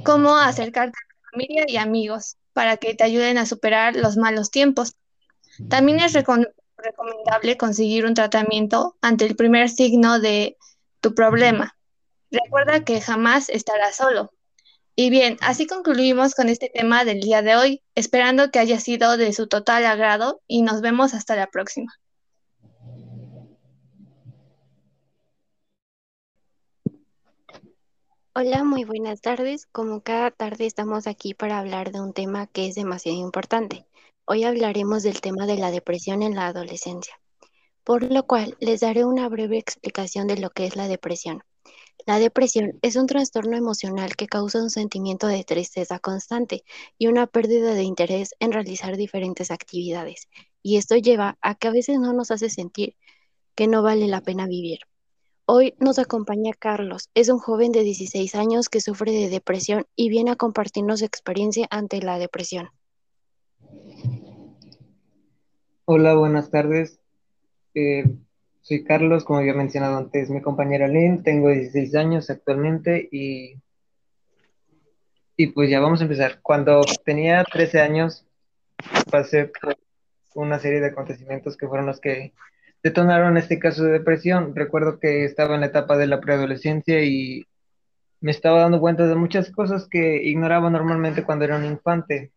como 0.04 0.36
acercarte 0.36 0.96
a 0.96 1.09
familia 1.30 1.64
y 1.66 1.76
amigos 1.76 2.36
para 2.52 2.76
que 2.76 2.94
te 2.94 3.04
ayuden 3.04 3.38
a 3.38 3.46
superar 3.46 3.96
los 3.96 4.16
malos 4.16 4.50
tiempos. 4.50 4.94
También 5.68 6.00
es 6.00 6.12
recomendable 6.12 7.56
conseguir 7.56 8.06
un 8.06 8.14
tratamiento 8.14 8.96
ante 9.00 9.26
el 9.26 9.36
primer 9.36 9.68
signo 9.68 10.20
de 10.20 10.56
tu 11.00 11.14
problema. 11.14 11.76
Recuerda 12.30 12.84
que 12.84 13.00
jamás 13.00 13.48
estarás 13.48 13.96
solo. 13.96 14.32
Y 14.96 15.10
bien, 15.10 15.38
así 15.40 15.66
concluimos 15.66 16.34
con 16.34 16.48
este 16.48 16.70
tema 16.72 17.04
del 17.04 17.20
día 17.20 17.42
de 17.42 17.56
hoy, 17.56 17.82
esperando 17.94 18.50
que 18.50 18.58
haya 18.58 18.78
sido 18.80 19.16
de 19.16 19.32
su 19.32 19.48
total 19.48 19.86
agrado 19.86 20.42
y 20.46 20.62
nos 20.62 20.80
vemos 20.80 21.14
hasta 21.14 21.36
la 21.36 21.46
próxima. 21.46 21.99
Hola, 28.42 28.64
muy 28.64 28.84
buenas 28.84 29.20
tardes. 29.20 29.66
Como 29.66 30.00
cada 30.00 30.30
tarde 30.30 30.64
estamos 30.64 31.06
aquí 31.06 31.34
para 31.34 31.58
hablar 31.58 31.92
de 31.92 32.00
un 32.00 32.14
tema 32.14 32.46
que 32.46 32.66
es 32.66 32.74
demasiado 32.74 33.18
importante. 33.18 33.84
Hoy 34.24 34.44
hablaremos 34.44 35.02
del 35.02 35.20
tema 35.20 35.44
de 35.44 35.58
la 35.58 35.70
depresión 35.70 36.22
en 36.22 36.34
la 36.34 36.46
adolescencia, 36.46 37.20
por 37.84 38.10
lo 38.10 38.26
cual 38.26 38.56
les 38.58 38.80
daré 38.80 39.04
una 39.04 39.28
breve 39.28 39.58
explicación 39.58 40.26
de 40.26 40.38
lo 40.38 40.48
que 40.48 40.64
es 40.64 40.74
la 40.74 40.88
depresión. 40.88 41.42
La 42.06 42.18
depresión 42.18 42.78
es 42.80 42.96
un 42.96 43.06
trastorno 43.06 43.58
emocional 43.58 44.16
que 44.16 44.26
causa 44.26 44.62
un 44.62 44.70
sentimiento 44.70 45.26
de 45.26 45.44
tristeza 45.44 45.98
constante 45.98 46.64
y 46.96 47.08
una 47.08 47.26
pérdida 47.26 47.74
de 47.74 47.82
interés 47.82 48.30
en 48.38 48.52
realizar 48.52 48.96
diferentes 48.96 49.50
actividades. 49.50 50.28
Y 50.62 50.78
esto 50.78 50.96
lleva 50.96 51.36
a 51.42 51.56
que 51.56 51.68
a 51.68 51.72
veces 51.72 51.98
no 51.98 52.14
nos 52.14 52.30
hace 52.30 52.48
sentir 52.48 52.96
que 53.54 53.66
no 53.66 53.82
vale 53.82 54.06
la 54.06 54.22
pena 54.22 54.46
vivir. 54.46 54.78
Hoy 55.52 55.74
nos 55.80 55.98
acompaña 55.98 56.52
Carlos. 56.56 57.10
Es 57.12 57.28
un 57.28 57.40
joven 57.40 57.72
de 57.72 57.82
16 57.82 58.36
años 58.36 58.68
que 58.68 58.80
sufre 58.80 59.10
de 59.10 59.28
depresión 59.28 59.84
y 59.96 60.08
viene 60.08 60.30
a 60.30 60.36
compartirnos 60.36 61.00
su 61.00 61.04
experiencia 61.04 61.66
ante 61.72 62.00
la 62.00 62.20
depresión. 62.20 62.68
Hola, 65.86 66.14
buenas 66.14 66.52
tardes. 66.52 67.00
Eh, 67.74 68.04
soy 68.60 68.84
Carlos, 68.84 69.24
como 69.24 69.40
había 69.40 69.52
mencionado 69.52 69.96
antes, 69.96 70.30
mi 70.30 70.40
compañera 70.40 70.86
Lynn, 70.86 71.24
tengo 71.24 71.48
16 71.48 71.96
años 71.96 72.30
actualmente 72.30 73.08
y, 73.10 73.56
y 75.36 75.48
pues 75.48 75.68
ya 75.68 75.80
vamos 75.80 75.98
a 75.98 76.04
empezar. 76.04 76.38
Cuando 76.42 76.80
tenía 77.04 77.42
13 77.42 77.80
años 77.80 78.24
pasé 79.10 79.46
por 79.46 79.76
una 80.36 80.60
serie 80.60 80.78
de 80.78 80.86
acontecimientos 80.86 81.56
que 81.56 81.66
fueron 81.66 81.86
los 81.86 81.98
que 81.98 82.34
detonaron 82.82 83.36
este 83.36 83.58
caso 83.58 83.84
de 83.84 83.92
depresión. 83.92 84.54
Recuerdo 84.54 84.98
que 84.98 85.24
estaba 85.24 85.54
en 85.54 85.60
la 85.60 85.66
etapa 85.66 85.96
de 85.96 86.06
la 86.06 86.20
preadolescencia 86.20 87.02
y 87.02 87.46
me 88.20 88.30
estaba 88.30 88.60
dando 88.60 88.80
cuenta 88.80 89.06
de 89.06 89.14
muchas 89.14 89.50
cosas 89.50 89.88
que 89.88 90.22
ignoraba 90.22 90.70
normalmente 90.70 91.24
cuando 91.24 91.44
era 91.44 91.56
un 91.56 91.64
infante, 91.64 92.32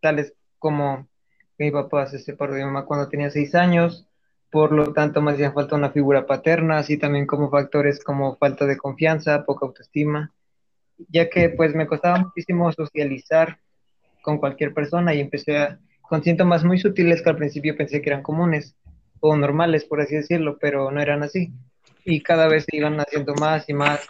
tales 0.00 0.34
como 0.58 1.08
que 1.56 1.64
mi 1.64 1.70
papá 1.70 2.06
se 2.06 2.18
separó 2.18 2.54
de 2.54 2.60
mi 2.60 2.66
mamá 2.66 2.84
cuando 2.84 3.08
tenía 3.08 3.30
6 3.30 3.54
años, 3.54 4.06
por 4.50 4.72
lo 4.72 4.92
tanto 4.92 5.20
me 5.20 5.32
hacía 5.32 5.52
falta 5.52 5.76
una 5.76 5.90
figura 5.90 6.26
paterna, 6.26 6.78
así 6.78 6.96
también 6.96 7.26
como 7.26 7.50
factores 7.50 8.02
como 8.02 8.36
falta 8.36 8.66
de 8.66 8.76
confianza, 8.76 9.44
poca 9.44 9.66
autoestima, 9.66 10.32
ya 11.08 11.28
que 11.28 11.48
pues 11.50 11.74
me 11.74 11.86
costaba 11.86 12.18
muchísimo 12.18 12.72
socializar 12.72 13.58
con 14.22 14.38
cualquier 14.38 14.72
persona 14.74 15.14
y 15.14 15.20
empecé 15.20 15.58
a, 15.58 15.78
con 16.02 16.22
síntomas 16.22 16.64
muy 16.64 16.78
sutiles 16.78 17.22
que 17.22 17.30
al 17.30 17.36
principio 17.36 17.76
pensé 17.76 18.00
que 18.00 18.10
eran 18.10 18.22
comunes 18.22 18.76
o 19.28 19.36
normales, 19.36 19.84
por 19.84 20.00
así 20.00 20.16
decirlo, 20.16 20.58
pero 20.60 20.90
no 20.90 21.00
eran 21.00 21.22
así. 21.22 21.52
Y 22.04 22.22
cada 22.22 22.48
vez 22.48 22.64
se 22.68 22.76
iban 22.76 22.98
haciendo 23.00 23.34
más 23.34 23.68
y 23.68 23.74
más 23.74 24.06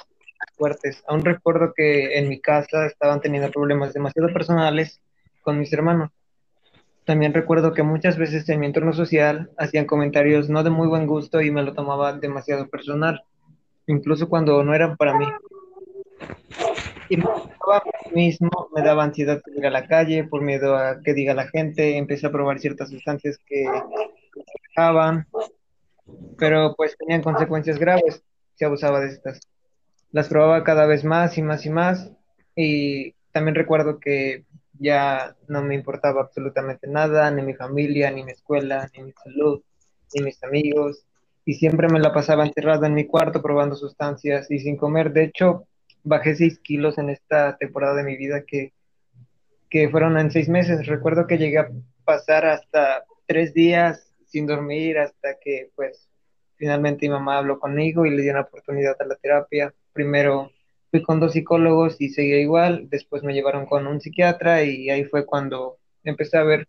fuertes. 0.57 1.03
Aún 1.07 1.25
recuerdo 1.25 1.73
que 1.75 2.19
en 2.19 2.29
mi 2.29 2.41
casa 2.41 2.87
estaban 2.87 3.21
teniendo 3.21 3.51
problemas 3.51 3.95
demasiado 3.95 4.33
personales 4.33 5.01
con 5.43 5.59
mis 5.59 5.73
hermanos 5.73 6.11
también 7.07 7.33
recuerdo 7.33 7.73
que 7.73 7.85
muchas 7.85 8.19
veces 8.19 8.49
en 8.49 8.59
mi 8.59 8.67
entorno 8.67 8.93
social 8.93 9.49
hacían 9.57 9.87
comentarios 9.87 10.51
no 10.51 10.65
de 10.65 10.71
muy 10.71 10.89
buen 10.89 11.07
gusto 11.07 11.41
y 11.41 11.53
me 11.53 11.63
lo 11.63 11.73
tomaba 11.73 12.13
demasiado 12.13 12.69
personal, 12.69 13.23
incluso 13.87 14.29
cuando 14.29 14.63
no 14.65 14.75
eran 14.75 14.97
para 14.97 15.17
mí. 15.17 15.25
Y 17.09 17.17
me 17.17 17.25
mismo, 18.13 18.51
me 18.75 18.83
daba 18.83 19.05
ansiedad 19.05 19.41
de 19.47 19.57
ir 19.57 19.67
a 19.67 19.71
la 19.71 19.87
calle 19.87 20.25
por 20.25 20.43
miedo 20.43 20.77
a 20.77 21.01
que 21.01 21.15
diga 21.15 21.33
la 21.33 21.47
gente, 21.47 21.97
empecé 21.97 22.27
a 22.27 22.33
probar 22.33 22.59
ciertas 22.59 22.91
sustancias 22.91 23.39
que 23.47 23.65
pero 26.39 26.75
pues 26.77 26.97
tenían 26.97 27.23
consecuencias 27.23 27.79
graves 27.79 28.23
si 28.55 28.65
abusaba 28.65 29.01
de 29.01 29.09
estas. 29.09 29.41
Las 30.13 30.29
probaba 30.29 30.65
cada 30.65 30.87
vez 30.87 31.05
más 31.05 31.37
y 31.39 31.43
más 31.43 31.67
y 31.67 31.71
más 31.71 32.11
y 32.55 33.13
también 33.33 33.55
recuerdo 33.55 33.99
que 34.01 34.45
ya 34.79 35.37
no 35.49 35.63
me 35.63 35.75
importaba 35.75 36.23
absolutamente 36.23 36.87
nada, 36.87 37.31
ni 37.31 37.43
mi 37.43 37.55
familia, 37.55 38.11
ni 38.11 38.25
mi 38.25 38.33
escuela, 38.33 38.91
ni 38.95 39.03
mi 39.05 39.13
salud, 39.13 39.63
ni 40.15 40.25
mis 40.25 40.43
amigos, 40.43 41.05
y 41.45 41.55
siempre 41.55 41.89
me 41.89 42.01
la 42.01 42.13
pasaba 42.13 42.45
encerrada 42.45 42.87
en 42.87 42.95
mi 42.95 43.07
cuarto 43.07 43.43
probando 43.43 43.77
sustancias 43.77 44.51
y 44.51 44.59
sin 44.59 44.77
comer. 44.77 45.13
De 45.13 45.25
hecho, 45.25 45.67
bajé 46.03 46.35
seis 46.35 46.59
kilos 46.59 46.99
en 46.99 47.11
esta 47.11 47.57
temporada 47.57 47.95
de 47.97 48.05
mi 48.05 48.17
vida 48.17 48.45
que, 48.47 48.73
que 49.71 49.89
fueron 49.89 50.19
en 50.19 50.31
seis 50.31 50.49
meses. 50.49 50.87
Recuerdo 50.87 51.27
que 51.27 51.39
llegué 51.39 51.59
a 51.59 51.71
pasar 52.05 52.47
hasta 52.47 53.05
tres 53.27 53.55
días 53.55 54.06
sin 54.37 54.47
dormir 54.47 54.99
hasta 54.99 55.39
que 55.43 55.71
pues 55.75 56.11
finalmente 56.57 57.07
mi 57.07 57.15
mamá 57.15 57.39
habló 57.39 57.59
conmigo 57.59 58.05
y 58.05 58.11
le 58.11 58.21
dio 58.21 58.33
una 58.33 58.43
oportunidad 58.43 58.95
a 59.01 59.07
la 59.07 59.17
terapia. 59.17 59.73
Primero 59.95 60.51
fui 60.91 61.03
con 61.03 61.21
dos 61.21 61.33
psicólogos 61.33 61.99
y 62.03 62.11
seguía 62.11 62.39
igual, 62.39 62.91
después 62.91 63.23
me 63.23 63.33
llevaron 63.33 63.65
con 63.65 63.87
un 63.87 63.99
psiquiatra 63.99 64.63
y 64.63 64.91
ahí 64.91 65.05
fue 65.05 65.25
cuando 65.25 65.79
empecé 66.05 66.37
a 66.37 66.43
ver 66.43 66.69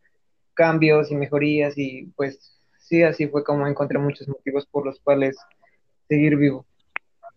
cambios 0.53 1.11
y 1.11 1.15
mejorías 1.17 1.77
y 1.77 2.05
pues 2.15 2.57
sí, 2.79 3.03
así 3.03 3.27
fue 3.27 3.43
como 3.43 3.67
encontré 3.67 3.99
muchos 3.99 4.29
motivos 4.29 4.65
por 4.67 4.85
los 4.85 5.01
cuales 5.01 5.35
seguir 6.07 6.37
vivo. 6.37 6.65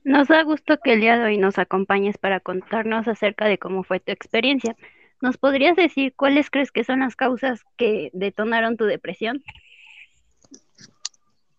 Nos 0.04 0.28
da 0.28 0.44
gusto 0.44 0.78
que 0.78 0.92
el 0.92 1.00
día 1.00 1.18
de 1.18 1.24
hoy 1.24 1.38
nos 1.38 1.58
acompañes 1.58 2.18
para 2.18 2.38
contarnos 2.38 3.08
acerca 3.08 3.46
de 3.46 3.58
cómo 3.58 3.82
fue 3.82 3.98
tu 3.98 4.12
experiencia. 4.12 4.76
¿Nos 5.20 5.38
podrías 5.38 5.74
decir 5.74 6.14
cuáles 6.14 6.50
crees 6.50 6.70
que 6.70 6.84
son 6.84 7.00
las 7.00 7.16
causas 7.16 7.62
que 7.76 8.10
detonaron 8.12 8.76
tu 8.76 8.84
depresión? 8.84 9.42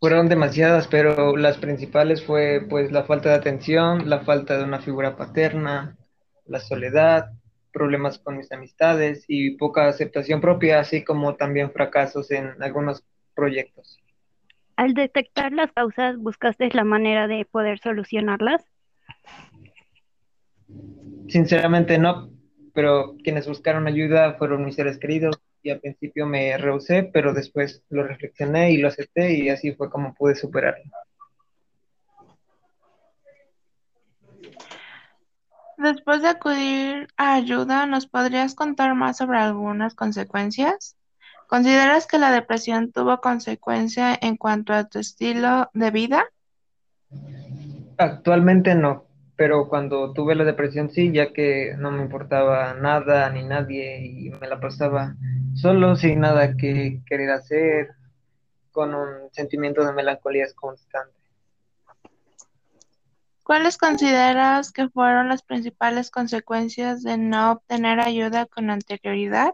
Fueron 0.02 0.30
demasiadas, 0.30 0.88
pero 0.88 1.38
las 1.38 1.60
principales 1.60 2.26
fue 2.26 2.66
pues 2.68 2.92
la 2.92 3.04
falta 3.04 3.30
de 3.30 3.36
atención, 3.36 4.10
la 4.10 4.22
falta 4.22 4.58
de 4.58 4.64
una 4.64 4.80
figura 4.80 5.16
paterna, 5.16 5.96
la 6.48 6.60
soledad, 6.60 7.30
problemas 7.72 8.18
con 8.18 8.36
mis 8.36 8.52
amistades 8.52 9.26
y 9.28 9.58
poca 9.58 9.88
aceptación 9.88 10.42
propia, 10.42 10.80
así 10.80 11.04
como 11.04 11.36
también 11.36 11.72
fracasos 11.72 12.32
en 12.32 12.64
algunos 12.64 13.04
proyectos. 13.36 14.00
Al 14.76 14.96
detectar 14.96 15.52
las 15.52 15.72
causas, 15.72 16.18
¿buscaste 16.18 16.68
la 16.74 16.84
manera 16.84 17.28
de 17.28 17.46
poder 17.46 17.78
solucionarlas? 17.78 18.66
Sinceramente 21.28 22.00
no, 22.00 22.32
pero 22.74 23.18
quienes 23.24 23.48
buscaron 23.48 23.86
ayuda 23.86 24.34
fueron 24.40 24.66
mis 24.66 24.74
seres 24.74 24.98
queridos 24.98 25.40
y 25.64 25.70
al 25.70 25.80
principio 25.80 26.26
me 26.26 26.58
rehusé, 26.58 27.04
pero 27.04 27.34
después 27.34 27.84
lo 27.90 28.04
reflexioné 28.04 28.72
y 28.72 28.78
lo 28.78 28.88
acepté 28.88 29.34
y 29.34 29.50
así 29.50 29.74
fue 29.74 29.90
como 29.90 30.14
pude 30.14 30.36
superarlo. 30.36 30.84
Después 35.78 36.22
de 36.22 36.28
acudir 36.28 37.08
a 37.18 37.34
ayuda, 37.34 37.88
¿nos 37.88 38.06
podrías 38.06 38.54
contar 38.54 38.94
más 38.94 39.18
sobre 39.18 39.40
algunas 39.40 39.96
consecuencias? 39.96 40.96
¿Consideras 41.48 42.06
que 42.06 42.20
la 42.20 42.32
depresión 42.32 42.92
tuvo 42.92 43.20
consecuencia 43.20 44.18
en 44.22 44.38
cuanto 44.38 44.74
a 44.74 44.84
tu 44.88 45.00
estilo 45.00 45.70
de 45.74 45.92
vida? 45.92 46.24
Actualmente 47.98 48.76
no, 48.76 49.06
pero 49.42 49.68
cuando 49.68 50.14
tuve 50.14 50.36
la 50.36 50.44
depresión 50.44 50.92
sí, 50.92 51.12
ya 51.12 51.34
que 51.34 51.74
no 51.76 51.90
me 51.90 52.04
importaba 52.04 52.76
nada 52.76 53.28
ni 53.32 53.42
nadie 53.42 54.06
y 54.06 54.30
me 54.30 54.48
la 54.48 54.60
pasaba 54.60 55.16
solo 55.56 55.96
sin 55.96 56.20
nada 56.20 56.56
que 56.56 57.02
querer 57.08 57.32
hacer, 57.32 57.88
con 58.72 58.94
un 58.94 59.32
sentimiento 59.32 59.84
de 59.84 59.94
melancolía 59.94 60.46
constante. 60.54 61.16
¿Cuáles 63.42 63.80
consideras 63.80 64.72
que 64.72 64.90
fueron 64.90 65.30
las 65.30 65.42
principales 65.42 66.12
consecuencias 66.12 67.02
de 67.02 67.18
no 67.18 67.54
obtener 67.54 68.00
ayuda 68.00 68.46
con 68.46 68.70
anterioridad? 68.70 69.54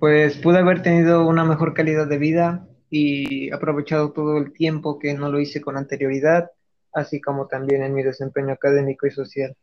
Pues 0.00 0.38
pude 0.38 0.60
haber 0.60 0.82
tenido 0.82 1.28
una 1.28 1.44
mejor 1.44 1.74
calidad 1.74 2.06
de 2.06 2.16
vida 2.16 2.66
y 2.88 3.52
aprovechado 3.52 4.12
todo 4.12 4.38
el 4.38 4.54
tiempo 4.54 4.98
que 4.98 5.12
no 5.12 5.30
lo 5.30 5.38
hice 5.38 5.60
con 5.60 5.76
anterioridad, 5.76 6.50
así 6.94 7.20
como 7.20 7.46
también 7.46 7.82
en 7.82 7.94
mi 7.94 8.02
desempeño 8.02 8.52
académico 8.52 9.06
y 9.06 9.10
social. 9.10 9.56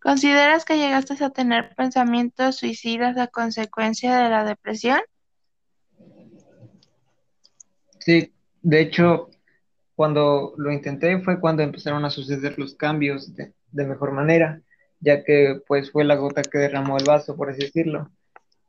¿Consideras 0.00 0.64
que 0.64 0.76
llegaste 0.76 1.22
a 1.22 1.30
tener 1.30 1.74
pensamientos 1.74 2.56
suicidas 2.56 3.16
a 3.16 3.26
consecuencia 3.26 4.16
de 4.16 4.28
la 4.28 4.44
depresión? 4.44 5.00
Sí, 7.98 8.32
de 8.62 8.80
hecho, 8.80 9.30
cuando 9.94 10.54
lo 10.58 10.70
intenté 10.70 11.18
fue 11.20 11.40
cuando 11.40 11.62
empezaron 11.62 12.04
a 12.04 12.10
suceder 12.10 12.58
los 12.58 12.74
cambios 12.74 13.34
de, 13.34 13.54
de 13.72 13.84
mejor 13.86 14.12
manera, 14.12 14.60
ya 15.00 15.24
que 15.24 15.60
pues 15.66 15.90
fue 15.90 16.04
la 16.04 16.16
gota 16.16 16.42
que 16.42 16.58
derramó 16.58 16.98
el 16.98 17.04
vaso, 17.04 17.34
por 17.36 17.50
así 17.50 17.60
decirlo 17.60 18.10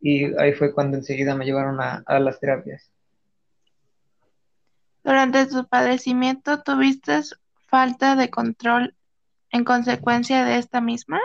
y 0.06 0.26
ahí 0.39 0.53
fue 0.53 0.72
cuando 0.72 0.97
enseguida 0.97 1.34
me 1.34 1.45
llevaron 1.45 1.80
a, 1.80 2.03
las 2.20 2.39
terapias. 2.39 2.91
Durante 5.06 5.45
tu 5.45 5.68
padecimiento, 5.68 6.64
¿tuviste 6.64 7.22
falta 7.68 8.16
de 8.16 8.32
control 8.32 8.95
en 9.51 9.64
consecuencia 9.64 10.43
de 10.43 10.58
esta 10.58 10.82
misma? 10.82 11.22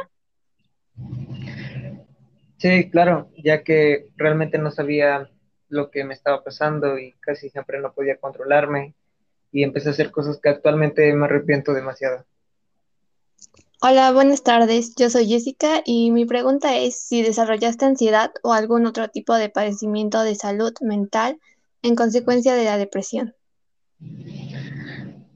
Sí, 2.58 2.90
claro, 2.90 3.30
ya 3.42 3.64
que 3.64 4.10
realmente 4.16 4.58
no 4.58 4.70
sabía 4.70 5.30
lo 5.70 5.90
que 5.90 6.04
me 6.04 6.12
estaba 6.12 6.44
pasando 6.44 6.98
y 6.98 7.12
casi 7.20 7.48
siempre 7.48 7.80
no 7.80 7.94
podía 7.94 8.18
controlarme 8.18 8.94
y 9.50 9.62
empecé 9.62 9.88
a 9.88 9.92
hacer 9.92 10.10
cosas 10.10 10.38
que 10.42 10.50
actualmente 10.50 11.10
me 11.14 11.24
arrepiento 11.24 11.72
demasiado. 11.72 12.26
Hola, 13.80 14.12
buenas 14.12 14.42
tardes. 14.42 14.94
Yo 14.94 15.08
soy 15.08 15.26
Jessica 15.26 15.80
y 15.86 16.10
mi 16.10 16.26
pregunta 16.26 16.76
es 16.76 17.00
si 17.00 17.22
desarrollaste 17.22 17.86
ansiedad 17.86 18.30
o 18.42 18.52
algún 18.52 18.84
otro 18.84 19.08
tipo 19.08 19.32
de 19.36 19.48
padecimiento 19.48 20.20
de 20.20 20.34
salud 20.34 20.74
mental 20.82 21.40
en 21.80 21.96
consecuencia 21.96 22.54
de 22.54 22.64
la 22.64 22.76
depresión. 22.76 23.34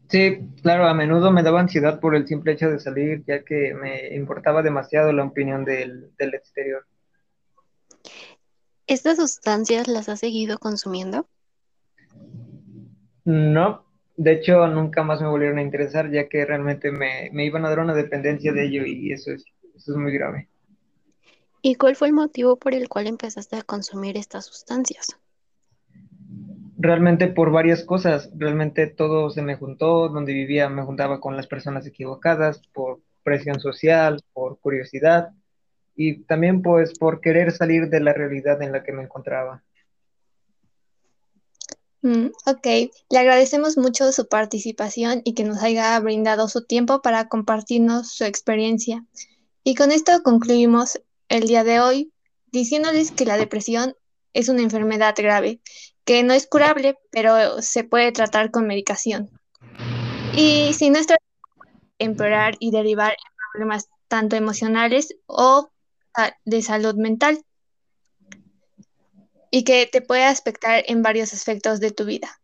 Sí, 0.09 0.39
claro, 0.63 0.87
a 0.87 0.95
menudo 0.95 1.31
me 1.33 1.43
daba 1.43 1.61
ansiedad 1.61 1.99
por 1.99 2.15
el 2.15 2.27
simple 2.27 2.53
hecho 2.53 2.71
de 2.71 2.79
salir, 2.79 3.25
ya 3.27 3.45
que 3.45 3.75
me 3.75 4.15
importaba 4.15 4.63
demasiado 4.63 5.13
la 5.13 5.25
opinión 5.25 5.65
del, 5.65 6.11
del 6.17 6.35
exterior. 6.35 6.87
¿Estas 8.87 9.17
sustancias 9.17 9.89
las 9.89 10.09
has 10.09 10.21
seguido 10.21 10.59
consumiendo? 10.59 11.27
No, 13.25 13.85
de 14.17 14.33
hecho, 14.33 14.67
nunca 14.67 15.03
más 15.03 15.21
me 15.21 15.29
volvieron 15.29 15.59
a 15.59 15.63
interesar, 15.63 16.11
ya 16.11 16.29
que 16.29 16.45
realmente 16.45 16.93
me, 16.93 17.31
iban 17.45 17.65
a 17.65 17.71
dar 17.71 17.81
una 17.81 17.95
dependencia 17.95 18.53
de 18.53 18.67
ello 18.67 18.85
y 18.85 19.13
eso 19.13 19.33
es, 19.33 19.45
eso 19.75 19.93
es 19.93 19.97
muy 19.97 20.13
grave. 20.13 20.49
¿Y 21.63 21.77
cuál 21.77 21.97
fue 21.97 22.09
el 22.09 22.15
motivo 22.15 22.57
por 22.57 22.75
el 22.75 22.89
cual 22.89 23.07
empezaste 23.07 23.57
a 23.57 23.63
consumir 23.63 24.19
estas 24.19 24.45
sustancias? 24.45 25.19
Realmente 26.85 27.29
por 27.29 27.51
varias 27.51 27.83
cosas, 27.83 28.29
realmente 28.37 28.87
todo 28.87 29.31
se 29.31 29.41
me 29.41 29.57
juntó, 29.57 30.11
donde 30.11 30.35
vivía 30.35 30.69
me 30.69 30.83
juntaba 30.83 31.19
con 31.19 31.35
las 31.35 31.47
personas 31.47 31.87
equivocadas, 31.87 32.61
por 32.75 33.01
presión 33.23 33.59
social, 33.59 34.21
por 34.35 34.59
curiosidad 34.59 35.31
y 35.97 36.25
también 36.25 36.61
pues 36.61 36.99
por 36.99 37.23
querer 37.23 37.53
salir 37.53 37.89
de 37.89 38.01
la 38.01 38.13
realidad 38.13 38.61
en 38.61 38.71
la 38.71 38.83
que 38.83 38.93
me 38.93 39.03
encontraba. 39.03 39.65
Mm, 42.03 42.27
ok, 42.45 42.67
le 43.09 43.19
agradecemos 43.19 43.79
mucho 43.79 44.13
su 44.13 44.29
participación 44.29 45.23
y 45.25 45.33
que 45.33 45.45
nos 45.45 45.63
haya 45.63 45.99
brindado 46.01 46.49
su 46.49 46.67
tiempo 46.67 47.01
para 47.01 47.29
compartirnos 47.31 48.13
su 48.13 48.25
experiencia. 48.25 49.07
Y 49.63 49.75
con 49.75 49.91
esto 49.91 50.23
concluimos 50.23 51.01
el 51.31 51.47
día 51.47 51.65
de 51.65 51.81
hoy 51.81 52.13
diciéndoles 52.53 53.11
que 53.11 53.25
la 53.25 53.39
depresión 53.39 53.97
es 54.35 54.51
una 54.51 54.61
enfermedad 54.61 55.15
grave, 55.17 55.63
que 56.05 56.23
no 56.23 56.35
es 56.35 56.47
curable, 56.47 56.99
pero 57.11 57.63
se 57.63 57.85
puede 57.85 58.13
tratar 58.13 58.51
con 58.51 58.67
medicación. 58.67 59.31
Y 60.37 60.73
si 60.75 60.91
no 60.91 60.99
está 60.99 61.17
empeorar 61.99 62.57
y 62.59 62.71
derivar 62.71 63.13
en 63.13 63.33
problemas 63.53 63.89
tanto 64.09 64.37
emocionales 64.37 65.15
o 65.27 65.71
de 66.45 66.63
salud 66.63 66.95
mental 66.95 67.45
y 69.51 69.65
que 69.65 69.87
te 69.87 70.01
puede 70.01 70.25
afectar 70.25 70.85
en 70.87 71.03
varios 71.03 71.33
aspectos 71.33 71.81
de 71.81 71.91
tu 71.91 72.05
vida. 72.05 72.41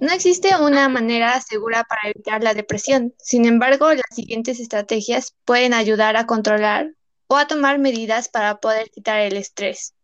No 0.00 0.12
existe 0.12 0.56
una 0.56 0.88
manera 0.88 1.40
segura 1.40 1.84
para 1.84 2.10
evitar 2.10 2.42
la 2.42 2.54
depresión. 2.54 3.14
Sin 3.18 3.46
embargo, 3.46 3.92
las 3.94 4.14
siguientes 4.14 4.58
estrategias 4.60 5.34
pueden 5.44 5.74
ayudar 5.74 6.16
a 6.16 6.26
controlar 6.26 6.94
o 7.28 7.36
a 7.36 7.46
tomar 7.46 7.78
medidas 7.78 8.28
para 8.28 8.58
poder 8.58 8.90
quitar 8.90 9.20
el 9.20 9.36
estrés, 9.36 9.94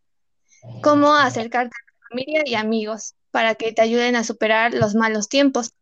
como 0.81 1.13
acercarte 1.13 1.75
familia 2.09 2.43
y 2.45 2.55
amigos 2.55 3.15
para 3.31 3.55
que 3.55 3.71
te 3.71 3.81
ayuden 3.81 4.15
a 4.15 4.23
superar 4.23 4.73
los 4.73 4.95
malos 4.95 5.29
tiempos. 5.29 5.73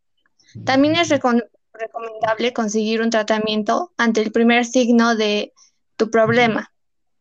También 0.66 0.96
es 0.96 1.10
recomendable 1.10 2.54
conseguir 2.54 3.02
un 3.02 3.10
tratamiento 3.10 3.92
ante 3.98 4.22
el 4.22 4.32
primer 4.32 4.66
signo 4.66 5.16
de 5.16 5.54
tu 5.96 6.10
problema. 6.10 6.72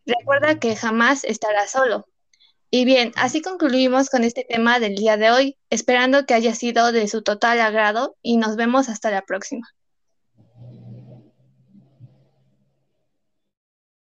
Recuerda 0.04 0.58
que 0.58 0.76
jamás 0.76 1.24
estarás 1.24 1.70
solo. 1.70 2.06
Y 2.70 2.84
bien, 2.84 3.12
así 3.16 3.42
concluimos 3.42 4.10
con 4.10 4.24
este 4.24 4.44
tema 4.48 4.80
del 4.80 4.96
día 4.96 5.16
de 5.16 5.30
hoy, 5.30 5.56
esperando 5.70 6.26
que 6.26 6.34
haya 6.34 6.54
sido 6.54 6.92
de 6.92 7.06
su 7.08 7.22
total 7.22 7.60
agrado 7.60 8.16
y 8.22 8.36
nos 8.36 8.56
vemos 8.56 8.88
hasta 8.88 9.10
la 9.10 9.22
próxima. 9.22 9.68